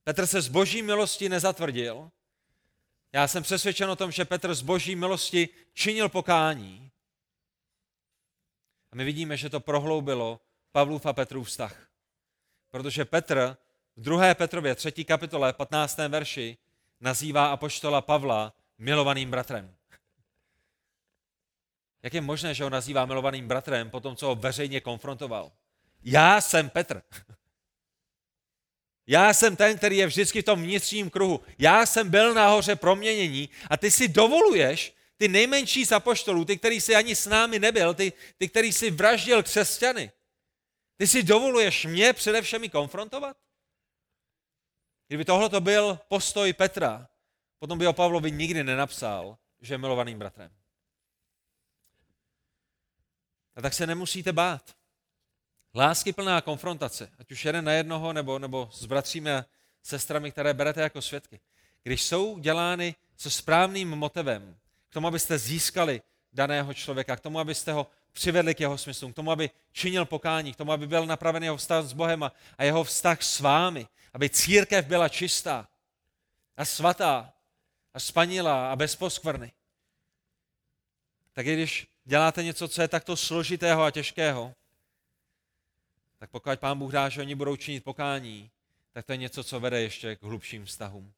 Petr 0.05 0.27
se 0.27 0.41
z 0.41 0.49
boží 0.49 0.83
milosti 0.83 1.29
nezatvrdil. 1.29 2.11
Já 3.13 3.29
jsem 3.29 3.43
přesvědčen 3.43 3.91
o 3.91 3.97
tom, 3.97 4.13
že 4.13 4.25
Petr 4.25 4.55
z 4.55 4.63
boží 4.63 4.97
milosti 4.97 5.49
činil 5.75 6.09
pokání. 6.09 6.91
A 8.93 8.97
my 8.97 9.05
vidíme, 9.05 9.37
že 9.37 9.51
to 9.51 9.61
prohloubilo 9.61 10.41
Pavlův 10.73 11.07
a 11.07 11.13
Petrův 11.13 11.49
vztah. 11.49 11.89
Protože 12.71 13.05
Petr 13.05 13.57
v 13.97 14.03
2. 14.03 14.35
Petrově 14.35 14.75
3. 14.75 15.05
kapitole 15.05 15.53
15. 15.53 15.99
verši 16.09 16.57
nazývá 17.01 17.53
apoštola 17.53 18.01
Pavla 18.01 18.53
milovaným 18.79 19.31
bratrem. 19.31 19.75
Jak 22.03 22.15
je 22.15 22.21
možné, 22.21 22.55
že 22.55 22.65
ho 22.65 22.71
nazývá 22.71 23.07
milovaným 23.07 23.49
bratrem 23.49 23.91
po 23.91 24.01
tom, 24.01 24.17
co 24.17 24.27
ho 24.27 24.35
veřejně 24.35 24.81
konfrontoval? 24.81 25.53
Já 26.05 26.41
jsem 26.41 26.71
Petr. 26.71 27.03
Já 29.07 29.35
jsem 29.35 29.57
ten, 29.57 29.79
který 29.79 29.97
je 29.97 30.07
vždycky 30.07 30.43
v 30.43 30.45
tom 30.45 30.63
vnitřním 30.63 31.11
kruhu. 31.11 31.41
Já 31.59 31.87
jsem 31.87 32.11
byl 32.11 32.35
nahoře 32.35 32.77
proměnění 32.77 33.49
a 33.71 33.77
ty 33.77 33.91
si 33.91 34.09
dovoluješ, 34.09 34.95
ty 35.17 35.29
nejmenší 35.29 35.87
z 35.87 35.93
apoštolů, 35.93 36.45
ty, 36.45 36.59
který 36.59 36.81
si 36.81 36.95
ani 36.95 37.17
s 37.17 37.27
námi 37.27 37.59
nebyl, 37.59 37.95
ty, 37.95 38.13
ty 38.37 38.49
který 38.49 38.73
si 38.73 38.91
vraždil 38.91 39.43
křesťany, 39.43 40.13
ty 40.97 41.07
si 41.07 41.23
dovoluješ 41.23 41.85
mě 41.85 42.13
především 42.13 42.71
konfrontovat? 42.71 43.37
Kdyby 45.09 45.25
tohle 45.25 45.49
to 45.49 45.61
byl 45.61 45.99
postoj 46.09 46.53
Petra, 46.53 47.09
potom 47.59 47.79
by 47.79 47.87
o 47.87 47.93
Pavlovi 47.93 48.31
nikdy 48.31 48.65
nenapsal, 48.65 49.39
že 49.61 49.75
je 49.75 49.79
milovaným 49.79 50.19
bratrem. 50.19 50.51
A 53.57 53.63
tak 53.63 53.75
se 53.75 53.87
nemusíte 53.87 54.33
bát. 54.33 54.77
Lásky 55.75 56.13
plná 56.13 56.41
konfrontace, 56.41 57.13
ať 57.19 57.33
už 57.33 57.45
jeden 57.45 57.65
na 57.65 57.73
jednoho, 57.73 58.13
nebo, 58.13 58.39
nebo 58.39 58.71
s 58.73 58.85
bratřími 58.85 59.33
a 59.33 59.45
sestrami, 59.83 60.31
které 60.31 60.55
berete 60.55 60.81
jako 60.81 61.03
svědky. 61.03 61.41
Když 61.83 62.03
jsou 62.03 62.39
dělány 62.39 62.95
se 63.17 63.31
správným 63.31 63.89
motivem, 63.89 64.59
k 64.91 64.93
tomu, 64.93 65.07
abyste 65.07 65.39
získali 65.39 66.03
daného 66.33 66.75
člověka, 66.75 67.17
k 67.17 67.21
tomu, 67.21 67.39
abyste 67.39 67.73
ho 67.73 67.87
přivedli 68.13 68.55
k 68.55 68.61
jeho 68.61 68.79
smyslům, 68.79 69.13
k 69.13 69.17
tomu, 69.17 69.31
aby 69.31 69.51
činil 69.73 70.05
pokání, 70.05 70.53
k 70.53 70.57
tomu, 70.57 70.73
aby 70.73 70.87
byl 70.87 71.07
napraven 71.07 71.45
jeho 71.45 71.57
vztah 71.57 71.85
s 71.85 71.93
Bohem 71.93 72.23
a, 72.23 72.33
a 72.59 72.65
jeho 72.65 72.85
vztah 72.85 73.23
s 73.23 73.41
vámi, 73.41 73.87
aby 74.13 74.31
církev 74.31 74.87
byla 74.87 75.09
čistá 75.09 75.69
a 76.57 76.65
svatá 76.65 77.33
a 77.95 78.01
spanilá 78.01 78.73
a 78.73 78.77
bez 78.77 78.97
poskvrny. 78.97 79.53
Tak 81.33 81.47
i 81.47 81.55
když 81.55 81.87
děláte 82.05 82.43
něco, 82.43 82.69
co 82.69 82.83
je 82.83 82.89
takto 82.89 83.17
složitého 83.17 83.83
a 83.83 83.91
těžkého, 83.91 84.55
tak 86.19 86.31
pokud 86.31 86.61
pán 86.61 86.79
Bůh 86.79 86.93
dá, 86.93 87.09
že 87.09 87.21
oni 87.21 87.35
budou 87.35 87.57
činit 87.57 87.85
pokání, 87.85 88.51
tak 88.93 89.07
to 89.07 89.13
je 89.13 89.17
něco, 89.19 89.45
co 89.45 89.61
vede 89.61 89.81
ještě 89.83 90.17
k 90.17 90.23
hlubším 90.23 90.65
vztahům. 90.65 91.13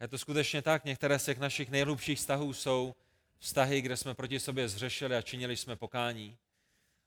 Je 0.00 0.08
to 0.08 0.18
skutečně 0.18 0.62
tak, 0.62 0.84
některé 0.84 1.18
z 1.18 1.24
těch 1.24 1.38
našich 1.38 1.70
nejhlubších 1.70 2.18
vztahů 2.18 2.52
jsou 2.52 2.94
vztahy, 3.38 3.80
kde 3.80 3.96
jsme 3.96 4.14
proti 4.14 4.40
sobě 4.40 4.68
zřešili 4.68 5.16
a 5.16 5.22
činili 5.22 5.56
jsme 5.56 5.76
pokání. 5.76 6.38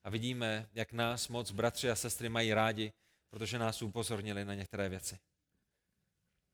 A 0.03 0.09
vidíme, 0.09 0.69
jak 0.73 0.93
nás 0.93 1.27
moc 1.27 1.51
bratři 1.51 1.89
a 1.89 1.95
sestry 1.95 2.29
mají 2.29 2.53
rádi, 2.53 2.93
protože 3.29 3.59
nás 3.59 3.81
upozornili 3.81 4.45
na 4.45 4.53
některé 4.53 4.89
věci. 4.89 5.19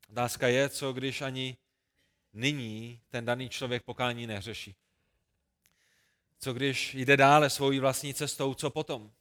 Otázka 0.10 0.48
je, 0.48 0.70
co 0.70 0.94
když 0.94 1.22
ani 1.22 1.58
nyní 2.34 3.02
ten 3.10 3.26
daný 3.26 3.50
člověk 3.50 3.84
pokání 3.84 4.28
neřeší. 4.28 4.76
Co 6.40 6.54
když 6.54 6.94
jde 6.94 7.18
dále 7.18 7.50
svojí 7.50 7.80
vlastní 7.80 8.14
cestou, 8.14 8.54
co 8.54 8.70
potom? 8.70 9.12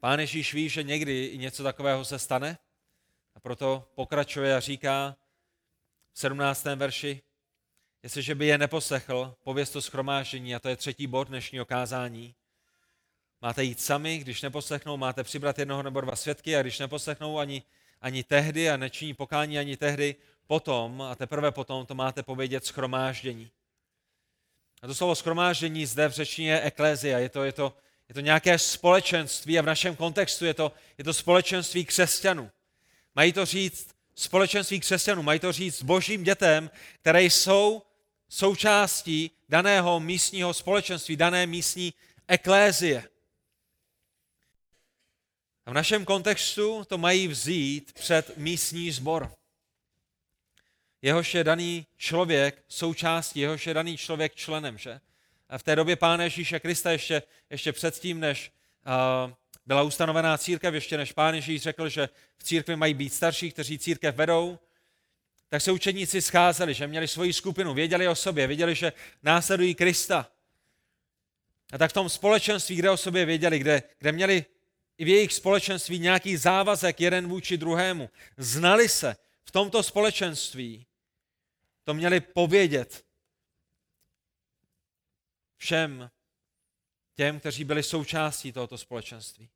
Pán 0.00 0.20
Ježíš 0.20 0.54
ví, 0.54 0.68
že 0.68 0.82
někdy 0.82 1.38
něco 1.38 1.62
takového 1.62 2.04
se 2.04 2.18
stane 2.18 2.58
proto 3.44 3.88
pokračuje 3.94 4.56
a 4.56 4.60
říká 4.60 5.16
v 6.12 6.18
17. 6.18 6.64
verši, 6.64 7.22
jestliže 8.02 8.34
by 8.34 8.46
je 8.46 8.58
neposlechl, 8.58 9.36
pověst 9.42 9.70
to 9.70 9.82
schromáždění, 9.82 10.54
a 10.54 10.58
to 10.58 10.68
je 10.68 10.76
třetí 10.76 11.06
bod 11.06 11.28
dnešního 11.28 11.64
kázání, 11.64 12.34
máte 13.40 13.64
jít 13.64 13.80
sami, 13.80 14.18
když 14.18 14.42
neposlechnou, 14.42 14.96
máte 14.96 15.24
přibrat 15.24 15.58
jednoho 15.58 15.82
nebo 15.82 16.00
dva 16.00 16.16
svědky 16.16 16.56
a 16.56 16.62
když 16.62 16.78
neposlechnou 16.78 17.38
ani, 17.38 17.62
ani 18.00 18.22
tehdy 18.22 18.70
a 18.70 18.76
nečiní 18.76 19.14
pokání 19.14 19.58
ani 19.58 19.76
tehdy, 19.76 20.16
potom 20.46 21.02
a 21.02 21.14
teprve 21.14 21.50
potom 21.52 21.86
to 21.86 21.94
máte 21.94 22.22
povědět 22.22 22.66
schromáždění. 22.66 23.50
A 24.82 24.86
to 24.86 24.94
slovo 24.94 25.14
schromáždění 25.14 25.86
zde 25.86 26.08
v 26.08 26.12
řečtině 26.12 26.50
je 26.50 26.60
eklézia, 26.60 27.18
je 27.18 27.28
to, 27.28 27.44
je, 27.44 27.52
to, 27.52 27.76
je 28.08 28.14
to 28.14 28.20
nějaké 28.20 28.58
společenství 28.58 29.58
a 29.58 29.62
v 29.62 29.66
našem 29.66 29.96
kontextu 29.96 30.44
je 30.44 30.54
to, 30.54 30.72
je 30.98 31.04
to 31.04 31.14
společenství 31.14 31.84
křesťanů. 31.84 32.50
Mají 33.14 33.32
to 33.32 33.44
říct 33.44 33.88
společenství 34.14 34.80
křesťanů, 34.80 35.22
mají 35.22 35.40
to 35.40 35.52
říct 35.52 35.82
božím 35.82 36.24
dětem, 36.24 36.70
které 37.00 37.22
jsou 37.22 37.82
součástí 38.28 39.30
daného 39.48 40.00
místního 40.00 40.54
společenství, 40.54 41.16
dané 41.16 41.46
místní 41.46 41.94
eklézie. 42.28 43.08
A 45.66 45.70
v 45.70 45.74
našem 45.74 46.04
kontextu 46.04 46.84
to 46.84 46.98
mají 46.98 47.28
vzít 47.28 47.92
před 47.92 48.36
místní 48.36 48.90
sbor 48.90 49.30
jehož 51.04 51.34
je 51.34 51.44
daný 51.44 51.86
člověk 51.96 52.64
součástí, 52.68 53.40
jehož 53.40 53.66
je 53.66 53.74
daný 53.74 53.96
člověk 53.96 54.34
členem. 54.34 54.78
Že? 54.78 55.00
A 55.48 55.58
v 55.58 55.62
té 55.62 55.76
době 55.76 55.96
Pána 55.96 56.24
Ježíše 56.24 56.60
Krista 56.60 56.90
ještě, 56.90 57.22
ještě 57.50 57.72
předtím, 57.72 58.20
než 58.20 58.52
uh, 59.26 59.32
byla 59.66 59.82
ustanovená 59.82 60.38
církev, 60.38 60.74
ještě 60.74 60.96
než 60.96 61.12
Pán 61.12 61.34
Ježíš 61.34 61.62
řekl, 61.62 61.88
že 61.88 62.08
v 62.36 62.44
církvi 62.44 62.76
mají 62.76 62.94
být 62.94 63.14
starší, 63.14 63.50
kteří 63.52 63.78
církev 63.78 64.16
vedou, 64.16 64.58
tak 65.48 65.62
se 65.62 65.72
učedníci 65.72 66.22
scházeli, 66.22 66.74
že 66.74 66.86
měli 66.86 67.08
svoji 67.08 67.32
skupinu, 67.32 67.74
věděli 67.74 68.08
o 68.08 68.14
sobě, 68.14 68.46
věděli, 68.46 68.74
že 68.74 68.92
následují 69.22 69.74
Krista. 69.74 70.30
A 71.72 71.78
tak 71.78 71.90
v 71.90 71.94
tom 71.94 72.08
společenství, 72.08 72.76
kde 72.76 72.90
o 72.90 72.96
sobě 72.96 73.24
věděli, 73.24 73.58
kde, 73.58 73.82
kde 73.98 74.12
měli 74.12 74.44
i 74.98 75.04
v 75.04 75.08
jejich 75.08 75.32
společenství 75.32 75.98
nějaký 75.98 76.36
závazek 76.36 77.00
jeden 77.00 77.28
vůči 77.28 77.58
druhému, 77.58 78.10
znali 78.36 78.88
se 78.88 79.16
v 79.44 79.50
tomto 79.50 79.82
společenství, 79.82 80.86
to 81.84 81.94
měli 81.94 82.20
povědět 82.20 83.04
všem 85.56 86.10
těm, 87.14 87.40
kteří 87.40 87.64
byli 87.64 87.82
součástí 87.82 88.52
tohoto 88.52 88.78
společenství. 88.78 89.48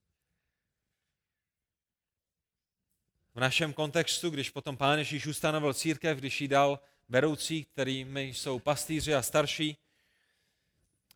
V 3.35 3.41
našem 3.41 3.73
kontextu, 3.73 4.31
když 4.31 4.51
potom 4.51 4.77
Pán 4.77 4.99
Ježíš 4.99 5.27
ustanovil 5.27 5.75
církev, 5.75 6.19
když 6.19 6.41
jí 6.41 6.49
dal 6.49 6.81
vedoucí, 7.09 7.65
kterými 7.65 8.23
jsou 8.23 8.59
pastýři 8.59 9.15
a 9.15 9.23
starší, 9.23 9.77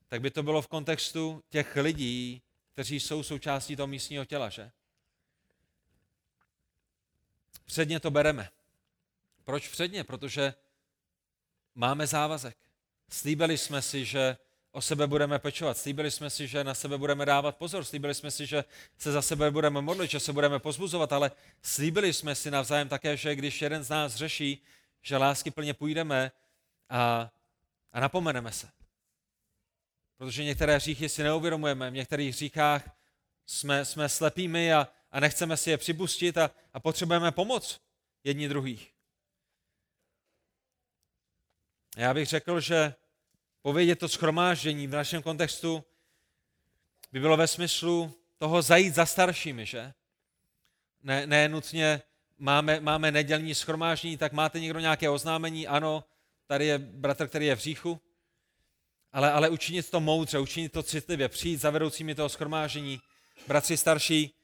tak 0.09 0.21
by 0.21 0.31
to 0.31 0.43
bylo 0.43 0.63
v 0.63 0.69
kontextu 0.69 1.45
těch 1.49 1.77
lidí, 1.77 2.43
kteří 2.73 3.01
jsou 3.01 3.23
součástí 3.23 3.77
toho 3.77 3.87
místního 3.87 4.25
těla, 4.25 4.49
že? 4.49 4.71
Předně 7.65 8.01
to 8.01 8.11
bereme. 8.11 8.51
Proč 9.45 9.69
předně? 9.69 10.05
Protože 10.05 10.55
máme 11.75 12.07
závazek. 12.07 12.57
Slíbili 13.09 13.59
jsme 13.59 13.83
si, 13.83 14.05
že 14.05 14.37
o 14.73 14.81
sebe 14.81 15.07
budeme 15.07 15.39
pečovat. 15.39 15.79
Slíbili 15.79 16.11
jsme 16.11 16.31
si, 16.31 16.47
že 16.47 16.65
na 16.65 16.75
sebe 16.75 16.99
budeme 16.99 17.27
dávat 17.27 17.57
pozor. 17.57 17.85
Slíbili 17.85 18.15
jsme 18.15 18.31
si, 18.31 18.47
že 18.47 18.65
se 18.99 19.13
za 19.13 19.23
sebe 19.23 19.51
budeme 19.51 19.81
modlit, 19.81 20.11
že 20.11 20.21
se 20.21 20.33
budeme 20.33 20.59
pozbuzovat, 20.59 21.13
ale 21.13 21.31
slíbili 21.63 22.13
jsme 22.13 22.35
si 22.35 22.51
navzájem 22.51 22.89
také, 22.89 23.17
že 23.17 23.35
když 23.35 23.63
jeden 23.63 23.85
z 23.85 23.89
nás 23.89 24.15
řeší, 24.15 24.63
že 25.03 25.17
lásky 25.17 25.51
plně 25.51 25.75
půjdeme 25.75 26.33
a, 26.89 27.31
a 27.93 28.01
napomeneme 28.01 28.53
se. 28.53 28.69
Protože 30.17 30.45
některé 30.45 30.77
hříchy 30.77 31.09
si 31.09 31.23
neuvědomujeme, 31.23 31.91
v 31.91 31.95
některých 31.95 32.35
hříchách 32.35 32.97
jsme, 33.47 33.85
jsme 33.85 34.09
slepými 34.09 34.73
a, 34.73 34.89
a 35.11 35.21
nechceme 35.21 35.57
si 35.57 35.71
je 35.71 35.79
připustit 35.79 36.39
a, 36.39 36.51
a 36.73 36.81
potřebujeme 36.81 37.33
pomoc 37.33 37.81
jedni 38.25 38.49
druhých. 38.49 38.93
Já 41.97 42.15
bych 42.15 42.29
řekl, 42.29 42.61
že 42.61 42.95
povědět 43.63 43.99
to 43.99 44.09
schromáždění 44.09 44.87
v 44.87 44.91
našem 44.91 45.23
kontextu 45.23 45.85
by 47.13 47.21
bylo 47.21 47.37
ve 47.37 47.47
smyslu 47.47 48.15
toho 48.39 48.63
zajít 48.63 48.95
za 48.95 49.07
staršími, 49.07 49.67
že? 49.67 49.93
Ne, 51.03 51.27
ne 51.27 51.49
nutně 51.49 52.03
máme, 52.39 52.81
máme 52.81 53.11
nedělní 53.11 53.55
schromáždění, 53.55 54.17
tak 54.17 54.33
máte 54.33 54.61
někdo 54.61 54.81
nějaké 54.81 55.11
oznámení, 55.11 55.67
ano, 55.67 56.05
tady 56.47 56.67
je 56.67 56.79
bratr, 56.79 57.29
který 57.29 57.47
je 57.47 57.57
v 57.57 57.61
říchu, 57.61 58.01
ale, 59.13 59.33
ale 59.33 59.49
učinit 59.49 59.91
to 59.91 60.01
moudře, 60.01 60.39
učinit 60.39 60.73
to 60.73 60.83
citlivě, 60.83 61.29
přijít 61.29 61.57
za 61.61 61.71
vedoucími 61.71 62.15
toho 62.15 62.29
schromáždění. 62.29 63.01
Bratři 63.47 63.77
starší, 63.77 64.35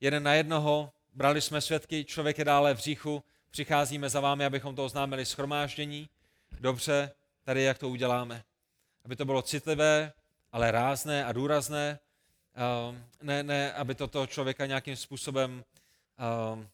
jeden 0.00 0.22
na 0.22 0.34
jednoho, 0.34 0.92
brali 1.14 1.40
jsme 1.40 1.60
svědky, 1.60 2.04
člověk 2.04 2.38
je 2.38 2.44
dále 2.44 2.74
v 2.74 2.78
říchu, 2.78 3.24
přicházíme 3.50 4.08
za 4.08 4.20
vámi, 4.20 4.44
abychom 4.44 4.76
to 4.76 4.84
oznámili 4.84 5.26
schromáždění 5.26 6.08
dobře, 6.60 7.12
tady 7.46 7.62
jak 7.62 7.78
to 7.78 7.88
uděláme. 7.88 8.44
Aby 9.04 9.16
to 9.16 9.24
bylo 9.24 9.42
citlivé, 9.42 10.12
ale 10.52 10.70
rázné 10.70 11.24
a 11.24 11.32
důrazné, 11.32 11.98
ehm, 12.54 13.04
ne, 13.22 13.42
ne 13.42 13.72
aby 13.72 13.94
to 13.94 14.06
toho 14.06 14.26
člověka 14.26 14.66
nějakým 14.66 14.96
způsobem 14.96 15.64
ehm, 16.18 16.68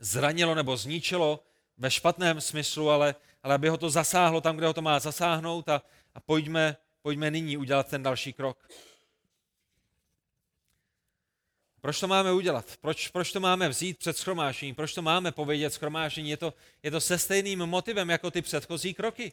zranilo 0.00 0.54
nebo 0.54 0.76
zničilo 0.76 1.44
ve 1.78 1.90
špatném 1.90 2.40
smyslu, 2.40 2.90
ale, 2.90 3.14
ale 3.42 3.54
aby 3.54 3.68
ho 3.68 3.76
to 3.76 3.90
zasáhlo 3.90 4.40
tam, 4.40 4.56
kde 4.56 4.66
ho 4.66 4.72
to 4.72 4.82
má 4.82 4.98
zasáhnout 4.98 5.68
a, 5.68 5.82
a 6.14 6.20
pojďme, 6.20 6.76
pojďme 7.02 7.30
nyní 7.30 7.56
udělat 7.56 7.88
ten 7.88 8.02
další 8.02 8.32
krok. 8.32 8.68
Proč 11.80 12.00
to 12.00 12.08
máme 12.08 12.32
udělat? 12.32 12.76
Proč, 12.80 13.08
proč 13.08 13.32
to 13.32 13.40
máme 13.40 13.68
vzít 13.68 13.98
před 13.98 14.16
schromáždění? 14.16 14.74
Proč 14.74 14.94
to 14.94 15.02
máme 15.02 15.32
povědět 15.32 15.72
schromáždění? 15.72 16.30
Je 16.30 16.36
to, 16.36 16.54
je 16.82 16.90
to 16.90 17.00
se 17.00 17.18
stejným 17.18 17.58
motivem 17.58 18.10
jako 18.10 18.30
ty 18.30 18.42
předchozí 18.42 18.94
kroky. 18.94 19.32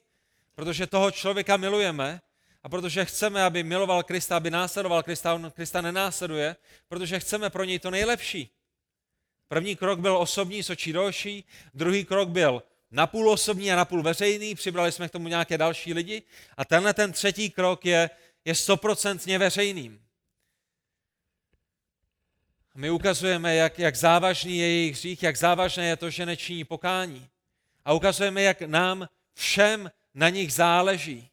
Protože 0.61 0.87
toho 0.87 1.11
člověka 1.11 1.57
milujeme 1.57 2.21
a 2.63 2.69
protože 2.69 3.05
chceme, 3.05 3.43
aby 3.43 3.63
miloval 3.63 4.03
Krista, 4.03 4.37
aby 4.37 4.51
následoval 4.51 5.03
Krista, 5.03 5.33
on 5.33 5.51
Krista 5.51 5.81
nenásleduje, 5.81 6.55
protože 6.87 7.19
chceme 7.19 7.49
pro 7.49 7.63
něj 7.63 7.79
to 7.79 7.91
nejlepší. 7.91 8.49
První 9.47 9.75
krok 9.75 9.99
byl 9.99 10.17
osobní, 10.17 10.63
sočí 10.63 10.93
další, 10.93 11.45
druhý 11.73 12.05
krok 12.05 12.29
byl 12.29 12.63
napůl 12.91 13.29
osobní 13.29 13.71
a 13.71 13.75
napůl 13.75 14.03
veřejný, 14.03 14.55
přibrali 14.55 14.91
jsme 14.91 15.09
k 15.09 15.11
tomu 15.11 15.27
nějaké 15.27 15.57
další 15.57 15.93
lidi 15.93 16.23
a 16.57 16.65
tenhle 16.65 16.93
ten 16.93 17.11
třetí 17.11 17.49
krok 17.49 17.85
je, 17.85 18.09
je 18.45 18.55
stoprocentně 18.55 19.39
veřejným. 19.39 20.01
My 22.75 22.89
ukazujeme, 22.89 23.55
jak, 23.55 23.79
jak 23.79 23.95
závažný 23.95 24.57
je 24.57 24.67
jejich 24.67 24.95
hřích, 24.95 25.23
jak 25.23 25.37
závažné 25.37 25.87
je 25.87 25.97
to, 25.97 26.09
že 26.09 26.25
nečiní 26.25 26.63
pokání. 26.63 27.29
A 27.85 27.93
ukazujeme, 27.93 28.41
jak 28.41 28.61
nám 28.61 29.07
všem 29.33 29.91
na 30.13 30.29
nich 30.29 30.53
záleží. 30.53 31.29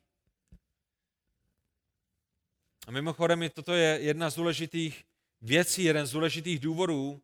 A 2.86 2.90
mimochodem, 2.90 3.50
toto 3.54 3.72
je 3.72 3.98
jedna 4.00 4.30
z 4.30 4.34
důležitých 4.34 5.04
věcí, 5.40 5.84
jeden 5.84 6.06
z 6.06 6.10
důležitých 6.12 6.58
důvodů, 6.58 7.22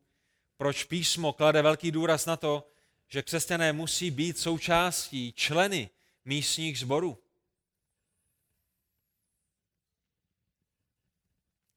proč 0.56 0.84
písmo 0.84 1.32
klade 1.32 1.62
velký 1.62 1.90
důraz 1.90 2.26
na 2.26 2.36
to, 2.36 2.70
že 3.08 3.22
křesťané 3.22 3.72
musí 3.72 4.10
být 4.10 4.38
součástí, 4.38 5.32
členy 5.32 5.90
místních 6.24 6.78
sborů. 6.78 7.18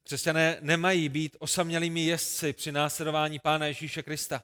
Křesťané 0.04 0.58
nemají 0.62 1.10
být 1.10 1.38
osamělými 1.40 2.02
jezdci 2.02 2.54
při 2.54 2.72
následování 2.72 3.40
Pána 3.40 3.66
Ježíše 3.66 4.04
Krista. 4.04 4.44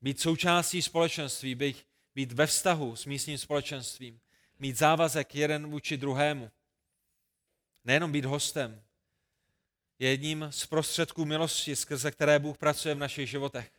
Být 0.00 0.20
součástí 0.20 0.82
společenství, 0.82 1.54
být, 1.54 1.86
být 2.14 2.32
ve 2.32 2.46
vztahu 2.46 2.96
s 2.96 3.06
místním 3.06 3.38
společenstvím, 3.38 4.20
mít 4.58 4.78
závazek 4.78 5.34
jeden 5.34 5.66
vůči 5.70 5.96
druhému. 5.96 6.50
Nejenom 7.84 8.12
být 8.12 8.24
hostem, 8.24 8.82
je 9.98 10.10
jedním 10.10 10.46
z 10.50 10.66
prostředků 10.66 11.24
milosti, 11.24 11.76
skrze 11.76 12.10
které 12.10 12.38
Bůh 12.38 12.58
pracuje 12.58 12.94
v 12.94 12.98
našich 12.98 13.30
životech. 13.30 13.70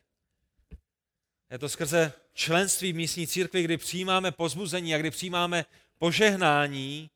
Je 1.50 1.60
to 1.60 1.70
skrze 1.70 2.14
členství 2.34 2.94
v 2.94 2.96
místní 2.96 3.28
církvi, 3.28 3.64
kdy 3.64 3.78
přijímáme 3.78 4.32
pozbuzení 4.32 4.96
a 4.96 4.98
kdy 4.98 5.12
přijímáme 5.12 5.66
požehnání, 5.98 7.10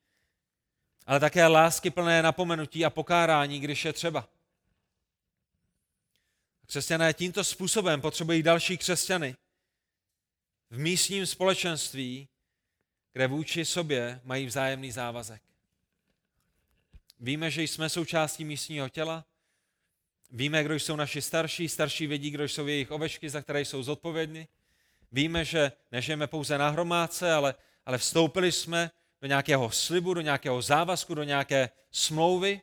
ale 1.05 1.19
také 1.19 1.47
lásky 1.47 1.89
plné 1.89 2.21
napomenutí 2.21 2.85
a 2.85 2.89
pokárání, 2.89 3.59
když 3.59 3.85
je 3.85 3.93
třeba. 3.93 4.29
Křesťané 6.65 7.13
tímto 7.13 7.43
způsobem 7.43 8.01
potřebují 8.01 8.43
další 8.43 8.77
křesťany 8.77 9.35
v 10.75 10.79
místním 10.79 11.25
společenství, 11.25 12.27
kde 13.13 13.27
vůči 13.27 13.65
sobě 13.65 14.21
mají 14.23 14.45
vzájemný 14.45 14.91
závazek. 14.91 15.41
Víme, 17.19 17.51
že 17.51 17.63
jsme 17.63 17.89
součástí 17.89 18.45
místního 18.45 18.89
těla, 18.89 19.25
víme, 20.31 20.63
kdo 20.63 20.75
jsou 20.75 20.95
naši 20.95 21.21
starší, 21.21 21.69
starší 21.69 22.07
vědí, 22.07 22.31
kdo 22.31 22.43
jsou 22.43 22.67
jejich 22.67 22.91
ovečky, 22.91 23.29
za 23.29 23.41
které 23.41 23.61
jsou 23.61 23.83
zodpovědní. 23.83 24.47
Víme, 25.11 25.45
že 25.45 25.71
nežijeme 25.91 26.27
pouze 26.27 26.57
na 26.57 26.69
hromádce, 26.69 27.33
ale, 27.33 27.55
ale 27.85 27.97
vstoupili 27.97 28.51
jsme 28.51 28.91
do 29.21 29.27
nějakého 29.27 29.71
slibu, 29.71 30.13
do 30.13 30.21
nějakého 30.21 30.61
závazku, 30.61 31.13
do 31.13 31.23
nějaké 31.23 31.69
smlouvy. 31.91 32.61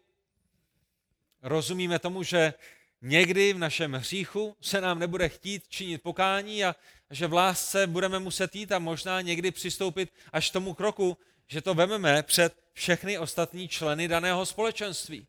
Rozumíme 1.42 1.98
tomu, 1.98 2.22
že 2.22 2.54
někdy 3.02 3.52
v 3.52 3.58
našem 3.58 3.92
hříchu 3.92 4.56
se 4.60 4.80
nám 4.80 4.98
nebude 4.98 5.28
chtít 5.28 5.68
činit 5.68 6.02
pokání 6.02 6.64
a 6.64 6.76
že 7.12 7.26
v 7.26 7.32
lásce 7.32 7.86
budeme 7.86 8.18
muset 8.18 8.56
jít 8.56 8.72
a 8.72 8.78
možná 8.78 9.20
někdy 9.20 9.50
přistoupit 9.50 10.12
až 10.32 10.50
k 10.50 10.52
tomu 10.52 10.74
kroku, 10.74 11.18
že 11.46 11.60
to 11.60 11.74
vememe 11.74 12.22
před 12.22 12.56
všechny 12.72 13.18
ostatní 13.18 13.68
členy 13.68 14.08
daného 14.08 14.46
společenství. 14.46 15.26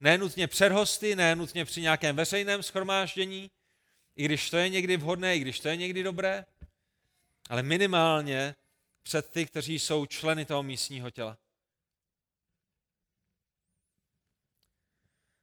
Nenutně 0.00 0.46
před 0.46 0.72
hosty, 0.72 1.16
nenutně 1.16 1.64
při 1.64 1.80
nějakém 1.80 2.16
veřejném 2.16 2.62
schromáždění, 2.62 3.50
i 4.16 4.24
když 4.24 4.50
to 4.50 4.56
je 4.56 4.68
někdy 4.68 4.96
vhodné, 4.96 5.36
i 5.36 5.38
když 5.38 5.60
to 5.60 5.68
je 5.68 5.76
někdy 5.76 6.02
dobré, 6.02 6.44
ale 7.50 7.62
minimálně 7.62 8.54
před 9.02 9.30
ty, 9.30 9.46
kteří 9.46 9.78
jsou 9.78 10.06
členy 10.06 10.44
toho 10.44 10.62
místního 10.62 11.10
těla. 11.10 11.38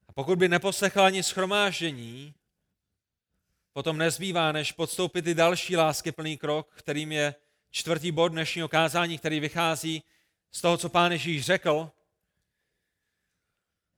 A 0.07 0.13
pokud 0.13 0.39
by 0.39 0.49
neposlechl 0.49 1.01
ani 1.01 1.23
schromáždění, 1.23 2.35
potom 3.73 3.97
nezbývá, 3.97 4.51
než 4.51 4.71
podstoupit 4.71 5.27
i 5.27 5.33
další 5.33 5.77
lásky 5.77 6.11
plný 6.11 6.37
krok, 6.37 6.73
kterým 6.75 7.11
je 7.11 7.35
čtvrtý 7.71 8.11
bod 8.11 8.27
dnešního 8.27 8.67
kázání, 8.67 9.17
který 9.17 9.39
vychází 9.39 10.03
z 10.51 10.61
toho, 10.61 10.77
co 10.77 10.89
pán 10.89 11.11
Ježíš 11.11 11.45
řekl. 11.45 11.91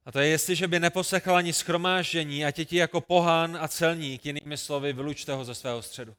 A 0.05 0.11
to 0.11 0.19
je, 0.19 0.28
jestliže 0.28 0.67
by 0.67 0.80
neposlechl 0.80 1.36
ani 1.36 1.53
schromáždění, 1.53 2.45
a 2.45 2.51
ti 2.51 2.78
jako 2.78 3.01
pohán 3.01 3.57
a 3.61 3.67
celník, 3.67 4.26
jinými 4.26 4.57
slovy, 4.57 4.93
vylučte 4.93 5.34
ho 5.34 5.45
ze 5.45 5.55
svého 5.55 5.82
středu. 5.82 6.15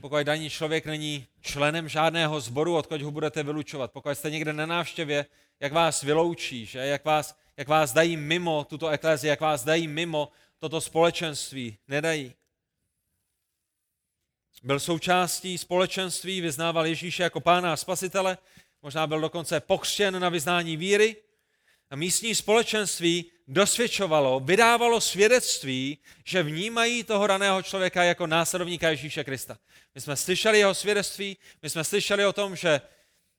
Pokud 0.00 0.26
daný 0.26 0.50
člověk 0.50 0.86
není 0.86 1.26
členem 1.40 1.88
žádného 1.88 2.40
sboru, 2.40 2.76
odkud 2.76 3.02
ho 3.02 3.10
budete 3.10 3.42
vylučovat. 3.42 3.92
Pokud 3.92 4.14
jste 4.14 4.30
někde 4.30 4.52
na 4.52 4.66
návštěvě, 4.66 5.26
jak 5.60 5.72
vás 5.72 6.02
vyloučí, 6.02 6.66
že? 6.66 6.78
Jak, 6.78 7.04
vás, 7.04 7.36
jak 7.56 7.68
vás 7.68 7.92
dají 7.92 8.16
mimo 8.16 8.64
tuto 8.64 8.88
eklezi, 8.88 9.28
jak 9.28 9.40
vás 9.40 9.64
dají 9.64 9.88
mimo 9.88 10.28
toto 10.64 10.80
společenství, 10.80 11.78
nedají. 11.88 12.34
Byl 14.62 14.80
součástí 14.80 15.58
společenství, 15.58 16.40
vyznával 16.40 16.86
Ježíše 16.86 17.22
jako 17.22 17.40
pána 17.40 17.72
a 17.72 17.76
spasitele, 17.76 18.38
možná 18.82 19.06
byl 19.06 19.20
dokonce 19.20 19.60
pokřtěn 19.60 20.20
na 20.20 20.28
vyznání 20.28 20.76
víry. 20.76 21.16
A 21.90 21.96
místní 21.96 22.34
společenství 22.34 23.24
dosvědčovalo, 23.48 24.40
vydávalo 24.40 25.00
svědectví, 25.00 25.98
že 26.24 26.42
vnímají 26.42 27.04
toho 27.04 27.26
daného 27.26 27.62
člověka 27.62 28.04
jako 28.04 28.26
následovníka 28.26 28.90
Ježíše 28.90 29.24
Krista. 29.24 29.58
My 29.94 30.00
jsme 30.00 30.16
slyšeli 30.16 30.58
jeho 30.58 30.74
svědectví, 30.74 31.36
my 31.62 31.70
jsme 31.70 31.84
slyšeli 31.84 32.26
o 32.26 32.32
tom, 32.32 32.56
že 32.56 32.80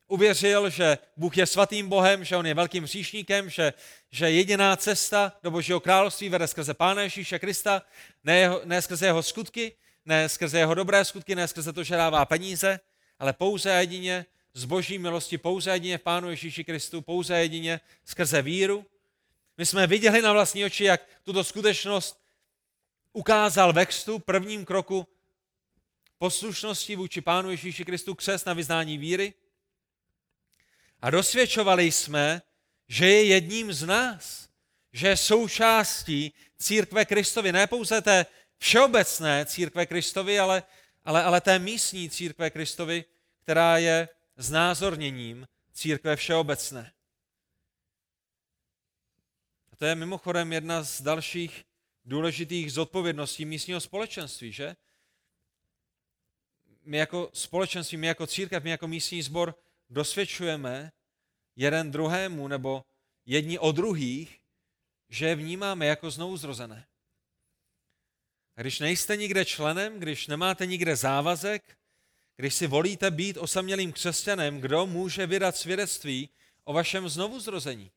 uvěřil, 0.08 0.70
že 0.70 0.97
Bůh 1.18 1.38
je 1.38 1.45
svatým 1.45 1.89
Bohem, 1.89 2.24
že 2.24 2.38
on 2.38 2.45
je 2.45 2.53
velkým 2.53 2.84
hříšníkem, 2.84 3.49
že, 3.49 3.74
že 4.12 4.32
jediná 4.32 4.76
cesta 4.76 5.34
do 5.43 5.51
Božího 5.51 5.80
království 5.80 6.30
vede 6.30 6.47
skrze 6.47 6.74
Pána 6.74 7.01
Ježíše 7.01 7.39
Krista, 7.39 7.82
ne, 8.24 8.39
jeho, 8.39 8.62
ne 8.66 8.82
skrze 8.82 9.06
jeho 9.06 9.24
skutky, 9.24 9.72
ne 10.06 10.30
skrze 10.30 10.60
jeho 10.60 10.74
dobré 10.74 11.06
skutky, 11.06 11.36
ne 11.36 11.47
skrze 11.47 11.74
to, 11.74 11.84
že 11.84 11.95
dává 11.95 12.26
peníze, 12.26 12.80
ale 13.20 13.34
pouze 13.34 13.70
jedině 13.70 14.26
z 14.53 14.66
boží 14.66 14.97
milosti, 14.97 15.38
pouze 15.38 15.72
jedině 15.72 15.97
v 15.97 16.01
Pánu 16.01 16.30
Ježíši 16.30 16.64
Kristu, 16.64 17.01
pouze 17.01 17.39
jedině 17.39 17.80
skrze 18.06 18.41
víru. 18.41 18.86
My 19.58 19.66
jsme 19.66 19.88
viděli 19.88 20.22
na 20.22 20.34
vlastní 20.34 20.66
oči, 20.66 20.84
jak 20.84 21.01
tuto 21.24 21.43
skutečnost 21.43 22.22
ukázal 23.14 23.74
ve 23.74 23.86
křtu, 23.86 24.20
prvním 24.20 24.66
kroku 24.66 25.08
poslušnosti 26.18 26.95
vůči 26.95 27.22
Pánu 27.22 27.51
Ježíši 27.51 27.86
Kristu, 27.86 28.16
křes 28.16 28.45
na 28.45 28.53
vyznání 28.53 28.97
víry. 28.97 29.34
A 31.06 31.10
dosvědčovali 31.10 31.91
jsme, 31.91 32.41
že 32.88 33.08
je 33.08 33.24
jedním 33.26 33.74
z 33.74 33.84
nás, 33.86 34.49
že 34.93 35.08
je 35.08 35.18
součástí 35.18 36.34
církve 36.58 37.06
Kristovi, 37.06 37.51
ne 37.51 37.68
pouze 37.68 38.01
té 38.01 38.26
všeobecné 38.58 39.45
církve 39.45 39.86
Kristovi, 39.86 40.39
ale, 40.39 40.64
ale, 41.03 41.24
ale 41.24 41.41
té 41.41 41.60
místní 41.60 42.10
církve 42.10 42.49
Kristovi, 42.49 43.06
která 43.43 43.78
je 43.78 44.10
znázorněním 44.38 45.47
církve 45.74 46.16
všeobecné. 46.16 46.93
A 49.72 49.76
to 49.76 49.86
je 49.86 49.95
mimochodem 49.95 50.53
jedna 50.53 50.84
z 50.84 51.01
dalších 51.01 51.66
důležitých 52.06 52.74
zodpovědností 52.74 53.45
místního 53.45 53.82
společenství, 53.82 54.51
že? 54.51 54.76
My 56.84 56.97
jako 56.97 57.30
společenství, 57.34 57.97
my 57.97 58.08
jako 58.08 58.28
církev, 58.28 58.64
my 58.64 58.70
jako 58.70 58.88
místní 58.88 59.22
sbor 59.22 59.56
dosvědčujeme 59.89 60.91
jeden 61.56 61.91
druhému 61.91 62.47
nebo 62.47 62.84
jedni 63.26 63.60
o 63.60 63.72
druhých, 63.72 64.39
že 65.10 65.26
je 65.26 65.36
vnímáme 65.36 65.86
jako 65.86 66.12
znovuzrozené. 66.12 66.88
A 68.56 68.62
když 68.62 68.80
nejste 68.80 69.18
nikde 69.18 69.45
členem, 69.45 69.99
když 69.99 70.28
nemáte 70.28 70.66
nikde 70.66 70.95
závazek, 70.95 71.78
když 72.36 72.56
si 72.56 72.68
volíte 72.68 73.12
být 73.12 73.38
osamělým 73.38 73.91
křesťanem, 73.91 74.62
kdo 74.62 74.86
může 74.86 75.28
vydat 75.28 75.56
svědectví 75.56 76.30
o 76.64 76.74
vašem 76.74 77.10
znovuzrození? 77.10 77.91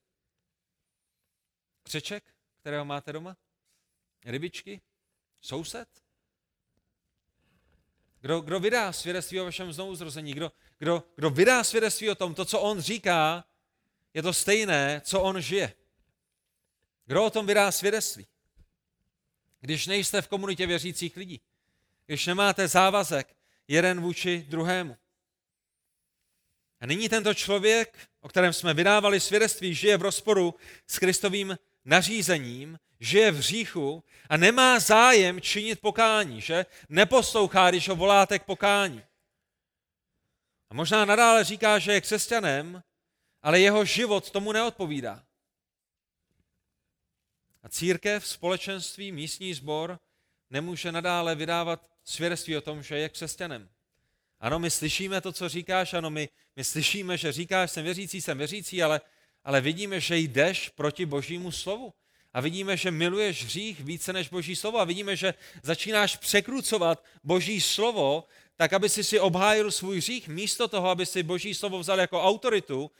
Křeček, 1.82 2.24
kterého 2.60 2.84
máte 2.84 3.12
doma? 3.12 3.36
Rybičky? 4.24 4.80
Soused? 5.40 5.88
Kdo, 8.20 8.40
kdo 8.40 8.60
vydá 8.60 8.92
svědectví 8.92 9.40
o 9.40 9.44
vašem 9.44 9.72
znovuzrození? 9.72 10.34
Kdo, 10.34 10.52
kdo, 10.78 11.04
kdo 11.14 11.30
vydá 11.30 11.64
svědectví 11.64 12.10
o 12.10 12.14
tom, 12.14 12.34
to, 12.34 12.44
co 12.44 12.60
on 12.60 12.80
říká, 12.80 13.44
je 14.14 14.22
to 14.22 14.32
stejné, 14.32 15.00
co 15.04 15.20
on 15.20 15.40
žije. 15.40 15.74
Kdo 17.06 17.24
o 17.24 17.30
tom 17.30 17.46
vydá 17.46 17.72
svědectví? 17.72 18.26
Když 19.60 19.86
nejste 19.86 20.22
v 20.22 20.28
komunitě 20.28 20.66
věřících 20.66 21.16
lidí, 21.16 21.40
když 22.06 22.26
nemáte 22.26 22.68
závazek 22.68 23.36
jeden 23.68 24.00
vůči 24.00 24.46
druhému. 24.48 24.96
A 26.80 26.86
nyní 26.86 27.08
tento 27.08 27.34
člověk, 27.34 28.08
o 28.20 28.28
kterém 28.28 28.52
jsme 28.52 28.74
vydávali 28.74 29.20
svědectví, 29.20 29.74
žije 29.74 29.96
v 29.96 30.02
rozporu 30.02 30.54
s 30.86 30.98
Kristovým 30.98 31.58
nařízením, 31.84 32.78
žije 33.00 33.30
v 33.30 33.36
hříchu 33.36 34.04
a 34.28 34.36
nemá 34.36 34.78
zájem 34.78 35.40
činit 35.40 35.80
pokání, 35.80 36.40
že? 36.40 36.66
Neposlouchá, 36.88 37.70
když 37.70 37.88
ho 37.88 37.96
voláte 37.96 38.38
k 38.38 38.44
pokání. 38.44 39.02
A 40.70 40.74
možná 40.74 41.04
nadále 41.04 41.44
říká, 41.44 41.78
že 41.78 41.92
je 41.92 42.00
křesťanem, 42.00 42.82
ale 43.48 43.60
jeho 43.60 43.84
život 43.84 44.30
tomu 44.30 44.52
neodpovídá. 44.52 45.24
A 47.62 47.68
církev, 47.68 48.26
společenství, 48.26 49.12
místní 49.12 49.54
sbor 49.54 49.98
nemůže 50.50 50.92
nadále 50.92 51.34
vydávat 51.34 51.88
svědectví 52.04 52.56
o 52.56 52.60
tom, 52.60 52.82
že 52.82 52.98
je 52.98 53.08
křesťanem. 53.08 53.68
Ano, 54.40 54.58
my 54.58 54.70
slyšíme 54.70 55.20
to, 55.20 55.32
co 55.32 55.48
říkáš, 55.48 55.94
ano, 55.94 56.10
my, 56.10 56.28
my 56.56 56.64
slyšíme, 56.64 57.16
že 57.16 57.32
říkáš, 57.32 57.70
jsem 57.70 57.84
věřící, 57.84 58.20
jsem 58.20 58.38
věřící, 58.38 58.82
ale, 58.82 59.00
ale 59.44 59.60
vidíme, 59.60 60.00
že 60.00 60.16
jdeš 60.16 60.68
proti 60.68 61.06
božímu 61.06 61.52
slovu. 61.52 61.92
A 62.32 62.40
vidíme, 62.40 62.76
že 62.76 62.90
miluješ 62.90 63.44
hřích 63.44 63.80
více 63.80 64.12
než 64.12 64.28
boží 64.28 64.56
slovo. 64.56 64.78
A 64.78 64.84
vidíme, 64.84 65.16
že 65.16 65.34
začínáš 65.62 66.16
překrucovat 66.16 67.04
boží 67.24 67.60
slovo, 67.60 68.24
tak 68.56 68.72
aby 68.72 68.88
si 68.88 69.04
si 69.04 69.20
obhájil 69.20 69.72
svůj 69.72 69.96
hřích, 69.96 70.28
místo 70.28 70.68
toho, 70.68 70.88
aby 70.88 71.06
si 71.06 71.22
boží 71.22 71.54
slovo 71.54 71.78
vzal 71.78 72.00
jako 72.00 72.22
autoritu 72.22 72.90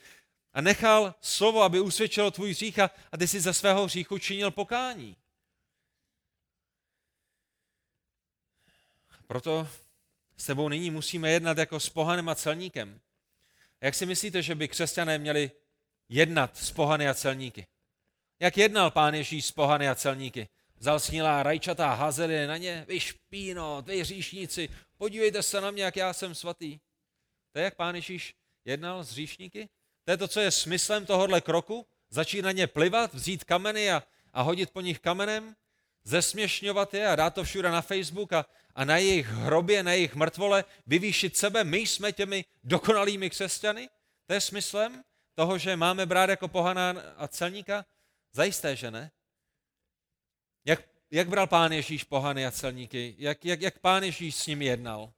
a 0.53 0.61
nechal 0.61 1.15
slovo, 1.21 1.61
aby 1.61 1.79
usvědčilo 1.79 2.31
tvůj 2.31 2.51
hřích 2.51 2.79
a, 2.79 2.89
a 3.11 3.17
ty 3.17 3.27
si 3.27 3.41
ze 3.41 3.53
svého 3.53 3.85
hříchu 3.85 4.17
činil 4.17 4.51
pokání. 4.51 5.15
Proto 9.27 9.67
s 10.37 10.45
tebou 10.45 10.69
nyní 10.69 10.91
musíme 10.91 11.31
jednat 11.31 11.57
jako 11.57 11.79
s 11.79 11.89
pohanem 11.89 12.29
a 12.29 12.35
celníkem. 12.35 12.99
Jak 13.81 13.95
si 13.95 14.05
myslíte, 14.05 14.41
že 14.41 14.55
by 14.55 14.67
křesťané 14.67 15.17
měli 15.17 15.51
jednat 16.09 16.57
s 16.57 16.71
pohany 16.71 17.09
a 17.09 17.13
celníky? 17.13 17.67
Jak 18.39 18.57
jednal 18.57 18.91
pán 18.91 19.13
Ježíš 19.13 19.45
s 19.45 19.51
pohany 19.51 19.89
a 19.89 19.95
celníky? 19.95 20.49
Vzal 20.75 20.99
snílá 20.99 21.43
rajčata, 21.43 21.93
házel 21.93 22.31
je 22.31 22.47
na 22.47 22.57
ně, 22.57 22.85
vy 22.87 22.99
špíno, 22.99 23.81
vy 23.81 24.01
hříšníci, 24.01 24.69
podívejte 24.97 25.43
se 25.43 25.61
na 25.61 25.71
mě, 25.71 25.83
jak 25.83 25.95
já 25.95 26.13
jsem 26.13 26.35
svatý. 26.35 26.79
To 27.51 27.59
je, 27.59 27.63
jak 27.63 27.75
pán 27.75 27.95
Ježíš 27.95 28.35
jednal 28.65 29.03
s 29.03 29.11
hříšníky? 29.11 29.69
To 30.09 30.13
je 30.13 30.17
to, 30.17 30.27
co 30.27 30.39
je 30.39 30.51
smyslem 30.51 31.05
tohohle 31.05 31.41
kroku? 31.41 31.85
Začít 32.09 32.41
na 32.41 32.51
ně 32.51 32.67
plivat, 32.67 33.13
vzít 33.13 33.43
kameny 33.43 33.91
a, 33.91 34.03
a 34.33 34.41
hodit 34.41 34.69
po 34.69 34.81
nich 34.81 34.99
kamenem? 34.99 35.55
Zesměšňovat 36.03 36.93
je 36.93 37.07
a 37.07 37.15
dát 37.15 37.33
to 37.33 37.43
všude 37.43 37.71
na 37.71 37.81
Facebook 37.81 38.33
a, 38.33 38.45
a 38.75 38.85
na 38.85 38.97
jejich 38.97 39.27
hrobě, 39.27 39.83
na 39.83 39.93
jejich 39.93 40.15
mrtvole 40.15 40.65
vyvýšit 40.87 41.37
sebe? 41.37 41.63
My 41.63 41.77
jsme 41.77 42.11
těmi 42.11 42.45
dokonalými 42.63 43.29
křesťany? 43.29 43.89
To 44.25 44.33
je 44.33 44.41
smyslem 44.41 45.03
toho, 45.35 45.57
že 45.57 45.75
máme 45.75 46.05
brát 46.05 46.29
jako 46.29 46.47
pohana 46.47 46.95
a 47.17 47.27
celníka? 47.27 47.85
Zajisté, 48.33 48.75
že 48.75 48.91
ne. 48.91 49.11
Jak, 50.65 50.81
jak 51.11 51.29
bral 51.29 51.47
pán 51.47 51.71
Ježíš 51.71 52.03
pohany 52.03 52.45
a 52.45 52.51
celníky? 52.51 53.15
Jak, 53.17 53.45
jak, 53.45 53.61
jak 53.61 53.79
pán 53.79 54.03
Ježíš 54.03 54.35
s 54.35 54.47
nimi 54.47 54.65
jednal? 54.65 55.13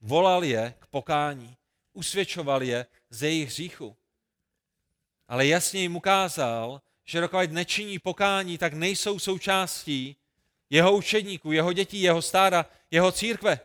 Volal 0.00 0.44
je 0.44 0.74
k 0.78 0.86
pokání, 0.86 1.56
usvědčoval 1.92 2.62
je 2.62 2.86
z 3.10 3.22
jejich 3.22 3.48
hříchu. 3.48 3.96
Ale 5.28 5.46
jasně 5.46 5.80
jim 5.80 5.96
ukázal, 5.96 6.82
že 7.04 7.20
dokud 7.20 7.52
nečiní 7.52 7.98
pokání, 7.98 8.58
tak 8.58 8.72
nejsou 8.72 9.18
součástí 9.18 10.16
jeho 10.70 10.96
učedníků, 10.96 11.52
jeho 11.52 11.72
dětí, 11.72 12.02
jeho 12.02 12.22
stáda, 12.22 12.66
jeho 12.90 13.12
církve. 13.12 13.60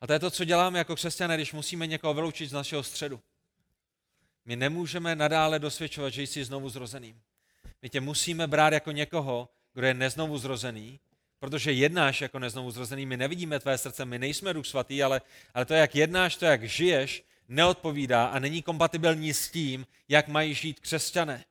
A 0.00 0.06
to 0.06 0.12
je 0.12 0.18
to, 0.18 0.30
co 0.30 0.44
děláme 0.44 0.78
jako 0.78 0.96
křesťané, 0.96 1.36
když 1.36 1.52
musíme 1.52 1.86
někoho 1.86 2.14
vyloučit 2.14 2.50
z 2.50 2.52
našeho 2.52 2.82
středu. 2.82 3.20
My 4.44 4.56
nemůžeme 4.56 5.16
nadále 5.16 5.58
dosvědčovat, 5.58 6.12
že 6.12 6.22
jsi 6.22 6.44
znovu 6.44 6.68
zrozeným. 6.68 7.20
My 7.82 7.90
tě 7.90 8.00
musíme 8.00 8.46
brát 8.46 8.72
jako 8.72 8.90
někoho, 8.92 9.48
kdo 9.74 9.86
je 9.86 9.94
neznovu 9.94 10.38
zrozený, 10.38 11.00
protože 11.38 11.72
jednáš 11.72 12.20
jako 12.20 12.38
neznovu 12.38 12.70
zrozený. 12.70 13.06
My 13.06 13.16
nevidíme 13.16 13.60
tvé 13.60 13.78
srdce, 13.78 14.04
my 14.04 14.18
nejsme 14.18 14.54
duch 14.54 14.66
svatý, 14.66 15.02
ale, 15.02 15.20
ale 15.54 15.64
to, 15.64 15.74
jak 15.74 15.94
jednáš, 15.94 16.36
to, 16.36 16.44
jak 16.44 16.64
žiješ, 16.64 17.24
neodpovídá 17.48 18.26
a 18.26 18.38
není 18.38 18.62
kompatibilní 18.62 19.34
s 19.34 19.50
tím, 19.50 19.86
jak 20.08 20.28
mají 20.28 20.54
žít 20.54 20.80
křesťané. 20.80 21.44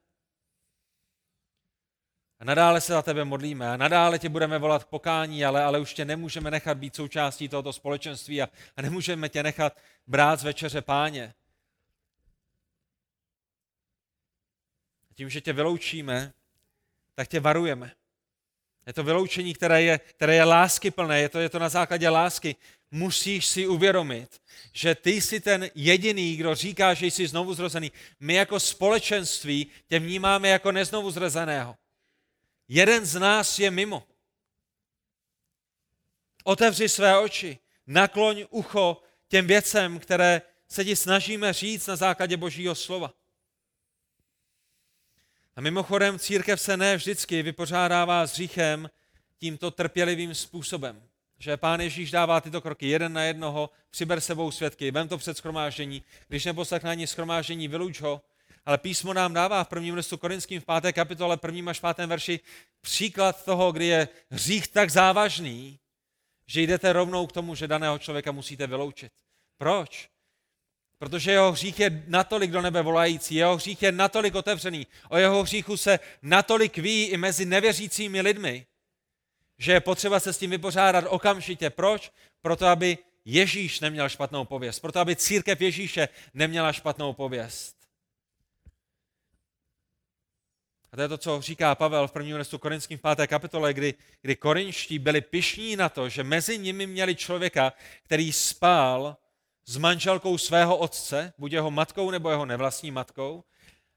A 2.40 2.46
nadále 2.46 2.82
se 2.82 2.94
za 2.94 3.02
tebe 3.02 3.26
modlíme 3.26 3.70
a 3.70 3.78
nadále 3.78 4.20
tě 4.20 4.30
budeme 4.30 4.58
volat 4.60 4.84
k 4.84 4.88
pokání, 4.88 5.46
ale, 5.46 5.64
ale 5.64 5.80
už 5.80 5.94
tě 5.94 6.06
nemůžeme 6.06 6.52
nechat 6.52 6.78
být 6.78 6.96
součástí 6.96 7.50
tohoto 7.50 7.74
společenství 7.74 8.42
a, 8.42 8.50
a 8.76 8.82
nemůžeme 8.82 9.30
tě 9.30 9.44
nechat 9.44 9.78
brát 10.08 10.40
z 10.40 10.44
večeře 10.44 10.82
páně. 10.82 11.34
A 15.12 15.14
tím, 15.14 15.30
že 15.30 15.42
tě 15.42 15.54
vyloučíme, 15.54 16.34
tak 17.16 17.28
tě 17.28 17.40
varujeme. 17.40 17.97
Je 18.88 18.94
to 18.94 19.04
vyloučení, 19.04 19.54
které 19.54 19.82
je, 19.82 19.98
které 19.98 20.36
je 20.36 20.44
láskyplné, 20.44 21.22
je 21.22 21.30
to, 21.30 21.40
je 21.40 21.50
to 21.50 21.60
na 21.60 21.70
základě 21.70 22.10
lásky. 22.10 22.56
Musíš 22.92 23.46
si 23.46 23.68
uvědomit, 23.68 24.42
že 24.74 24.96
ty 24.96 25.22
jsi 25.22 25.40
ten 25.40 25.70
jediný, 25.76 26.36
kdo 26.36 26.56
říká, 26.56 26.94
že 26.94 27.08
jsi 27.08 27.28
znovu 27.28 27.54
zrozený. 27.54 27.92
My 28.20 28.34
jako 28.34 28.60
společenství 28.60 29.68
tě 29.88 30.00
vnímáme 30.00 30.50
jako 30.50 30.72
neznovu 30.72 31.12
zrozeného. 31.12 31.76
Jeden 32.68 33.06
z 33.06 33.20
nás 33.20 33.60
je 33.60 33.72
mimo. 33.72 34.04
Otevři 36.44 36.90
své 36.90 37.20
oči, 37.20 37.60
nakloň 37.88 38.46
ucho 38.50 39.02
těm 39.28 39.48
věcem, 39.48 40.00
které 40.00 40.42
se 40.68 40.86
ti 40.86 40.96
snažíme 40.96 41.54
říct 41.54 41.88
na 41.88 41.96
základě 41.96 42.38
Božího 42.38 42.76
slova. 42.76 43.14
A 45.58 45.62
mimochodem 45.62 46.20
církev 46.20 46.62
se 46.62 46.78
ne 46.78 46.98
vždycky 46.98 47.44
vypořádává 47.44 48.28
s 48.28 48.34
hříchem 48.34 48.90
tímto 49.38 49.72
trpělivým 49.72 50.36
způsobem. 50.36 51.04
Že 51.40 51.58
pán 51.58 51.82
Ježíš 51.82 52.12
dává 52.12 52.42
tyto 52.42 52.62
kroky 52.62 52.88
jeden 52.88 53.14
na 53.14 53.24
jednoho, 53.24 53.70
přiber 53.90 54.22
sebou 54.22 54.52
svědky, 54.52 54.92
vem 54.92 55.08
to 55.08 55.18
před 55.18 55.38
schromáždění, 55.38 56.04
když 56.28 56.46
neposlechne 56.46 56.92
ani 56.92 57.08
schromáždění, 57.08 57.68
vyluč 57.68 58.02
ho. 58.02 58.22
Ale 58.66 58.78
písmo 58.78 59.14
nám 59.14 59.34
dává 59.34 59.64
v 59.64 59.68
prvním 59.68 59.96
listu 59.96 60.18
Korinským 60.18 60.62
v 60.62 60.66
páté 60.66 60.94
kapitole, 60.94 61.38
prvním 61.38 61.68
až 61.68 61.80
pátém 61.80 62.10
verši 62.10 62.40
příklad 62.82 63.46
toho, 63.46 63.72
kdy 63.72 63.86
je 63.86 64.08
hřích 64.32 64.68
tak 64.68 64.90
závažný, 64.90 65.80
že 66.48 66.62
jdete 66.62 66.94
rovnou 66.94 67.28
k 67.28 67.32
tomu, 67.32 67.56
že 67.56 67.68
daného 67.68 68.00
člověka 68.00 68.32
musíte 68.32 68.68
vyloučit. 68.68 69.12
Proč? 69.58 70.10
Protože 71.00 71.32
jeho 71.32 71.52
hřích 71.52 71.80
je 71.80 72.04
natolik 72.08 72.52
do 72.52 72.62
nebe 72.62 72.82
volající, 72.82 73.36
jeho 73.36 73.56
hřích 73.56 73.84
je 73.84 73.92
natolik 73.92 74.36
otevřený, 74.36 74.88
o 75.10 75.18
jeho 75.18 75.44
hříchu 75.44 75.78
se 75.78 76.00
natolik 76.22 76.78
ví 76.78 77.04
i 77.04 77.18
mezi 77.18 77.46
nevěřícími 77.46 78.22
lidmi, 78.22 78.66
že 79.58 79.72
je 79.72 79.80
potřeba 79.80 80.20
se 80.20 80.34
s 80.34 80.38
tím 80.38 80.50
vypořádat 80.50 81.06
okamžitě. 81.08 81.70
Proč? 81.70 82.12
Proto, 82.42 82.66
aby 82.66 82.98
Ježíš 83.26 83.80
neměl 83.80 84.10
špatnou 84.10 84.46
pověst, 84.46 84.80
proto, 84.80 85.00
aby 85.00 85.16
církev 85.16 85.62
Ježíše 85.62 86.10
neměla 86.34 86.74
špatnou 86.74 87.14
pověst. 87.14 87.78
A 90.92 90.96
to 90.96 91.02
je 91.02 91.08
to, 91.08 91.18
co 91.18 91.42
říká 91.42 91.76
Pavel 91.76 92.08
v 92.08 92.12
prvním 92.12 92.36
listu 92.36 92.58
Korinským 92.58 92.98
v 92.98 93.02
páté 93.02 93.28
kapitole, 93.28 93.74
kdy, 93.74 93.94
kdy 94.22 94.36
korinští 94.36 95.00
byli 95.00 95.22
pišní 95.22 95.76
na 95.76 95.90
to, 95.90 96.10
že 96.10 96.24
mezi 96.24 96.58
nimi 96.58 96.88
měli 96.88 97.16
člověka, 97.16 97.74
který 98.04 98.34
spál 98.34 99.18
s 99.70 99.78
manželkou 99.78 100.38
svého 100.38 100.78
otce, 100.78 101.34
buď 101.38 101.52
jeho 101.52 101.72
matkou 101.72 102.12
nebo 102.12 102.30
jeho 102.30 102.46
nevlastní 102.46 102.92
matkou. 102.92 103.44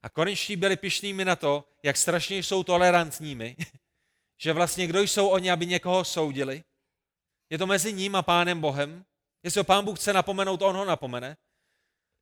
A 0.02 0.08
korinští 0.08 0.56
byli 0.56 0.76
pišnými 0.76 1.24
na 1.24 1.36
to, 1.36 1.64
jak 1.82 1.96
strašně 1.96 2.38
jsou 2.38 2.62
tolerantními, 2.62 3.56
že 4.38 4.52
vlastně 4.52 4.86
kdo 4.86 5.00
jsou 5.00 5.28
oni, 5.28 5.50
aby 5.50 5.66
někoho 5.66 6.04
soudili. 6.04 6.64
Je 7.50 7.58
to 7.58 7.66
mezi 7.66 7.92
ním 7.92 8.16
a 8.16 8.22
pánem 8.22 8.60
Bohem. 8.60 9.04
Jestli 9.42 9.58
ho 9.58 9.64
pán 9.64 9.84
Bůh 9.84 9.98
chce 9.98 10.12
napomenout, 10.12 10.62
on 10.62 10.76
ho 10.76 10.84
napomene. 10.84 11.36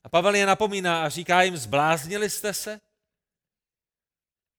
A 0.04 0.08
Pavel 0.08 0.34
je 0.34 0.46
napomíná 0.46 1.04
a 1.04 1.08
říká 1.08 1.42
jim, 1.42 1.56
zbláznili 1.56 2.30
jste 2.30 2.54
se? 2.54 2.80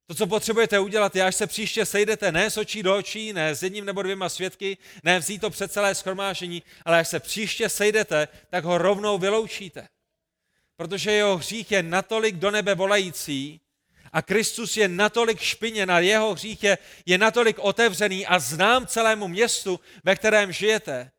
To, 0.10 0.16
co 0.16 0.28
potřebujete 0.28 0.80
udělat, 0.80 1.16
je, 1.16 1.24
až 1.24 1.36
se 1.36 1.48
příště 1.48 1.86
sejdete 1.86 2.32
ne 2.32 2.50
s 2.50 2.58
očí 2.58 2.84
do 2.84 2.98
očí, 2.98 3.34
ne 3.34 3.56
s 3.56 3.64
jedním 3.64 3.86
nebo 3.86 4.02
dvěma 4.02 4.30
svědky, 4.30 4.78
ne 5.04 5.20
vzít 5.20 5.42
to 5.42 5.50
před 5.50 5.72
celé 5.72 5.96
schromážení, 5.96 6.64
ale 6.86 7.00
až 7.00 7.08
se 7.08 7.20
příště 7.20 7.70
sejdete, 7.70 8.28
tak 8.50 8.64
ho 8.64 8.78
rovnou 8.78 9.18
vyloučíte. 9.18 9.88
Protože 10.76 11.12
jeho 11.12 11.38
hřích 11.38 11.72
je 11.72 11.84
natolik 11.84 12.36
do 12.36 12.52
nebe 12.52 12.76
volající 12.76 13.62
a 14.12 14.22
Kristus 14.22 14.78
je 14.78 14.88
natolik 14.88 15.40
špiněn 15.40 15.92
a 15.92 16.00
jeho 16.00 16.34
hřích 16.34 16.64
je, 16.64 16.78
je 17.06 17.18
natolik 17.18 17.60
otevřený 17.60 18.26
a 18.26 18.40
znám 18.40 18.88
celému 18.88 19.28
městu, 19.28 19.80
ve 20.04 20.16
kterém 20.16 20.52
žijete, 20.52 21.12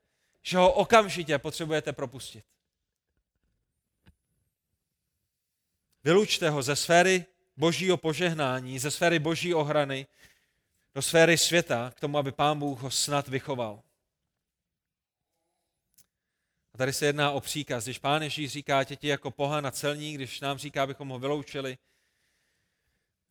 že 0.43 0.59
ho 0.59 0.73
okamžitě 0.73 1.39
potřebujete 1.39 1.93
propustit. 1.93 2.45
Vylučte 6.05 6.51
ho 6.51 6.63
ze 6.63 6.77
sféry 6.77 7.25
božího 7.61 7.97
požehnání, 7.97 8.79
ze 8.79 8.91
sféry 8.91 9.19
boží 9.19 9.55
ochrany 9.55 10.07
do 10.95 11.03
sféry 11.03 11.39
světa, 11.39 11.93
k 11.97 12.01
tomu, 12.01 12.19
aby 12.19 12.33
pán 12.33 12.59
Bůh 12.59 12.81
ho 12.81 12.91
snad 12.91 13.29
vychoval. 13.29 13.83
A 16.75 16.79
tady 16.79 16.93
se 16.93 17.07
jedná 17.07 17.31
o 17.31 17.41
příkaz. 17.41 17.85
Když 17.85 17.99
pán 17.99 18.23
Ježíš 18.23 18.53
říká 18.53 18.85
tě 18.85 19.09
jako 19.09 19.31
pohan 19.31 19.67
a 19.67 19.71
celník, 19.71 20.15
když 20.15 20.41
nám 20.41 20.59
říká, 20.59 20.83
abychom 20.83 21.09
ho 21.09 21.19
vyloučili, 21.19 21.79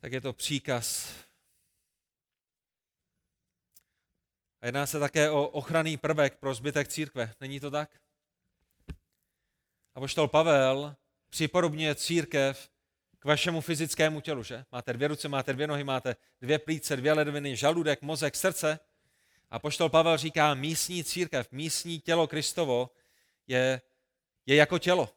tak 0.00 0.12
je 0.12 0.20
to 0.20 0.32
příkaz. 0.32 1.14
A 4.60 4.66
jedná 4.66 4.86
se 4.86 5.00
také 5.00 5.30
o 5.30 5.48
ochranný 5.48 5.96
prvek 5.96 6.38
pro 6.38 6.54
zbytek 6.54 6.88
církve. 6.88 7.34
Není 7.40 7.60
to 7.60 7.70
tak? 7.70 8.00
A 9.94 10.00
poštol 10.00 10.28
Pavel 10.28 10.96
připodobňuje 11.28 11.94
církev 11.94 12.70
k 13.20 13.24
vašemu 13.24 13.60
fyzickému 13.60 14.20
tělu, 14.20 14.42
že? 14.42 14.64
Máte 14.72 14.92
dvě 14.92 15.08
ruce, 15.08 15.28
máte 15.28 15.52
dvě 15.52 15.66
nohy, 15.66 15.84
máte 15.84 16.16
dvě 16.40 16.58
plíce, 16.58 16.96
dvě 16.96 17.12
ledviny, 17.12 17.56
žaludek, 17.56 18.02
mozek, 18.02 18.36
srdce. 18.36 18.78
A 19.50 19.58
poštol 19.58 19.88
Pavel 19.88 20.16
říká, 20.16 20.54
místní 20.54 21.04
církev, 21.04 21.52
místní 21.52 22.00
tělo 22.00 22.26
Kristovo 22.26 22.90
je, 23.46 23.80
je 24.46 24.56
jako 24.56 24.78
tělo. 24.78 25.14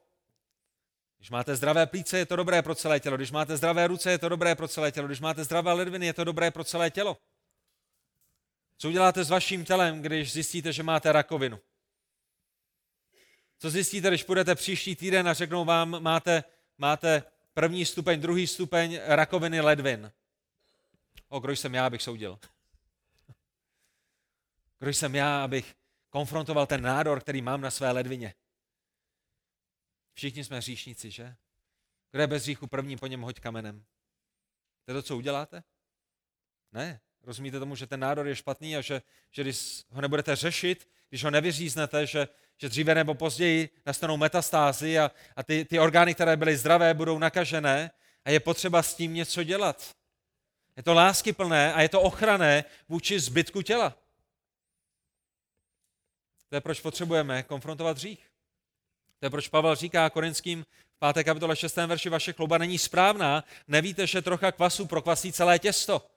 Když 1.18 1.30
máte 1.30 1.56
zdravé 1.56 1.86
plíce, 1.86 2.18
je 2.18 2.26
to 2.26 2.36
dobré 2.36 2.62
pro 2.62 2.76
celé 2.76 3.00
tělo. 3.00 3.18
Když 3.18 3.32
máte 3.32 3.58
zdravé 3.58 3.88
ruce, 3.88 4.12
je 4.12 4.18
to 4.18 4.30
dobré 4.30 4.56
pro 4.56 4.68
celé 4.68 4.92
tělo. 4.92 5.08
Když 5.08 5.20
máte 5.20 5.44
zdravé 5.44 5.74
ledviny, 5.74 6.06
je 6.06 6.14
to 6.14 6.24
dobré 6.24 6.52
pro 6.52 6.64
celé 6.64 6.92
tělo. 6.92 7.18
Co 8.78 8.90
uděláte 8.90 9.24
s 9.24 9.30
vaším 9.30 9.66
tělem, 9.66 10.02
když 10.02 10.34
zjistíte, 10.34 10.74
že 10.74 10.84
máte 10.84 11.12
rakovinu? 11.12 11.60
Co 13.60 13.70
zjistíte, 13.70 14.08
když 14.08 14.24
půjdete 14.24 14.56
příští 14.56 14.96
týden 14.96 15.28
a 15.28 15.34
řeknou 15.34 15.66
vám, 15.66 16.04
máte, 16.04 16.44
máte 16.78 17.24
první 17.54 17.86
stupeň, 17.86 18.22
druhý 18.22 18.48
stupeň 18.48 19.00
rakoviny 19.06 19.62
ledvin? 19.62 20.12
O, 21.28 21.40
kdo 21.40 21.52
jsem 21.52 21.76
já, 21.76 21.86
abych 21.86 22.02
soudil? 22.02 22.40
Kdo 24.80 24.94
jsem 24.94 25.16
já, 25.16 25.44
abych 25.44 25.76
konfrontoval 26.10 26.68
ten 26.68 26.82
nádor, 26.82 27.22
který 27.22 27.42
mám 27.42 27.62
na 27.62 27.72
své 27.72 27.92
ledvině? 27.92 28.34
Všichni 30.14 30.44
jsme 30.44 30.58
hříšníci, 30.58 31.12
že? 31.12 31.36
Kdo 32.12 32.22
je 32.22 32.28
bez 32.28 32.44
hříchu 32.44 32.68
první, 32.68 32.98
po 32.98 33.08
něm 33.08 33.22
hoď 33.22 33.40
kamenem. 33.40 33.86
To 34.86 34.92
je 34.92 34.94
to, 34.94 35.02
co 35.02 35.18
uděláte? 35.18 35.64
Ne. 36.72 37.02
Rozumíte 37.24 37.60
tomu, 37.60 37.76
že 37.76 37.88
ten 37.88 38.00
nádor 38.00 38.28
je 38.28 38.36
špatný 38.36 38.78
a 38.78 38.82
že, 38.82 39.02
že 39.32 39.42
když 39.42 39.84
ho 39.90 40.02
nebudete 40.02 40.36
řešit, 40.36 40.90
když 41.10 41.24
ho 41.24 41.32
nevyříznete, 41.32 42.08
že, 42.08 42.28
že 42.58 42.70
dříve 42.70 42.96
nebo 42.96 43.14
později 43.14 43.70
nastanou 43.86 44.18
metastázy 44.18 45.00
a, 45.00 45.12
a 45.36 45.44
ty, 45.44 45.66
ty 45.66 45.80
orgány, 45.80 46.14
které 46.14 46.38
byly 46.38 46.58
zdravé, 46.58 46.94
budou 46.94 47.20
nakažené 47.20 47.92
a 48.26 48.30
je 48.30 48.40
potřeba 48.40 48.84
s 48.84 48.96
tím 48.96 49.14
něco 49.14 49.44
dělat. 49.44 49.96
Je 50.78 50.84
to 50.84 50.94
láskyplné 50.94 51.74
a 51.74 51.82
je 51.82 51.90
to 51.90 52.02
ochrané 52.02 52.64
vůči 52.90 53.20
zbytku 53.20 53.62
těla. 53.62 53.98
To 56.50 56.56
je 56.56 56.62
proč 56.62 56.82
potřebujeme 56.82 57.44
konfrontovat 57.44 57.98
hřích. 57.98 58.30
To 59.20 59.26
je 59.26 59.30
proč 59.30 59.48
Pavel 59.48 59.76
říká 59.76 60.10
korinským 60.10 60.66
v 60.96 61.14
5. 61.14 61.24
kapitole 61.24 61.56
6. 61.56 61.76
verši, 61.76 62.10
vaše 62.10 62.34
chluba 62.34 62.58
není 62.58 62.78
správná, 62.78 63.44
nevíte, 63.68 64.08
že 64.08 64.22
trocha 64.22 64.52
kvasu 64.52 64.86
prokvasí 64.86 65.32
celé 65.32 65.60
těsto. 65.60 66.13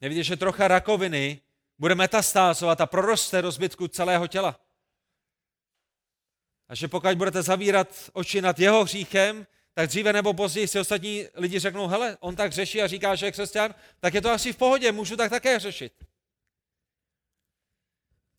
Nevíte, 0.00 0.22
že 0.22 0.36
trocha 0.36 0.68
rakoviny 0.68 1.40
bude 1.78 1.94
metastázovat 1.94 2.80
a 2.80 2.86
proroste 2.86 3.42
do 3.42 3.50
zbytku 3.50 3.88
celého 3.88 4.26
těla. 4.26 4.60
A 6.68 6.74
že 6.74 6.88
pokud 6.88 7.14
budete 7.14 7.42
zavírat 7.42 8.10
oči 8.12 8.42
nad 8.42 8.58
jeho 8.58 8.84
hříchem, 8.84 9.46
tak 9.74 9.88
dříve 9.88 10.12
nebo 10.12 10.34
později 10.34 10.68
si 10.68 10.80
ostatní 10.80 11.26
lidi 11.34 11.58
řeknou, 11.58 11.86
hele, 11.86 12.16
on 12.20 12.36
tak 12.36 12.52
řeší 12.52 12.82
a 12.82 12.86
říká, 12.86 13.14
že 13.14 13.26
je 13.26 13.32
křesťan, 13.32 13.74
tak 14.00 14.14
je 14.14 14.20
to 14.20 14.30
asi 14.30 14.52
v 14.52 14.56
pohodě, 14.56 14.92
můžu 14.92 15.16
tak 15.16 15.30
také 15.30 15.58
řešit. 15.58 15.92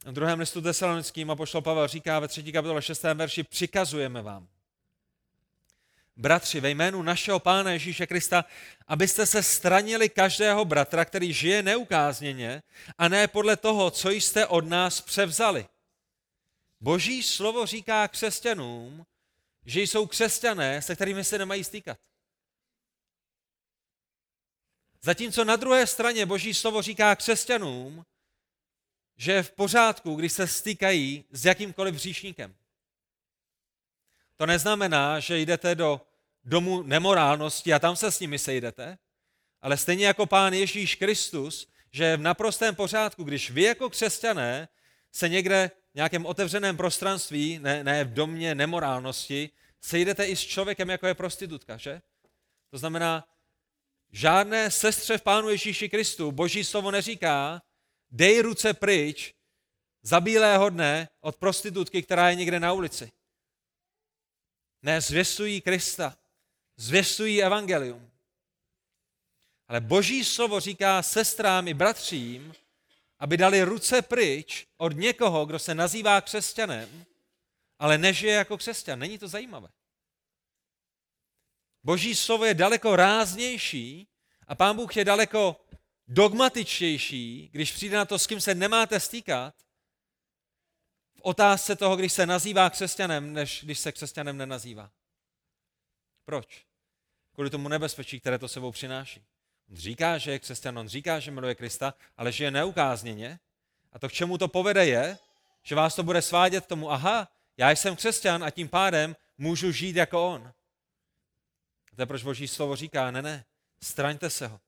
V 0.05 0.12
druhém 0.12 0.39
listu 0.39 0.62
tesalonickým 0.62 1.32
a 1.32 1.36
pošlo 1.36 1.62
Pavel 1.62 1.88
říká 1.88 2.20
ve 2.20 2.28
třetí 2.28 2.51
kapitole 2.51 2.82
6. 2.82 3.03
verši, 3.03 3.43
přikazujeme 3.43 4.22
vám, 4.22 4.47
bratři, 6.22 6.59
ve 6.59 6.69
jménu 6.69 7.01
našeho 7.01 7.39
Pána 7.39 7.72
Ježíše 7.72 8.07
Krista, 8.07 8.45
abyste 8.88 9.26
se 9.26 9.43
stranili 9.43 10.09
každého 10.09 10.65
bratra, 10.65 11.05
který 11.05 11.34
žije 11.34 11.63
neukázněně 11.63 12.63
a 12.97 13.07
ne 13.07 13.28
podle 13.28 13.57
toho, 13.57 13.91
co 13.91 14.09
jste 14.09 14.47
od 14.47 14.65
nás 14.65 15.01
převzali. 15.01 15.67
Boží 16.80 17.24
slovo 17.24 17.65
říká 17.65 18.07
křesťanům, 18.07 19.05
že 19.65 19.82
jsou 19.82 20.07
křesťané, 20.07 20.82
se 20.82 20.95
kterými 20.95 21.24
se 21.24 21.38
nemají 21.38 21.63
stýkat. 21.63 21.97
Zatímco 25.01 25.45
na 25.45 25.55
druhé 25.55 25.88
straně 25.88 26.26
Boží 26.26 26.53
slovo 26.53 26.82
říká 26.82 27.15
křesťanům, 27.15 28.05
že 29.17 29.32
je 29.32 29.43
v 29.43 29.51
pořádku, 29.51 30.15
když 30.15 30.34
se 30.34 30.47
stýkají 30.47 31.26
s 31.32 31.45
jakýmkoliv 31.45 31.95
hříšníkem. 31.95 32.55
To 34.38 34.45
neznamená, 34.45 35.19
že 35.19 35.38
jdete 35.38 35.76
do 35.76 36.01
domu 36.44 36.84
nemorálnosti 36.84 37.74
a 37.74 37.80
tam 37.80 37.96
se 37.96 38.12
s 38.12 38.20
nimi 38.20 38.39
sejdete, 38.39 38.98
ale 39.62 39.78
stejně 39.78 40.06
jako 40.06 40.26
Pán 40.26 40.54
Ježíš 40.54 40.96
Kristus, 40.96 41.68
že 41.92 42.18
v 42.18 42.22
naprostém 42.22 42.76
pořádku, 42.76 43.24
když 43.24 43.52
vy 43.52 43.62
jako 43.62 43.89
křesťané 43.89 44.68
se 45.12 45.30
někde 45.30 45.72
v 45.92 45.96
nějakém 45.96 46.26
otevřeném 46.26 46.78
prostranství, 46.78 47.60
ne, 47.60 47.84
ne 47.84 48.04
v 48.04 48.14
domě 48.14 48.56
nemorálnosti, 48.56 49.50
sejdete 49.82 50.26
i 50.26 50.36
s 50.36 50.42
člověkem, 50.42 50.89
jako 50.89 51.08
je 51.08 51.14
prostitutka, 51.14 51.78
že? 51.78 52.02
To 52.70 52.78
znamená, 52.78 53.28
žádné 54.12 54.72
sestře 54.72 55.18
v 55.18 55.22
Pánu 55.22 55.50
Ježíši 55.50 55.89
Kristu, 55.89 56.32
boží 56.32 56.64
slovo 56.64 56.92
neříká, 56.92 57.62
dej 58.12 58.42
ruce 58.42 58.74
pryč 58.74 59.34
za 60.02 60.20
bílého 60.20 60.70
dne 60.70 61.10
od 61.20 61.36
prostitutky, 61.36 62.04
která 62.04 62.30
je 62.30 62.36
někde 62.36 62.60
na 62.60 62.74
ulici. 62.74 63.12
Ne, 64.82 65.02
zvěstují 65.02 65.62
Krista, 65.62 66.18
zvěstují 66.82 67.44
evangelium. 67.44 68.12
Ale 69.68 69.82
boží 69.82 70.26
slovo 70.26 70.60
říká 70.60 71.04
sestrám 71.04 71.68
i 71.68 71.74
bratřím, 71.74 72.54
aby 73.20 73.38
dali 73.38 73.64
ruce 73.64 74.02
pryč 74.02 74.68
od 74.78 74.96
někoho, 74.96 75.46
kdo 75.46 75.60
se 75.60 75.76
nazývá 75.76 76.22
křesťanem, 76.22 77.06
ale 77.80 77.98
nežije 77.98 78.34
jako 78.34 78.58
křesťan. 78.58 79.00
Není 79.00 79.18
to 79.18 79.28
zajímavé. 79.28 79.68
Boží 81.84 82.16
slovo 82.16 82.46
je 82.46 82.54
daleko 82.54 82.96
ráznější 82.96 84.08
a 84.48 84.56
pán 84.56 84.76
Bůh 84.76 84.98
je 84.98 85.06
daleko 85.06 85.66
dogmatičtější, 86.08 87.50
když 87.52 87.72
přijde 87.72 87.98
na 87.98 88.06
to, 88.06 88.20
s 88.20 88.28
kým 88.28 88.42
se 88.42 88.56
nemáte 88.56 89.00
stýkat, 89.00 89.56
v 91.16 91.22
otázce 91.22 91.76
toho, 91.76 91.96
když 91.96 92.14
se 92.14 92.26
nazývá 92.26 92.70
křesťanem, 92.70 93.34
než 93.34 93.64
když 93.64 93.80
se 93.80 93.92
křesťanem 93.92 94.38
nenazývá. 94.38 94.92
Proč? 96.26 96.70
Kvůli 97.42 97.50
tomu 97.50 97.70
nebezpečí, 97.70 98.20
které 98.20 98.39
to 98.39 98.48
sebou 98.48 98.72
přináší. 98.72 99.24
On 99.70 99.78
říká, 99.78 100.18
že 100.18 100.32
je 100.32 100.39
křesťan, 100.39 100.80
on 100.80 100.88
říká, 100.88 101.20
že 101.20 101.32
miluje 101.32 101.56
Krista, 101.56 101.94
ale 102.18 102.32
že 102.32 102.44
je 102.44 102.52
neukázněně. 102.52 103.39
A 103.92 104.00
to, 104.00 104.10
k 104.10 104.12
čemu 104.12 104.38
to 104.38 104.48
povede, 104.48 104.86
je, 104.86 105.18
že 105.64 105.76
vás 105.76 105.96
to 105.96 106.04
bude 106.04 106.22
svádět 106.22 106.66
tomu, 106.66 106.92
aha, 106.92 107.32
já 107.58 107.72
jsem 107.72 107.96
křesťan 107.96 108.44
a 108.44 108.50
tím 108.50 108.70
pádem 108.70 109.16
můžu 109.38 109.72
žít 109.72 109.96
jako 109.96 110.28
on. 110.28 110.54
A 111.92 111.96
to 111.96 112.02
je 112.02 112.06
proč 112.06 112.24
Boží 112.24 112.48
slovo 112.48 112.76
říká, 112.76 113.12
ne, 113.12 113.22
ne, 113.22 113.46
straňte 113.84 114.30
se 114.30 114.48
ho. 114.48 114.60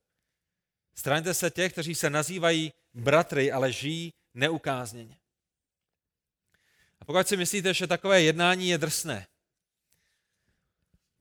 Straňte 0.96 1.34
se 1.34 1.52
těch, 1.52 1.72
kteří 1.72 1.96
se 1.96 2.10
nazývají 2.10 2.74
bratry, 2.94 3.52
ale 3.52 3.72
žijí 3.72 4.14
neukázněně. 4.34 5.18
A 7.00 7.06
pokud 7.06 7.28
si 7.28 7.38
myslíte, 7.38 7.74
že 7.74 7.88
takové 7.88 8.22
jednání 8.22 8.70
je 8.70 8.78
drsné, 8.78 9.28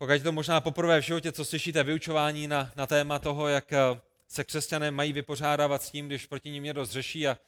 pokud 0.03 0.23
to 0.23 0.33
možná 0.33 0.61
poprvé 0.61 1.01
v 1.01 1.05
životě, 1.05 1.33
co 1.33 1.45
slyšíte 1.45 1.83
vyučování 1.83 2.49
na, 2.49 2.73
na 2.77 2.87
téma 2.87 3.19
toho, 3.19 3.49
jak 3.49 3.73
eh, 3.73 4.01
se 4.29 4.45
křesťané 4.45 4.91
mají 4.91 5.13
vypořádávat 5.13 5.83
s 5.83 5.91
tím, 5.91 6.07
když 6.07 6.27
proti 6.27 6.51
ním 6.51 6.65
někdo 6.65 6.85
zřeší 6.85 7.29
a 7.29 7.39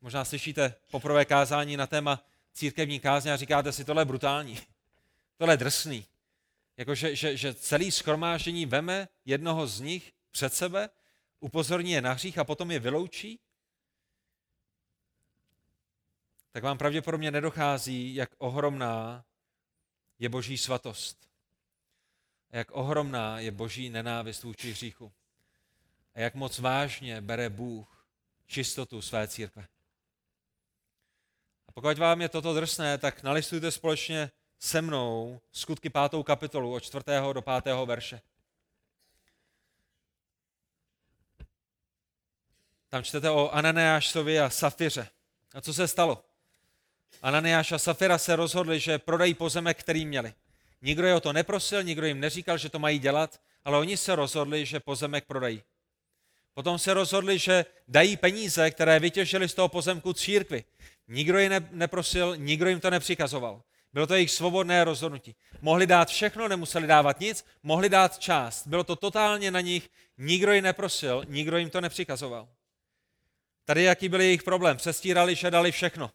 možná 0.00 0.24
slyšíte 0.24 0.74
poprvé 0.90 1.24
kázání 1.24 1.76
na 1.76 1.86
téma 1.86 2.24
církevní 2.52 3.00
kázně 3.00 3.32
a 3.32 3.36
říkáte 3.36 3.72
si, 3.72 3.84
tohle 3.84 4.00
je 4.02 4.04
brutální, 4.04 4.58
tohle 5.36 5.54
je 5.54 5.58
drsný. 5.58 6.06
Jako, 6.76 6.94
že, 6.94 7.16
že, 7.16 7.36
že 7.36 7.54
celý 7.54 7.90
schromáždění 7.90 8.66
veme 8.66 9.08
jednoho 9.24 9.66
z 9.66 9.80
nich 9.80 10.12
před 10.30 10.54
sebe, 10.54 10.88
upozorní 11.40 11.90
je 11.90 12.00
na 12.00 12.12
hřích 12.12 12.38
a 12.38 12.44
potom 12.44 12.70
je 12.70 12.78
vyloučí, 12.78 13.40
tak 16.52 16.62
vám 16.62 16.78
pravděpodobně 16.78 17.30
nedochází, 17.30 18.14
jak 18.14 18.30
ohromná 18.38 19.24
je 20.18 20.28
boží 20.28 20.58
svatost. 20.58 21.33
Jak 22.54 22.70
ohromná 22.70 23.38
je 23.38 23.50
boží 23.50 23.90
nenávist 23.90 24.42
vůči 24.42 24.70
hříchu. 24.70 25.12
A 26.14 26.20
jak 26.20 26.34
moc 26.34 26.58
vážně 26.58 27.20
bere 27.20 27.50
Bůh 27.50 28.06
čistotu 28.46 29.02
své 29.02 29.28
církve. 29.28 29.66
A 31.68 31.72
pokud 31.72 31.98
vám 31.98 32.20
je 32.20 32.28
toto 32.28 32.54
drsné, 32.54 32.98
tak 32.98 33.22
nalistujte 33.22 33.70
společně 33.70 34.30
se 34.58 34.82
mnou 34.82 35.40
skutky 35.52 35.90
pátou 35.90 36.22
kapitolu 36.22 36.74
od 36.74 36.80
čtvrtého 36.80 37.32
do 37.32 37.42
pátého 37.42 37.86
verše. 37.86 38.20
Tam 42.88 43.02
čtete 43.02 43.30
o 43.30 43.50
Ananeášovi 43.50 44.40
a 44.40 44.50
Safiře. 44.50 45.08
A 45.54 45.60
co 45.60 45.74
se 45.74 45.88
stalo? 45.88 46.24
Ananiáš 47.22 47.72
a 47.72 47.78
Safira 47.78 48.18
se 48.18 48.36
rozhodli, 48.36 48.80
že 48.80 48.98
prodají 48.98 49.34
pozemek, 49.34 49.80
který 49.80 50.06
měli. 50.06 50.34
Nikdo 50.84 51.06
je 51.06 51.14
o 51.14 51.20
to 51.20 51.32
neprosil, 51.32 51.82
nikdo 51.82 52.06
jim 52.06 52.20
neříkal, 52.20 52.58
že 52.58 52.68
to 52.68 52.78
mají 52.78 52.98
dělat, 52.98 53.40
ale 53.64 53.78
oni 53.78 53.96
se 53.96 54.16
rozhodli, 54.16 54.66
že 54.66 54.80
pozemek 54.80 55.24
prodají. 55.24 55.62
Potom 56.54 56.78
se 56.78 56.94
rozhodli, 56.94 57.38
že 57.38 57.64
dají 57.88 58.16
peníze, 58.16 58.70
které 58.70 59.00
vytěžili 59.00 59.48
z 59.48 59.54
toho 59.54 59.68
pozemku 59.68 60.12
církvi. 60.12 60.64
Nikdo 61.08 61.38
je 61.38 61.48
ne, 61.48 61.68
neprosil, 61.70 62.36
nikdo 62.36 62.68
jim 62.68 62.80
to 62.80 62.90
nepřikazoval. 62.90 63.62
Bylo 63.92 64.06
to 64.06 64.14
jejich 64.14 64.30
svobodné 64.30 64.84
rozhodnutí. 64.84 65.36
Mohli 65.60 65.86
dát 65.86 66.08
všechno, 66.08 66.48
nemuseli 66.48 66.86
dávat 66.86 67.20
nic, 67.20 67.44
mohli 67.62 67.88
dát 67.88 68.18
část. 68.18 68.66
Bylo 68.66 68.84
to 68.84 68.96
totálně 68.96 69.50
na 69.50 69.60
nich, 69.60 69.90
nikdo 70.18 70.52
je 70.52 70.62
neprosil, 70.62 71.24
nikdo 71.28 71.58
jim 71.58 71.70
to 71.70 71.80
nepřikazoval. 71.80 72.48
Tady 73.64 73.82
jaký 73.82 74.08
byl 74.08 74.20
jejich 74.20 74.42
problém? 74.42 74.76
Přestírali, 74.76 75.34
že 75.34 75.50
dali 75.50 75.72
všechno. 75.72 76.10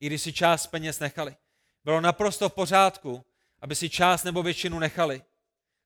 I 0.00 0.06
když 0.06 0.22
si 0.22 0.32
část 0.32 0.66
peněz 0.66 1.00
nechali. 1.00 1.36
Bylo 1.84 2.00
naprosto 2.00 2.48
v 2.48 2.52
pořádku, 2.52 3.24
aby 3.60 3.74
si 3.74 3.90
část 3.90 4.24
nebo 4.24 4.42
většinu 4.42 4.78
nechali. 4.78 5.22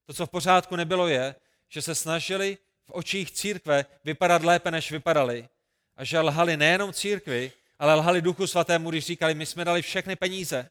To, 0.06 0.14
co 0.14 0.26
v 0.26 0.30
pořádku 0.30 0.76
nebylo, 0.76 1.08
je, 1.08 1.34
že 1.68 1.82
se 1.82 1.94
snažili 1.94 2.58
v 2.84 2.90
očích 2.90 3.30
církve 3.30 3.84
vypadat 4.04 4.42
lépe, 4.42 4.70
než 4.70 4.90
vypadali. 4.90 5.48
A 5.96 6.04
že 6.04 6.20
lhali 6.20 6.56
nejenom 6.56 6.92
církvi, 6.92 7.52
ale 7.78 7.94
lhali 7.94 8.22
Duchu 8.22 8.46
Svatému, 8.46 8.90
když 8.90 9.06
říkali, 9.06 9.34
my 9.34 9.46
jsme 9.46 9.64
dali 9.64 9.82
všechny 9.82 10.16
peníze, 10.16 10.70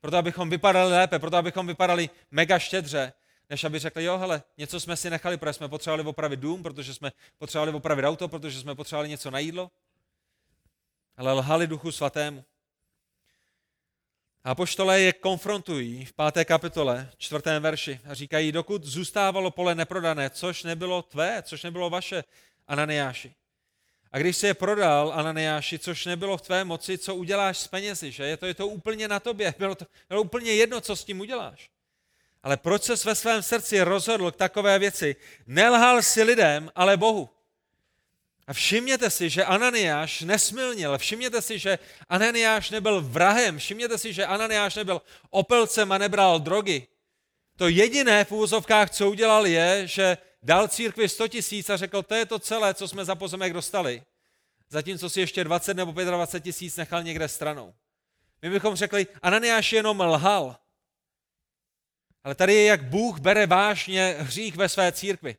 proto 0.00 0.16
abychom 0.16 0.50
vypadali 0.50 0.92
lépe, 0.92 1.18
proto 1.18 1.36
abychom 1.36 1.66
vypadali 1.66 2.10
mega 2.30 2.58
štědře, 2.58 3.12
než 3.50 3.64
aby 3.64 3.78
řekli, 3.78 4.04
jo, 4.04 4.18
hele, 4.18 4.42
něco 4.58 4.80
jsme 4.80 4.96
si 4.96 5.10
nechali, 5.10 5.36
protože 5.36 5.52
jsme 5.52 5.68
potřebovali 5.68 6.02
opravit 6.02 6.40
dům, 6.40 6.62
protože 6.62 6.94
jsme 6.94 7.12
potřebovali 7.38 7.72
opravit 7.72 8.04
auto, 8.04 8.28
protože 8.28 8.60
jsme 8.60 8.74
potřebovali 8.74 9.08
něco 9.08 9.30
na 9.30 9.38
jídlo. 9.38 9.70
Ale 11.16 11.32
lhali 11.32 11.66
Duchu 11.66 11.92
Svatému. 11.92 12.44
A 14.44 14.54
poštole 14.54 15.00
je 15.00 15.12
konfrontují 15.12 16.04
v 16.04 16.12
páté 16.12 16.44
kapitole, 16.44 17.10
čtvrtém 17.18 17.62
verši 17.62 18.00
a 18.08 18.14
říkají, 18.14 18.52
dokud 18.52 18.84
zůstávalo 18.84 19.50
pole 19.50 19.74
neprodané, 19.74 20.30
což 20.30 20.62
nebylo 20.62 21.02
tvé, 21.02 21.42
což 21.42 21.62
nebylo 21.62 21.90
vaše, 21.90 22.24
Ananiáši. 22.68 23.34
A 24.12 24.18
když 24.18 24.36
se 24.36 24.46
je 24.46 24.54
prodal 24.54 25.12
Ananiáši, 25.12 25.78
což 25.78 26.06
nebylo 26.06 26.36
v 26.36 26.42
tvé 26.42 26.64
moci, 26.64 26.98
co 26.98 27.14
uděláš 27.14 27.58
s 27.58 27.68
penězi, 27.68 28.12
že? 28.12 28.24
Je 28.24 28.36
to, 28.36 28.46
je 28.46 28.54
to 28.54 28.68
úplně 28.68 29.08
na 29.08 29.20
tobě, 29.20 29.54
bylo 29.58 29.74
to 29.74 29.86
bylo 30.08 30.22
úplně 30.22 30.52
jedno, 30.52 30.80
co 30.80 30.96
s 30.96 31.04
tím 31.04 31.20
uděláš. 31.20 31.70
Ale 32.42 32.56
proč 32.56 32.82
se 32.82 32.94
ve 33.04 33.14
svém 33.14 33.42
srdci 33.42 33.80
rozhodl 33.80 34.30
k 34.30 34.36
takové 34.36 34.78
věci? 34.78 35.16
Nelhal 35.46 36.02
si 36.02 36.22
lidem, 36.22 36.70
ale 36.74 36.96
Bohu. 36.96 37.28
A 38.50 38.52
všimněte 38.52 39.10
si, 39.10 39.30
že 39.30 39.44
Ananiáš 39.44 40.20
nesmilnil, 40.20 40.98
všimněte 40.98 41.42
si, 41.42 41.58
že 41.58 41.78
Ananiáš 42.08 42.70
nebyl 42.70 43.00
vrahem, 43.00 43.58
všimněte 43.58 43.98
si, 43.98 44.12
že 44.12 44.26
Ananiáš 44.26 44.74
nebyl 44.74 45.02
opelcem 45.30 45.92
a 45.92 45.98
nebral 45.98 46.40
drogy. 46.40 46.86
To 47.56 47.68
jediné 47.68 48.24
v 48.24 48.32
úvozovkách, 48.32 48.90
co 48.90 49.10
udělal, 49.10 49.46
je, 49.46 49.86
že 49.86 50.18
dal 50.42 50.68
církvi 50.68 51.08
100 51.08 51.28
tisíc 51.28 51.70
a 51.70 51.76
řekl, 51.76 52.02
to 52.02 52.14
je 52.14 52.26
to 52.26 52.38
celé, 52.38 52.74
co 52.74 52.88
jsme 52.88 53.04
za 53.04 53.14
pozemek 53.14 53.52
dostali. 53.52 54.02
Zatímco 54.68 55.10
si 55.10 55.20
ještě 55.20 55.44
20 55.44 55.74
nebo 55.74 55.92
25 55.92 56.52
tisíc 56.52 56.76
nechal 56.76 57.02
někde 57.02 57.28
stranou. 57.28 57.74
My 58.42 58.50
bychom 58.50 58.76
řekli, 58.76 59.06
Ananiáš 59.22 59.72
jenom 59.72 60.00
lhal. 60.00 60.56
Ale 62.24 62.34
tady 62.34 62.54
je, 62.54 62.64
jak 62.64 62.84
Bůh 62.84 63.20
bere 63.20 63.46
vážně 63.46 64.16
hřích 64.18 64.56
ve 64.56 64.68
své 64.68 64.92
církvi. 64.92 65.36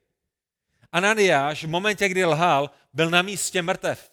Ananiáš 0.91 1.63
v 1.63 1.67
momentě, 1.67 2.09
kdy 2.09 2.25
lhal, 2.25 2.71
byl 2.93 3.09
na 3.09 3.21
místě 3.21 3.61
mrtev. 3.61 4.11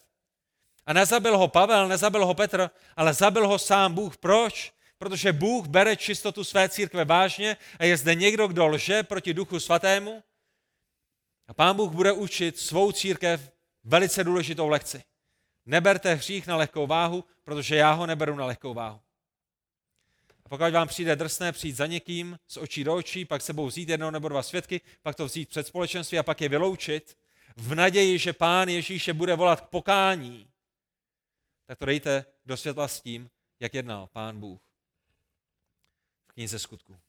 A 0.85 0.93
nezabil 0.93 1.37
ho 1.37 1.47
Pavel, 1.47 1.87
nezabil 1.87 2.25
ho 2.25 2.33
Petr, 2.33 2.69
ale 2.95 3.13
zabil 3.13 3.47
ho 3.47 3.59
sám 3.59 3.93
Bůh. 3.93 4.17
Proč? 4.17 4.73
Protože 4.97 5.33
Bůh 5.33 5.67
bere 5.67 5.95
čistotu 5.95 6.43
své 6.43 6.69
církve 6.69 7.05
vážně 7.05 7.57
a 7.79 7.85
je 7.85 7.97
zde 7.97 8.15
někdo, 8.15 8.47
kdo 8.47 8.67
lže 8.67 9.03
proti 9.03 9.33
duchu 9.33 9.59
svatému. 9.59 10.23
A 11.47 11.53
pán 11.53 11.75
Bůh 11.75 11.91
bude 11.91 12.11
učit 12.11 12.57
svou 12.57 12.91
církev 12.91 13.51
velice 13.83 14.23
důležitou 14.23 14.67
lekci. 14.67 15.03
Neberte 15.65 16.13
hřích 16.15 16.47
na 16.47 16.55
lehkou 16.55 16.87
váhu, 16.87 17.23
protože 17.43 17.75
já 17.75 17.91
ho 17.91 18.05
neberu 18.05 18.35
na 18.35 18.45
lehkou 18.45 18.73
váhu. 18.73 18.99
A 20.49 20.57
pokud 20.57 20.73
vám 20.73 20.87
přijde 20.87 21.15
drsné 21.15 21.51
přijít 21.51 21.75
za 21.75 21.85
někým 21.85 22.39
z 22.47 22.57
očí 22.57 22.83
do 22.83 22.95
očí, 22.95 23.25
pak 23.25 23.41
sebou 23.41 23.67
vzít 23.67 23.89
jednou 23.89 24.09
nebo 24.09 24.29
dva 24.29 24.43
svědky, 24.43 24.81
pak 25.01 25.15
to 25.15 25.25
vzít 25.25 25.49
před 25.49 25.67
společenství 25.67 26.19
a 26.19 26.23
pak 26.23 26.41
je 26.41 26.49
vyloučit, 26.49 27.17
v 27.57 27.75
naději, 27.75 28.19
že 28.19 28.33
pán 28.33 28.69
Ježíše 28.69 29.13
bude 29.13 29.35
volat 29.35 29.61
k 29.61 29.69
pokání, 29.69 30.49
tak 31.65 31.77
to 31.77 31.85
dejte 31.85 32.25
do 32.45 32.57
světla 32.57 32.87
s 32.87 33.01
tím, 33.01 33.29
jak 33.59 33.73
jednal 33.73 34.07
pán 34.07 34.39
Bůh 34.39 34.61
v 36.27 36.33
knize 36.33 36.59
skutku. 36.59 36.99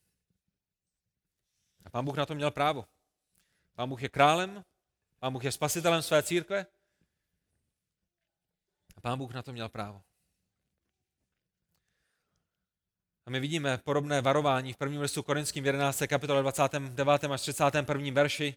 A 1.84 1.90
pán 1.90 2.04
Bůh 2.04 2.16
na 2.16 2.26
to 2.26 2.34
měl 2.34 2.50
právo. 2.50 2.84
Pán 3.74 3.88
Bůh 3.88 4.02
je 4.02 4.08
králem, 4.08 4.64
pán 5.18 5.32
Bůh 5.32 5.44
je 5.44 5.52
spasitelem 5.52 6.02
své 6.02 6.22
církve 6.22 6.66
a 8.96 9.00
pán 9.00 9.18
Bůh 9.18 9.34
na 9.34 9.42
to 9.42 9.52
měl 9.52 9.68
právo. 9.68 10.02
My 13.30 13.40
vidíme 13.40 13.78
podobné 13.78 14.20
varování 14.20 14.72
v 14.72 14.76
prvním 14.76 15.00
listu 15.00 15.22
Korinským 15.22 15.64
v 15.64 15.66
11. 15.66 16.02
kapitole 16.06 16.42
29. 16.42 17.24
až 17.24 17.40
31. 17.40 18.10
verši, 18.12 18.54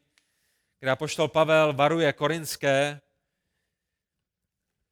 kde 0.79 0.91
apoštol 0.91 1.27
Pavel 1.27 1.73
varuje 1.73 2.13
korinské, 2.13 3.01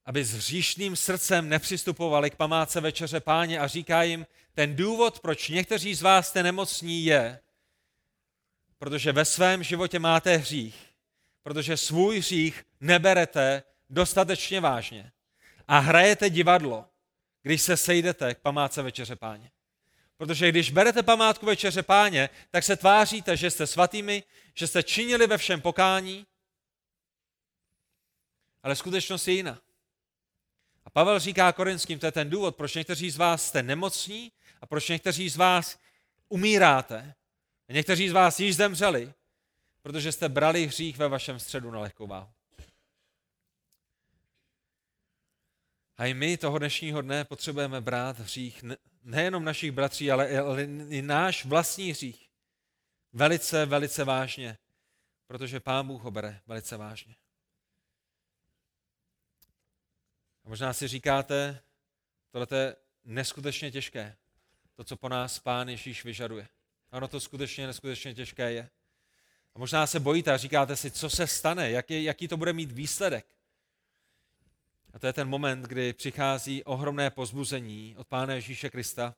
aby 0.05 0.25
s 0.25 0.33
hříšným 0.33 0.95
srdcem 0.95 1.49
nepřistupovali 1.49 2.29
k 2.29 2.35
památce 2.35 2.81
večeře 2.81 3.19
páně 3.19 3.59
a 3.59 3.67
říká 3.67 4.03
jim, 4.03 4.25
ten 4.53 4.75
důvod, 4.75 5.19
proč 5.19 5.49
někteří 5.49 5.95
z 5.95 6.01
vás 6.01 6.27
jste 6.27 6.43
nemocní, 6.43 7.05
je, 7.05 7.39
protože 8.77 9.11
ve 9.11 9.25
svém 9.25 9.63
životě 9.63 9.99
máte 9.99 10.37
hřích, 10.37 10.93
protože 11.43 11.77
svůj 11.77 12.19
hřích 12.19 12.63
neberete 12.79 13.63
dostatečně 13.89 14.59
vážně 14.59 15.11
a 15.67 15.79
hrajete 15.79 16.29
divadlo, 16.29 16.85
když 17.41 17.61
se 17.61 17.77
sejdete 17.77 18.35
k 18.35 18.39
památce 18.39 18.81
večeře 18.81 19.15
páně. 19.15 19.51
Protože 20.21 20.49
když 20.49 20.71
berete 20.71 21.03
památku 21.03 21.45
večeře 21.45 21.83
páně, 21.83 22.29
tak 22.51 22.63
se 22.63 22.75
tváříte, 22.75 23.37
že 23.37 23.51
jste 23.51 23.67
svatými, 23.67 24.23
že 24.55 24.67
jste 24.67 24.83
činili 24.83 25.27
ve 25.27 25.37
všem 25.37 25.61
pokání, 25.61 26.25
ale 28.63 28.75
skutečnost 28.75 29.27
je 29.27 29.33
jiná. 29.33 29.61
A 30.85 30.89
Pavel 30.89 31.19
říká 31.19 31.51
korinským, 31.51 31.99
to 31.99 32.05
je 32.05 32.11
ten 32.11 32.29
důvod, 32.29 32.55
proč 32.55 32.75
někteří 32.75 33.09
z 33.09 33.17
vás 33.17 33.47
jste 33.47 33.63
nemocní 33.63 34.31
a 34.61 34.65
proč 34.65 34.89
někteří 34.89 35.29
z 35.29 35.37
vás 35.37 35.79
umíráte. 36.29 37.15
A 37.69 37.73
někteří 37.73 38.09
z 38.09 38.13
vás 38.13 38.39
již 38.39 38.55
zemřeli, 38.55 39.13
protože 39.81 40.11
jste 40.11 40.29
brali 40.29 40.67
hřích 40.67 40.97
ve 40.97 41.07
vašem 41.07 41.39
středu 41.39 41.71
na 41.71 41.79
lehkou 41.79 42.07
váhu. 42.07 42.31
A 45.97 46.05
i 46.05 46.13
my 46.13 46.37
toho 46.37 46.57
dnešního 46.57 47.01
dne 47.01 47.25
potřebujeme 47.25 47.81
brát 47.81 48.19
hřích 48.19 48.63
nejenom 49.03 49.43
našich 49.43 49.71
bratří, 49.71 50.11
ale 50.11 50.29
i 50.89 51.01
náš 51.01 51.45
vlastní 51.45 51.91
hřích 51.91 52.29
velice, 53.13 53.65
velice 53.65 54.03
vážně, 54.03 54.57
protože 55.27 55.59
Pán 55.59 55.87
Bůh 55.87 56.01
ho 56.01 56.11
bere 56.11 56.41
velice 56.47 56.77
vážně. 56.77 57.15
A 60.45 60.49
možná 60.49 60.73
si 60.73 60.87
říkáte, 60.87 61.61
tohle 62.31 62.47
je 62.59 62.75
neskutečně 63.03 63.71
těžké, 63.71 64.17
to, 64.75 64.83
co 64.83 64.95
po 64.95 65.09
nás 65.09 65.39
Pán 65.39 65.69
Ježíš 65.69 66.03
vyžaduje. 66.03 66.47
Ano, 66.91 67.07
to 67.07 67.19
skutečně 67.19 67.67
neskutečně 67.67 68.13
těžké 68.13 68.51
je. 68.51 68.69
A 69.55 69.59
možná 69.59 69.87
se 69.87 69.99
bojíte 69.99 70.33
a 70.33 70.37
říkáte 70.37 70.75
si, 70.75 70.91
co 70.91 71.09
se 71.09 71.27
stane, 71.27 71.71
jaký, 71.71 72.03
jaký 72.03 72.27
to 72.27 72.37
bude 72.37 72.53
mít 72.53 72.71
výsledek. 72.71 73.25
A 74.93 74.99
to 74.99 75.07
je 75.07 75.13
ten 75.13 75.29
moment, 75.29 75.61
kdy 75.61 75.93
přichází 75.93 76.63
ohromné 76.63 77.09
pozbuzení 77.09 77.95
od 77.97 78.07
Pána 78.07 78.33
Ježíše 78.33 78.69
Krista. 78.69 79.15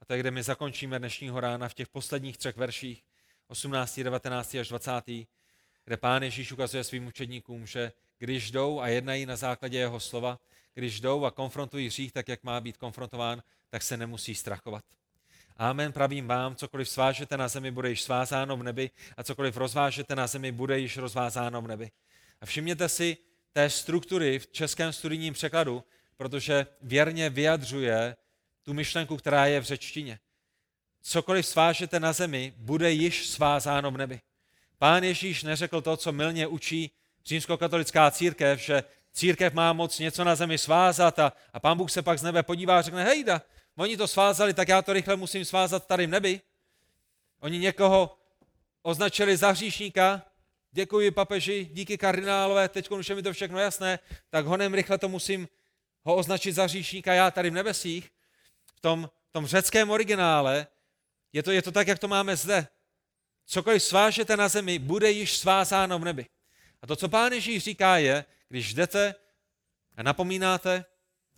A 0.00 0.04
to 0.04 0.12
je, 0.12 0.20
kde 0.20 0.30
my 0.30 0.42
zakončíme 0.42 0.98
dnešního 0.98 1.40
rána 1.40 1.68
v 1.68 1.74
těch 1.74 1.88
posledních 1.88 2.38
třech 2.38 2.56
verších, 2.56 3.02
18., 3.48 4.00
19. 4.00 4.54
až 4.54 4.68
20., 4.68 4.92
kde 5.84 5.96
Pán 5.96 6.22
Ježíš 6.22 6.52
ukazuje 6.52 6.84
svým 6.84 7.06
učedníkům, 7.06 7.66
že 7.66 7.92
když 8.18 8.50
jdou 8.50 8.80
a 8.80 8.88
jednají 8.88 9.26
na 9.26 9.36
základě 9.36 9.78
jeho 9.78 10.00
slova, 10.00 10.38
když 10.74 11.00
jdou 11.00 11.24
a 11.24 11.30
konfrontují 11.30 11.86
hřích 11.86 12.12
tak, 12.12 12.28
jak 12.28 12.44
má 12.44 12.60
být 12.60 12.76
konfrontován, 12.76 13.42
tak 13.70 13.82
se 13.82 13.96
nemusí 13.96 14.34
strachovat. 14.34 14.84
Amen, 15.56 15.92
pravím 15.92 16.26
vám, 16.26 16.56
cokoliv 16.56 16.88
svážete 16.88 17.36
na 17.36 17.48
zemi, 17.48 17.70
bude 17.70 17.90
již 17.90 18.02
svázáno 18.02 18.56
v 18.56 18.62
nebi 18.62 18.90
a 19.16 19.24
cokoliv 19.24 19.56
rozvážete 19.56 20.16
na 20.16 20.26
zemi, 20.26 20.52
bude 20.52 20.78
již 20.78 20.96
rozvázáno 20.96 21.62
v 21.62 21.68
nebi. 21.68 21.90
A 22.40 22.46
všimněte 22.46 22.88
si, 22.88 23.16
té 23.58 23.70
struktury 23.70 24.38
v 24.38 24.46
českém 24.46 24.92
studijním 24.92 25.34
překladu, 25.34 25.84
protože 26.16 26.66
věrně 26.82 27.30
vyjadřuje 27.30 28.16
tu 28.62 28.74
myšlenku, 28.74 29.16
která 29.16 29.46
je 29.46 29.60
v 29.60 29.64
řečtině. 29.64 30.18
Cokoliv 31.02 31.46
svážete 31.46 32.00
na 32.00 32.12
zemi, 32.12 32.54
bude 32.56 32.90
již 32.90 33.28
svázáno 33.28 33.90
v 33.90 33.96
nebi. 33.96 34.20
Pán 34.78 35.04
Ježíš 35.04 35.42
neřekl 35.42 35.80
to, 35.80 35.96
co 35.96 36.12
milně 36.12 36.46
učí 36.46 36.90
římskokatolická 37.26 38.10
církev, 38.10 38.60
že 38.60 38.84
církev 39.12 39.52
má 39.52 39.72
moc 39.72 39.98
něco 39.98 40.24
na 40.24 40.34
zemi 40.34 40.58
svázat 40.58 41.18
a, 41.18 41.32
a 41.52 41.60
pán 41.60 41.78
Bůh 41.78 41.90
se 41.90 42.02
pak 42.02 42.18
z 42.18 42.22
nebe 42.22 42.42
podívá 42.42 42.78
a 42.78 42.82
řekne, 42.82 43.04
hejda, 43.04 43.42
oni 43.76 43.96
to 43.96 44.08
svázali, 44.08 44.54
tak 44.54 44.68
já 44.68 44.82
to 44.82 44.92
rychle 44.92 45.16
musím 45.16 45.44
svázat 45.44 45.86
tady 45.86 46.06
v 46.06 46.10
nebi. 46.10 46.40
Oni 47.40 47.58
někoho 47.58 48.18
označili 48.82 49.36
za 49.36 49.50
hříšníka, 49.50 50.22
děkuji 50.78 51.10
papeži, 51.10 51.68
díky 51.72 51.98
kardinálové, 51.98 52.68
teď 52.68 52.90
už 52.90 53.08
je 53.08 53.14
mi 53.14 53.22
to 53.22 53.32
všechno 53.32 53.58
jasné, 53.58 53.98
tak 54.30 54.46
honem 54.46 54.74
rychle 54.74 54.98
to 54.98 55.08
musím 55.08 55.48
ho 56.04 56.16
označit 56.16 56.52
za 56.52 56.64
hříšníka 56.64 57.14
já 57.14 57.30
tady 57.30 57.50
v 57.50 57.52
nebesích. 57.52 58.10
V 58.76 58.80
tom, 58.80 59.10
v 59.28 59.32
tom 59.32 59.46
řeckém 59.46 59.90
originále 59.90 60.66
je 61.32 61.42
to, 61.42 61.50
je 61.50 61.62
to 61.62 61.72
tak, 61.72 61.88
jak 61.88 61.98
to 61.98 62.08
máme 62.08 62.36
zde. 62.36 62.68
Cokoliv 63.46 63.82
svážete 63.82 64.36
na 64.36 64.48
zemi, 64.48 64.78
bude 64.78 65.10
již 65.10 65.38
svázáno 65.38 65.98
v 65.98 66.04
nebi. 66.04 66.26
A 66.82 66.86
to, 66.86 66.96
co 66.96 67.08
pán 67.08 67.32
Ježíš 67.32 67.64
říká, 67.64 67.98
je, 67.98 68.24
když 68.48 68.74
jdete 68.74 69.14
a 69.96 70.02
napomínáte 70.02 70.84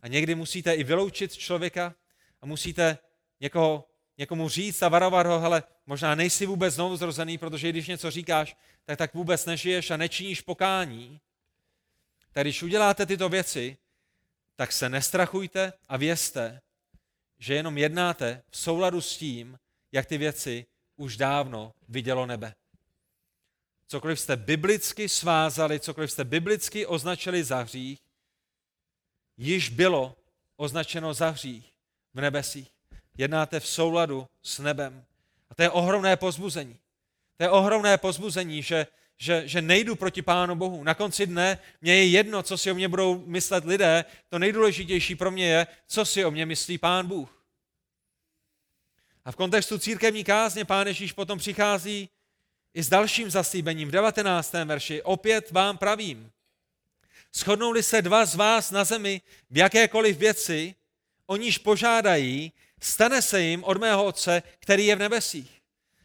a 0.01 0.07
někdy 0.07 0.35
musíte 0.35 0.73
i 0.73 0.83
vyloučit 0.83 1.33
člověka 1.33 1.95
a 2.41 2.45
musíte 2.45 2.97
někoho, 3.39 3.89
někomu 4.21 4.49
říct 4.49 4.83
a 4.83 4.89
varovat 4.89 5.25
ho, 5.25 5.43
ale 5.43 5.63
možná 5.85 6.15
nejsi 6.15 6.45
vůbec 6.45 6.73
znovu 6.73 6.97
zrozený, 6.97 7.37
protože 7.37 7.69
když 7.69 7.87
něco 7.87 8.11
říkáš, 8.11 8.55
tak 8.85 8.97
tak 8.97 9.13
vůbec 9.13 9.45
nežiješ 9.45 9.91
a 9.91 9.97
nečiníš 9.97 10.41
pokání. 10.41 11.21
Tak 12.31 12.43
když 12.43 12.63
uděláte 12.63 13.05
tyto 13.05 13.29
věci, 13.29 13.77
tak 14.55 14.71
se 14.71 14.89
nestrachujte 14.89 15.73
a 15.89 15.97
vězte, 15.97 16.61
že 17.39 17.53
jenom 17.53 17.77
jednáte 17.77 18.43
v 18.49 18.57
souladu 18.57 19.01
s 19.01 19.17
tím, 19.17 19.59
jak 19.91 20.05
ty 20.05 20.17
věci 20.17 20.65
už 20.95 21.17
dávno 21.17 21.73
vidělo 21.87 22.25
nebe. 22.25 22.55
Cokoliv 23.87 24.19
jste 24.19 24.35
biblicky 24.35 25.09
svázali, 25.09 25.79
cokoliv 25.79 26.11
jste 26.11 26.23
biblicky 26.23 26.85
označili 26.85 27.43
za 27.43 27.61
hřích, 27.61 27.99
již 29.37 29.69
bylo 29.69 30.15
označeno 30.57 31.13
za 31.13 31.29
hřích 31.29 31.73
v 32.13 32.21
nebesích. 32.21 32.80
Jednáte 33.17 33.59
v 33.59 33.67
souladu 33.67 34.27
s 34.43 34.59
nebem. 34.59 35.05
A 35.49 35.55
to 35.55 35.63
je 35.63 35.69
ohromné 35.69 36.17
pozbuzení. 36.17 36.79
To 37.37 37.43
je 37.43 37.49
ohromné 37.49 37.97
pozbuzení, 37.97 38.63
že, 38.63 38.87
že, 39.17 39.47
že 39.47 39.61
nejdu 39.61 39.95
proti 39.95 40.21
Pánu 40.21 40.55
Bohu. 40.55 40.83
Na 40.83 40.93
konci 40.93 41.27
dne 41.27 41.59
mě 41.81 41.95
je 41.95 42.07
jedno, 42.07 42.43
co 42.43 42.57
si 42.57 42.71
o 42.71 42.75
mě 42.75 42.87
budou 42.87 43.23
myslet 43.25 43.65
lidé. 43.65 44.05
To 44.29 44.39
nejdůležitější 44.39 45.15
pro 45.15 45.31
mě 45.31 45.45
je, 45.45 45.67
co 45.87 46.05
si 46.05 46.25
o 46.25 46.31
mě 46.31 46.45
myslí 46.45 46.77
Pán 46.77 47.07
Bůh. 47.07 47.43
A 49.25 49.31
v 49.31 49.35
kontextu 49.35 49.77
církevní 49.77 50.23
kázně 50.23 50.65
Pán 50.65 50.87
Ježíš 50.87 51.11
potom 51.11 51.39
přichází 51.39 52.09
i 52.73 52.83
s 52.83 52.89
dalším 52.89 53.29
zaslíbením 53.29 53.87
v 53.87 53.91
19. 53.91 54.53
verši. 54.53 55.01
Opět 55.01 55.51
vám 55.51 55.77
pravím, 55.77 56.31
shodnou-li 57.33 57.83
se 57.83 58.01
dva 58.01 58.25
z 58.25 58.35
vás 58.35 58.71
na 58.71 58.83
zemi 58.83 59.21
v 59.49 59.57
jakékoliv 59.57 60.17
věci, 60.17 60.75
o 61.25 61.35
níž 61.35 61.57
požádají, 61.57 62.51
stane 62.81 63.21
se 63.21 63.41
jim 63.41 63.63
od 63.63 63.77
mého 63.77 64.05
Otce, 64.05 64.43
který 64.59 64.85
je 64.85 64.95
v 64.95 64.99
nebesích. 64.99 65.61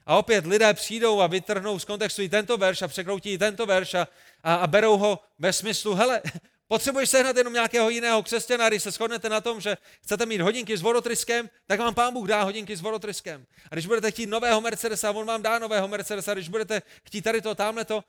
A 0.07 0.17
opět 0.17 0.47
lidé 0.47 0.75
přijdou 0.75 1.21
a 1.21 1.27
vytrhnou 1.27 1.79
z 1.79 1.85
kontextu 1.85 2.23
i 2.23 2.29
tento 2.29 2.57
verš 2.57 2.83
a 2.83 2.89
překroutí 2.89 3.33
i 3.33 3.39
tento 3.39 3.67
verš 3.67 3.95
a, 3.95 4.09
a, 4.43 4.55
a 4.55 4.67
berou 4.67 4.97
ho 4.97 5.21
ve 5.39 5.53
smyslu, 5.53 5.95
hele, 5.95 6.23
potřebuješ 6.69 7.11
sehnat 7.11 7.37
jenom 7.37 7.53
nějakého 7.53 7.91
jiného 7.91 8.23
křesťana, 8.23 8.69
když 8.69 8.83
se 8.83 8.91
shodnete 8.91 9.29
na 9.29 9.41
tom, 9.41 9.61
že 9.61 9.77
chcete 10.03 10.27
mít 10.27 10.41
hodinky 10.41 10.77
s 10.77 10.83
vodotryskem, 10.83 11.51
tak 11.67 11.81
vám 11.81 11.95
pán 11.95 12.13
Bůh 12.13 12.29
dá 12.29 12.43
hodinky 12.43 12.77
s 12.77 12.81
vodotryskem. 12.81 13.47
A 13.71 13.75
když 13.75 13.87
budete 13.87 14.11
chtít 14.11 14.27
nového 14.27 14.61
Mercedesa, 14.61 15.11
on 15.11 15.27
vám 15.27 15.43
dá 15.43 15.59
nového 15.59 15.89
Mercedesa. 15.89 16.35
Když 16.35 16.49
budete 16.49 16.83
chtít 17.05 17.23
tady 17.23 17.41
to, 17.41 17.55
tamhle 17.55 17.85
to, 17.85 18.05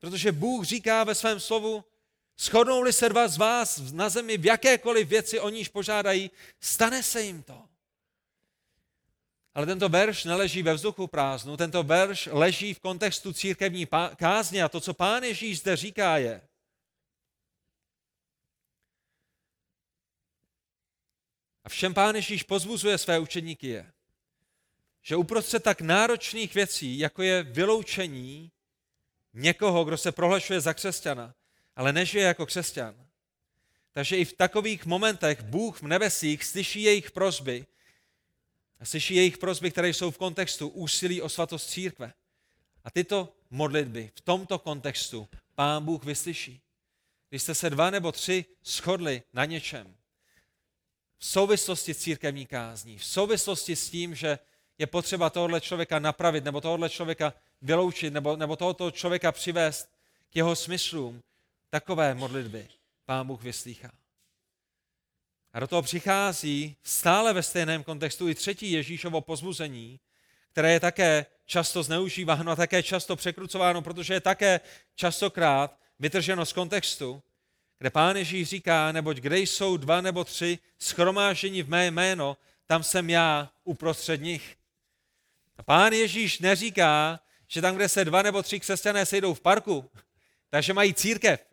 protože 0.00 0.32
Bůh 0.32 0.64
říká 0.64 1.04
ve 1.04 1.14
svém 1.14 1.40
slovu, 1.40 1.84
shodnou-li 2.38 2.92
se 2.92 3.08
dva 3.08 3.28
z 3.28 3.36
vás 3.36 3.80
na 3.92 4.08
zemi 4.08 4.38
v 4.38 4.46
jakékoliv 4.46 5.08
věci 5.08 5.40
o 5.40 5.48
níž 5.48 5.68
požádají, 5.68 6.30
stane 6.60 7.02
se 7.02 7.22
jim 7.22 7.42
to. 7.42 7.71
Ale 9.54 9.66
tento 9.66 9.88
verš 9.88 10.24
neleží 10.24 10.62
ve 10.62 10.74
vzduchu 10.74 11.06
prázdnu, 11.06 11.56
tento 11.56 11.82
verš 11.82 12.28
leží 12.32 12.74
v 12.74 12.80
kontextu 12.80 13.32
církevní 13.32 13.86
kázně 14.16 14.64
a 14.64 14.68
to, 14.68 14.80
co 14.80 14.94
pán 14.94 15.22
Ježíš 15.22 15.58
zde 15.58 15.76
říká, 15.76 16.18
je, 16.18 16.40
a 21.64 21.68
všem 21.68 21.94
pán 21.94 22.14
Ježíš 22.14 22.42
pozbuzuje 22.42 22.98
své 22.98 23.18
učeníky 23.18 23.66
je, 23.66 23.92
že 25.02 25.16
uprostřed 25.16 25.62
tak 25.62 25.80
náročných 25.80 26.54
věcí, 26.54 26.98
jako 26.98 27.22
je 27.22 27.42
vyloučení 27.42 28.52
někoho, 29.34 29.84
kdo 29.84 29.98
se 29.98 30.12
prohlašuje 30.12 30.60
za 30.60 30.74
křesťana, 30.74 31.34
ale 31.76 31.92
nežije 31.92 32.24
jako 32.24 32.46
křesťan, 32.46 33.06
takže 33.92 34.16
i 34.16 34.24
v 34.24 34.32
takových 34.32 34.86
momentech 34.86 35.42
Bůh 35.42 35.82
v 35.82 35.86
nebesích 35.86 36.44
slyší 36.44 36.82
jejich 36.82 37.10
prozby 37.10 37.66
a 38.82 38.84
slyší 38.84 39.14
jejich 39.14 39.38
prozby, 39.38 39.70
které 39.70 39.88
jsou 39.88 40.10
v 40.10 40.18
kontextu 40.18 40.68
úsilí 40.68 41.22
o 41.22 41.28
svatost 41.28 41.70
církve. 41.70 42.12
A 42.84 42.90
tyto 42.90 43.36
modlitby 43.50 44.10
v 44.14 44.20
tomto 44.20 44.58
kontextu 44.58 45.28
Pán 45.54 45.84
Bůh 45.84 46.04
vyslyší. 46.04 46.60
Když 47.28 47.42
jste 47.42 47.54
se 47.54 47.70
dva 47.70 47.90
nebo 47.90 48.12
tři 48.12 48.44
shodli 48.64 49.22
na 49.32 49.44
něčem, 49.44 49.94
v 51.18 51.26
souvislosti 51.26 51.94
s 51.94 51.98
církevní 51.98 52.46
kázní, 52.46 52.98
v 52.98 53.04
souvislosti 53.04 53.76
s 53.76 53.90
tím, 53.90 54.14
že 54.14 54.38
je 54.78 54.86
potřeba 54.86 55.30
tohohle 55.30 55.60
člověka 55.60 55.98
napravit, 55.98 56.44
nebo 56.44 56.60
tohohle 56.60 56.90
člověka 56.90 57.34
vyloučit, 57.62 58.12
nebo, 58.12 58.36
nebo 58.36 58.56
tohoto 58.56 58.90
člověka 58.90 59.32
přivést 59.32 59.88
k 60.30 60.36
jeho 60.36 60.56
smyslům, 60.56 61.22
takové 61.70 62.14
modlitby 62.14 62.68
Pán 63.04 63.26
Bůh 63.26 63.42
vyslýchá. 63.42 64.01
A 65.52 65.60
do 65.60 65.66
toho 65.66 65.82
přichází 65.82 66.76
stále 66.82 67.32
ve 67.32 67.42
stejném 67.42 67.84
kontextu 67.84 68.28
i 68.28 68.34
třetí 68.34 68.72
Ježíšovo 68.72 69.20
pozbuzení, 69.20 70.00
které 70.52 70.72
je 70.72 70.80
také 70.80 71.26
často 71.46 71.82
zneužíváno 71.82 72.52
a 72.52 72.56
také 72.56 72.82
často 72.82 73.16
překrucováno, 73.16 73.82
protože 73.82 74.14
je 74.14 74.20
také 74.20 74.60
častokrát 74.94 75.78
vytrženo 75.98 76.46
z 76.46 76.52
kontextu, 76.52 77.22
kde 77.78 77.90
pán 77.90 78.16
Ježíš 78.16 78.48
říká, 78.48 78.92
neboť 78.92 79.16
kde 79.16 79.38
jsou 79.38 79.76
dva 79.76 80.00
nebo 80.00 80.24
tři 80.24 80.58
schromážení 80.78 81.62
v 81.62 81.68
mé 81.68 81.86
jméno, 81.86 82.36
tam 82.66 82.82
jsem 82.82 83.10
já 83.10 83.50
uprostřed 83.64 84.20
nich. 84.20 84.56
A 85.56 85.62
pán 85.62 85.92
Ježíš 85.92 86.38
neříká, 86.38 87.20
že 87.48 87.60
tam, 87.60 87.76
kde 87.76 87.88
se 87.88 88.04
dva 88.04 88.22
nebo 88.22 88.42
tři 88.42 88.60
křesťané 88.60 89.06
sejdou 89.06 89.34
v 89.34 89.40
parku, 89.40 89.90
takže 90.50 90.72
mají 90.72 90.94
církev. 90.94 91.46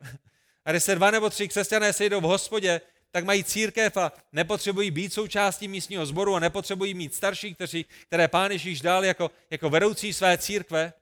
A 0.65 0.71
kde 0.71 0.79
se 0.79 0.95
dva 0.95 1.11
nebo 1.11 1.29
tři 1.29 1.47
křesťané 1.47 1.93
sejdou 1.93 2.21
v 2.21 2.23
hospodě, 2.23 2.81
tak 3.11 3.23
mají 3.23 3.43
církev 3.43 3.97
a 3.97 4.11
nepotřebují 4.31 4.91
být 4.91 5.13
součástí 5.13 5.67
místního 5.67 6.05
sboru 6.05 6.35
a 6.35 6.39
nepotřebují 6.39 6.93
mít 6.93 7.15
starší, 7.15 7.55
kteří, 7.55 7.85
které 8.07 8.27
pán 8.27 8.51
Ježíš 8.51 8.81
dal 8.81 9.05
jako, 9.05 9.31
jako 9.49 9.69
vedoucí 9.69 10.13
své 10.13 10.37
církve. 10.37 10.93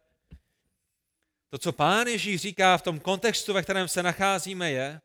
To, 1.49 1.57
co 1.57 1.71
pán 1.71 2.07
Ježíš 2.07 2.41
říká 2.41 2.77
v 2.77 2.81
tom 2.81 2.99
kontextu, 2.99 3.53
ve 3.53 3.63
kterém 3.63 3.87
se 3.87 4.03
nacházíme, 4.03 4.71
je, 4.71 5.01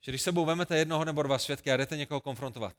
že 0.00 0.12
když 0.12 0.22
sebou 0.22 0.44
vemete 0.44 0.78
jednoho 0.78 1.04
nebo 1.04 1.22
dva 1.22 1.38
svědky 1.38 1.72
a 1.72 1.76
jdete 1.76 1.96
někoho 1.96 2.20
konfrontovat, 2.20 2.76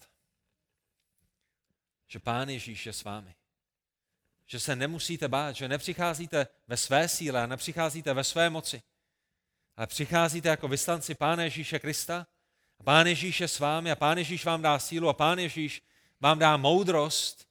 že 2.07 2.19
Pán 2.19 2.49
Ježíš 2.49 2.85
je 2.85 2.93
s 2.93 3.03
vámi. 3.03 3.35
Že 4.45 4.59
se 4.59 4.75
nemusíte 4.75 5.27
bát, 5.27 5.55
že 5.55 5.67
nepřicházíte 5.67 6.47
ve 6.67 6.77
své 6.77 7.07
síle 7.07 7.47
nepřicházíte 7.47 8.13
ve 8.13 8.23
své 8.23 8.49
moci, 8.49 8.81
ale 9.77 9.87
přicházíte 9.87 10.49
jako 10.49 10.67
vyslanci 10.67 11.15
Pána 11.15 11.43
Ježíše 11.43 11.79
Krista 11.79 12.27
a 12.79 12.83
Pán 12.83 13.07
Ježíš 13.07 13.41
je 13.41 13.47
s 13.47 13.59
vámi 13.59 13.91
a 13.91 13.95
Pán 13.95 14.17
Ježíš 14.17 14.45
vám 14.45 14.61
dá 14.61 14.79
sílu 14.79 15.09
a 15.09 15.13
Pán 15.13 15.39
Ježíš 15.39 15.81
vám 16.19 16.39
dá 16.39 16.57
moudrost 16.57 17.47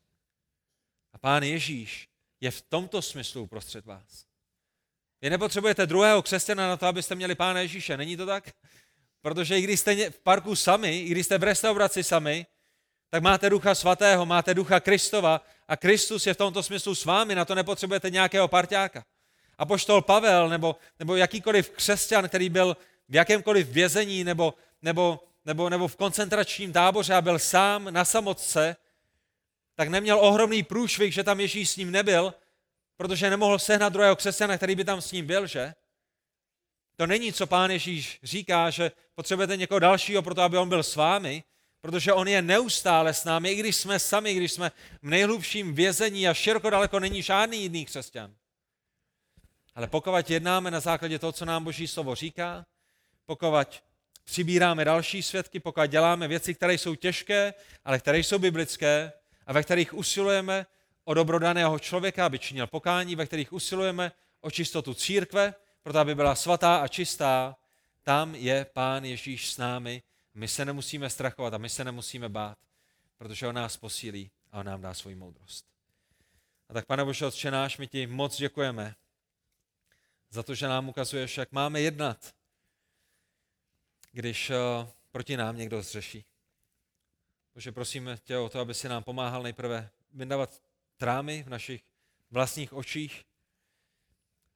a 1.13 1.19
Pán 1.19 1.43
Ježíš 1.43 2.09
je 2.41 2.51
v 2.51 2.63
tomto 2.63 3.03
smyslu 3.03 3.43
uprostřed 3.43 3.87
vás. 3.87 4.27
Vy 5.23 5.31
nepotřebujete 5.31 5.87
druhého 5.87 6.23
křesťana 6.23 6.69
na 6.69 6.77
to, 6.77 6.87
abyste 6.87 7.15
měli 7.15 7.35
Pána 7.35 7.61
Ježíše, 7.61 7.97
není 7.97 8.17
to 8.17 8.27
tak? 8.27 8.51
Protože 9.23 9.59
i 9.59 9.63
když 9.63 9.81
jste 9.81 10.11
v 10.11 10.21
parku 10.21 10.57
sami, 10.57 10.99
i 10.99 11.09
když 11.09 11.27
jste 11.27 11.39
v 11.39 11.43
restauraci 11.43 12.05
sami, 12.05 12.47
tak 13.11 13.23
máte 13.23 13.51
ducha 13.51 13.75
svatého, 13.75 14.27
máte 14.27 14.55
ducha 14.55 14.81
Kristova 14.81 15.41
a 15.69 15.77
Kristus 15.77 16.27
je 16.27 16.35
v 16.35 16.37
tomto 16.37 16.63
smyslu 16.63 16.95
s 16.95 17.05
vámi, 17.05 17.35
na 17.35 17.45
to 17.45 17.55
nepotřebujete 17.55 18.11
nějakého 18.11 18.49
parťáka. 18.49 19.05
A 19.59 19.67
poštol 19.67 20.03
Pavel 20.03 20.49
nebo, 20.49 20.77
nebo 20.99 21.17
jakýkoliv 21.17 21.71
křesťan, 21.71 22.29
který 22.29 22.49
byl 22.49 22.77
v 23.09 23.15
jakémkoliv 23.15 23.69
vězení 23.69 24.25
nebo, 24.25 24.55
nebo, 24.83 25.21
nebo, 25.45 25.71
nebo 25.71 25.89
v 25.89 25.97
koncentračním 25.97 26.73
táboře 26.73 27.15
a 27.15 27.23
byl 27.23 27.39
sám 27.39 27.89
na 27.91 28.05
samotce, 28.05 28.77
tak 29.75 29.89
neměl 29.89 30.19
ohromný 30.19 30.63
průšvih, 30.63 31.15
že 31.15 31.25
tam 31.25 31.41
Ježíš 31.41 31.71
s 31.71 31.77
ním 31.77 31.91
nebyl, 31.91 32.35
protože 32.97 33.31
nemohl 33.31 33.59
sehnat 33.59 33.93
druhého 33.93 34.17
křesťana, 34.17 34.57
který 34.57 34.75
by 34.75 34.85
tam 34.85 35.01
s 35.01 35.13
ním 35.13 35.27
byl, 35.27 35.47
že? 35.47 35.75
To 36.97 37.07
není, 37.07 37.33
co 37.33 37.47
pán 37.47 37.71
Ježíš 37.71 38.19
říká, 38.23 38.71
že 38.71 38.93
potřebujete 39.15 39.57
někoho 39.57 39.79
dalšího 39.79 40.23
pro 40.23 40.35
to, 40.35 40.43
aby 40.43 40.59
on 40.59 40.69
byl 40.69 40.83
s 40.83 40.97
vámi, 40.97 41.45
protože 41.81 42.13
on 42.13 42.29
je 42.29 42.43
neustále 42.43 43.15
s 43.15 43.25
námi, 43.25 43.51
i 43.51 43.55
když 43.55 43.77
jsme 43.77 43.99
sami, 43.99 44.35
když 44.35 44.53
jsme 44.53 44.73
v 45.03 45.09
nejhlubším 45.09 45.75
vězení 45.75 46.29
a 46.29 46.35
široko 46.35 46.71
daleko 46.71 47.01
není 47.01 47.23
žádný 47.23 47.63
jiný 47.63 47.87
křesťan. 47.87 48.35
Ale 49.77 49.87
pokud 49.87 50.31
jednáme 50.31 50.71
na 50.71 50.81
základě 50.81 51.19
toho, 51.19 51.33
co 51.33 51.45
nám 51.45 51.65
Boží 51.65 51.87
slovo 51.87 52.15
říká, 52.15 52.67
pokud 53.27 53.83
přibíráme 54.25 54.85
další 54.85 55.23
svědky, 55.23 55.61
pokud 55.61 55.87
děláme 55.87 56.29
věci, 56.29 56.55
které 56.55 56.75
jsou 56.75 56.95
těžké, 56.95 57.55
ale 57.85 57.99
které 57.99 58.19
jsou 58.19 58.39
biblické 58.39 59.13
a 59.47 59.53
ve 59.53 59.63
kterých 59.63 59.95
usilujeme 59.95 60.67
o 61.05 61.15
dobro 61.15 61.39
daného 61.39 61.79
člověka, 61.79 62.27
aby 62.27 62.39
činil 62.39 62.67
pokání, 62.67 63.17
ve 63.17 63.27
kterých 63.27 63.53
usilujeme 63.53 64.13
o 64.41 64.51
čistotu 64.51 64.95
církve, 64.95 65.55
proto 65.83 65.99
aby 65.99 66.15
byla 66.15 66.35
svatá 66.35 66.77
a 66.77 66.89
čistá, 66.89 67.57
tam 68.03 68.35
je 68.35 68.65
Pán 68.65 69.05
Ježíš 69.05 69.53
s 69.53 69.59
námi. 69.59 70.03
My 70.35 70.49
se 70.49 70.65
nemusíme 70.65 71.11
strachovat 71.11 71.55
a 71.55 71.59
my 71.59 71.69
se 71.69 71.85
nemusíme 71.85 72.29
bát, 72.29 72.59
protože 73.19 73.49
On 73.49 73.55
nás 73.55 73.77
posílí 73.77 74.31
a 74.53 74.61
On 74.61 74.67
nám 74.67 74.81
dá 74.81 74.95
svoji 74.95 75.17
moudrost. 75.17 75.67
A 76.69 76.75
tak, 76.75 76.87
pane 76.87 77.05
Bože, 77.05 77.27
Otče 77.27 77.51
náš, 77.51 77.79
my 77.79 77.87
ti 77.87 78.07
moc 78.07 78.37
děkujeme 78.37 78.95
za 80.31 80.43
to, 80.43 80.55
že 80.55 80.69
nám 80.69 80.89
ukazuješ, 80.89 81.39
jak 81.39 81.53
máme 81.53 81.81
jednat, 81.81 82.35
když 84.13 84.51
uh, 84.51 84.89
proti 85.11 85.37
nám 85.37 85.57
někdo 85.57 85.83
zřeší. 85.83 86.25
Bože, 87.55 87.73
prosíme 87.73 88.19
tě 88.25 88.39
o 88.39 88.49
to, 88.49 88.61
aby 88.61 88.75
si 88.75 88.89
nám 88.89 89.03
pomáhal 89.03 89.43
nejprve 89.43 89.91
vyndávat 90.13 90.63
trámy 90.97 91.43
v 91.43 91.49
našich 91.49 91.83
vlastních 92.31 92.73
očích, 92.73 93.25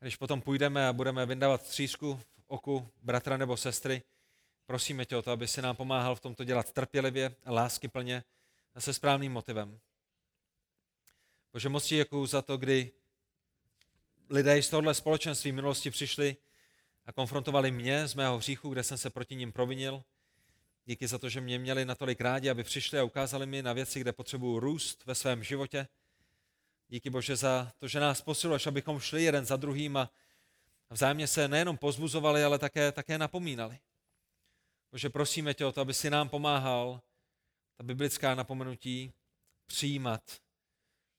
když 0.01 0.17
potom 0.17 0.43
půjdeme 0.43 0.89
a 0.89 0.93
budeme 0.93 1.27
vyndávat 1.27 1.63
třísku 1.63 2.21
v 2.39 2.45
oku 2.47 2.89
bratra 3.03 3.37
nebo 3.37 3.57
sestry, 3.57 4.03
prosíme 4.67 5.05
tě 5.05 5.17
o 5.17 5.23
to, 5.23 5.31
aby 5.31 5.49
si 5.49 5.63
nám 5.63 5.77
pomáhal 5.77 6.15
v 6.15 6.21
tomto 6.21 6.45
dělat 6.45 6.73
trpělivě 6.73 7.37
láskyplně 7.47 8.25
a 8.75 8.81
se 8.81 8.95
správným 8.95 9.33
motivem. 9.33 9.81
Bože, 11.53 11.69
moc 11.69 11.87
ti 11.87 11.97
děkuju 11.97 12.27
za 12.27 12.43
to, 12.43 12.57
kdy 12.57 12.93
lidé 14.31 14.63
z 14.63 14.69
tohohle 14.69 14.95
společenství 14.95 15.53
minulosti 15.53 15.91
přišli 15.91 16.37
a 17.07 17.13
konfrontovali 17.13 17.71
mě 17.71 18.07
z 18.07 18.15
mého 18.15 18.39
hříchu, 18.39 18.71
kde 18.71 18.83
jsem 18.83 18.99
se 18.99 19.11
proti 19.11 19.37
ním 19.37 19.53
provinil. 19.53 20.05
Díky 20.85 21.07
za 21.07 21.19
to, 21.19 21.29
že 21.29 21.41
mě 21.41 21.59
měli 21.59 21.85
natolik 21.85 22.21
rádi, 22.21 22.51
aby 22.51 22.65
přišli 22.65 22.99
a 22.99 23.05
ukázali 23.05 23.47
mi 23.47 23.63
na 23.63 23.73
věci, 23.73 24.01
kde 24.01 24.13
potřebuju 24.13 24.61
růst 24.61 25.07
ve 25.07 25.15
svém 25.15 25.43
životě. 25.43 25.89
Díky 26.89 27.11
Bože 27.11 27.37
za 27.37 27.73
to, 27.79 27.89
že 27.89 28.01
nás 28.01 28.23
posiluješ, 28.23 28.67
abychom 28.67 29.01
šli 29.01 29.23
jeden 29.23 29.47
za 29.47 29.57
druhým 29.57 29.97
a 29.97 30.11
vzájemně 30.91 31.27
se 31.27 31.49
nejenom 31.49 31.79
pozbuzovali, 31.79 32.45
ale 32.45 32.59
také, 32.59 32.93
také 32.93 33.19
napomínali. 33.19 33.79
Bože, 34.91 35.11
prosíme 35.11 35.55
tě 35.55 35.67
o 35.67 35.73
to, 35.73 35.81
aby 35.81 35.95
si 35.95 36.11
nám 36.11 36.29
pomáhal 36.29 37.01
ta 37.77 37.85
biblická 37.85 38.35
napomenutí 38.35 39.13
přijímat. 39.67 40.23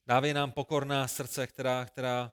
Dávej 0.07 0.33
nám 0.33 0.51
pokorná 0.51 1.07
srdce, 1.07 1.47
která, 1.47 1.85
která 1.85 2.31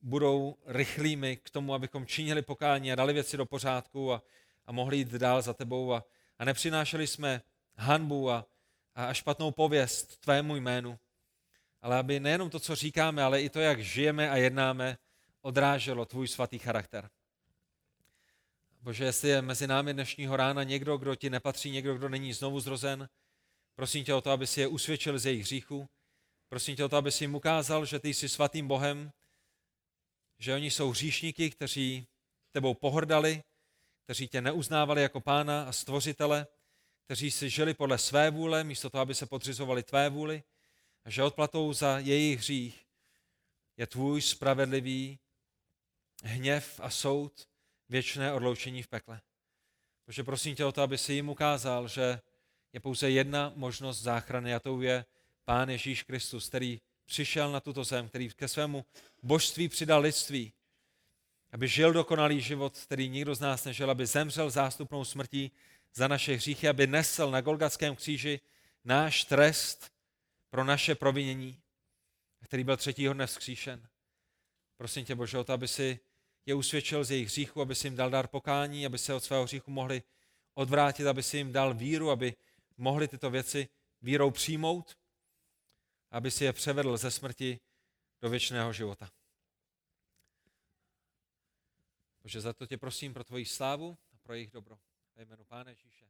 budou 0.00 0.56
rychlými 0.66 1.36
k 1.36 1.50
tomu, 1.50 1.74
abychom 1.74 2.06
činili 2.06 2.42
pokání 2.42 2.92
a 2.92 2.94
dali 2.94 3.12
věci 3.12 3.36
do 3.36 3.46
pořádku 3.46 4.12
a, 4.12 4.22
a 4.66 4.72
mohli 4.72 4.96
jít 4.96 5.08
dál 5.08 5.42
za 5.42 5.54
tebou 5.54 5.92
a, 5.92 6.04
a 6.38 6.44
nepřinášeli 6.44 7.06
jsme 7.06 7.42
hanbu 7.76 8.30
a, 8.30 8.46
a 8.94 9.14
špatnou 9.14 9.50
pověst 9.50 10.20
tvému 10.20 10.56
jménu, 10.56 10.98
ale 11.82 11.96
aby 11.96 12.20
nejenom 12.20 12.50
to, 12.50 12.60
co 12.60 12.74
říkáme, 12.74 13.22
ale 13.22 13.42
i 13.42 13.50
to, 13.50 13.60
jak 13.60 13.80
žijeme 13.80 14.30
a 14.30 14.36
jednáme, 14.36 14.98
odráželo 15.42 16.04
tvůj 16.04 16.28
svatý 16.28 16.58
charakter. 16.58 17.10
Bože, 18.82 19.04
jestli 19.04 19.28
je 19.28 19.42
mezi 19.42 19.66
námi 19.66 19.92
dnešního 19.94 20.36
rána 20.36 20.62
někdo, 20.62 20.96
kdo 20.96 21.14
ti 21.14 21.30
nepatří, 21.30 21.70
někdo, 21.70 21.94
kdo 21.94 22.08
není 22.08 22.32
znovu 22.32 22.60
zrozen, 22.60 23.08
prosím 23.74 24.04
tě 24.04 24.14
o 24.14 24.20
to, 24.20 24.30
aby 24.30 24.46
si 24.46 24.60
je 24.60 24.66
usvědčil 24.66 25.18
z 25.18 25.26
jejich 25.26 25.42
hříchu. 25.42 25.88
Prosím 26.48 26.76
tě 26.76 26.84
o 26.84 26.88
to, 26.88 26.96
aby 26.96 27.12
si 27.12 27.24
jim 27.24 27.34
ukázal, 27.34 27.84
že 27.84 27.98
ty 27.98 28.14
jsi 28.14 28.28
svatým 28.28 28.68
Bohem, 28.68 29.12
že 30.38 30.54
oni 30.54 30.70
jsou 30.70 30.90
hříšníky, 30.90 31.50
kteří 31.50 32.06
tebou 32.52 32.74
pohrdali, 32.74 33.42
kteří 34.04 34.28
tě 34.28 34.40
neuznávali 34.40 35.02
jako 35.02 35.20
pána 35.20 35.62
a 35.62 35.72
stvořitele, 35.72 36.46
kteří 37.04 37.30
si 37.30 37.50
žili 37.50 37.74
podle 37.74 37.98
své 37.98 38.30
vůle, 38.30 38.64
místo 38.64 38.90
toho, 38.90 39.02
aby 39.02 39.14
se 39.14 39.26
podřizovali 39.26 39.82
tvé 39.82 40.08
vůli, 40.08 40.42
a 41.04 41.10
že 41.10 41.22
odplatou 41.22 41.72
za 41.72 41.98
jejich 41.98 42.38
hřích 42.38 42.86
je 43.76 43.86
tvůj 43.86 44.22
spravedlivý 44.22 45.18
hněv 46.24 46.80
a 46.82 46.90
soud, 46.90 47.48
věčné 47.88 48.32
odloučení 48.32 48.82
v 48.82 48.88
pekle. 48.88 49.20
Takže 50.04 50.24
prosím 50.24 50.54
tě 50.54 50.64
o 50.64 50.72
to, 50.72 50.82
aby 50.82 50.98
si 50.98 51.12
jim 51.12 51.28
ukázal, 51.28 51.88
že 51.88 52.20
je 52.72 52.80
pouze 52.80 53.10
jedna 53.10 53.52
možnost 53.56 54.02
záchrany 54.02 54.54
a 54.54 54.60
to 54.60 54.82
je 54.82 55.04
Pán 55.44 55.70
Ježíš 55.70 56.02
Kristus, 56.02 56.48
který 56.48 56.80
přišel 57.04 57.52
na 57.52 57.60
tuto 57.60 57.84
zem, 57.84 58.08
který 58.08 58.30
ke 58.30 58.48
svému 58.48 58.84
božství 59.22 59.68
přidal 59.68 60.00
lidství, 60.00 60.52
aby 61.52 61.68
žil 61.68 61.92
dokonalý 61.92 62.40
život, 62.40 62.78
který 62.78 63.08
nikdo 63.08 63.34
z 63.34 63.40
nás 63.40 63.64
nežil, 63.64 63.90
aby 63.90 64.06
zemřel 64.06 64.50
zástupnou 64.50 65.04
smrtí 65.04 65.52
za 65.94 66.08
naše 66.08 66.34
hříchy, 66.34 66.68
aby 66.68 66.86
nesl 66.86 67.30
na 67.30 67.40
Golgatském 67.40 67.96
kříži 67.96 68.40
náš 68.84 69.24
trest 69.24 69.92
pro 70.50 70.64
naše 70.64 70.94
provinění, 70.94 71.60
který 72.44 72.64
byl 72.64 72.76
třetího 72.76 73.14
dne 73.14 73.26
vzkříšen. 73.26 73.88
Prosím 74.76 75.04
tě, 75.04 75.14
Bože, 75.14 75.38
o 75.38 75.44
to, 75.44 75.52
aby 75.52 75.68
si 75.68 76.00
je 76.46 76.54
usvědčil 76.54 77.04
z 77.04 77.10
jejich 77.10 77.28
hříchu, 77.28 77.60
aby 77.60 77.74
si 77.74 77.86
jim 77.86 77.96
dal 77.96 78.10
dar 78.10 78.26
pokání, 78.26 78.86
aby 78.86 78.98
se 78.98 79.14
od 79.14 79.24
svého 79.24 79.44
hříchu 79.44 79.70
mohli 79.70 80.02
odvrátit, 80.54 81.06
aby 81.06 81.22
si 81.22 81.36
jim 81.36 81.52
dal 81.52 81.74
víru, 81.74 82.10
aby 82.10 82.34
mohli 82.76 83.08
tyto 83.08 83.30
věci 83.30 83.68
vírou 84.02 84.30
přijmout, 84.30 84.96
aby 86.10 86.30
si 86.30 86.44
je 86.44 86.52
převedl 86.52 86.96
ze 86.96 87.10
smrti 87.10 87.60
do 88.20 88.30
věčného 88.30 88.72
života. 88.72 89.10
Bože, 92.22 92.40
za 92.40 92.52
to 92.52 92.66
tě 92.66 92.78
prosím 92.78 93.14
pro 93.14 93.24
tvoji 93.24 93.44
slávu 93.44 93.98
a 94.12 94.18
pro 94.18 94.34
jejich 94.34 94.50
dobro. 94.50 94.78
Ve 95.16 95.24
jménu 95.24 95.44
Pána 95.44 95.70
Ježíše. 95.70 96.07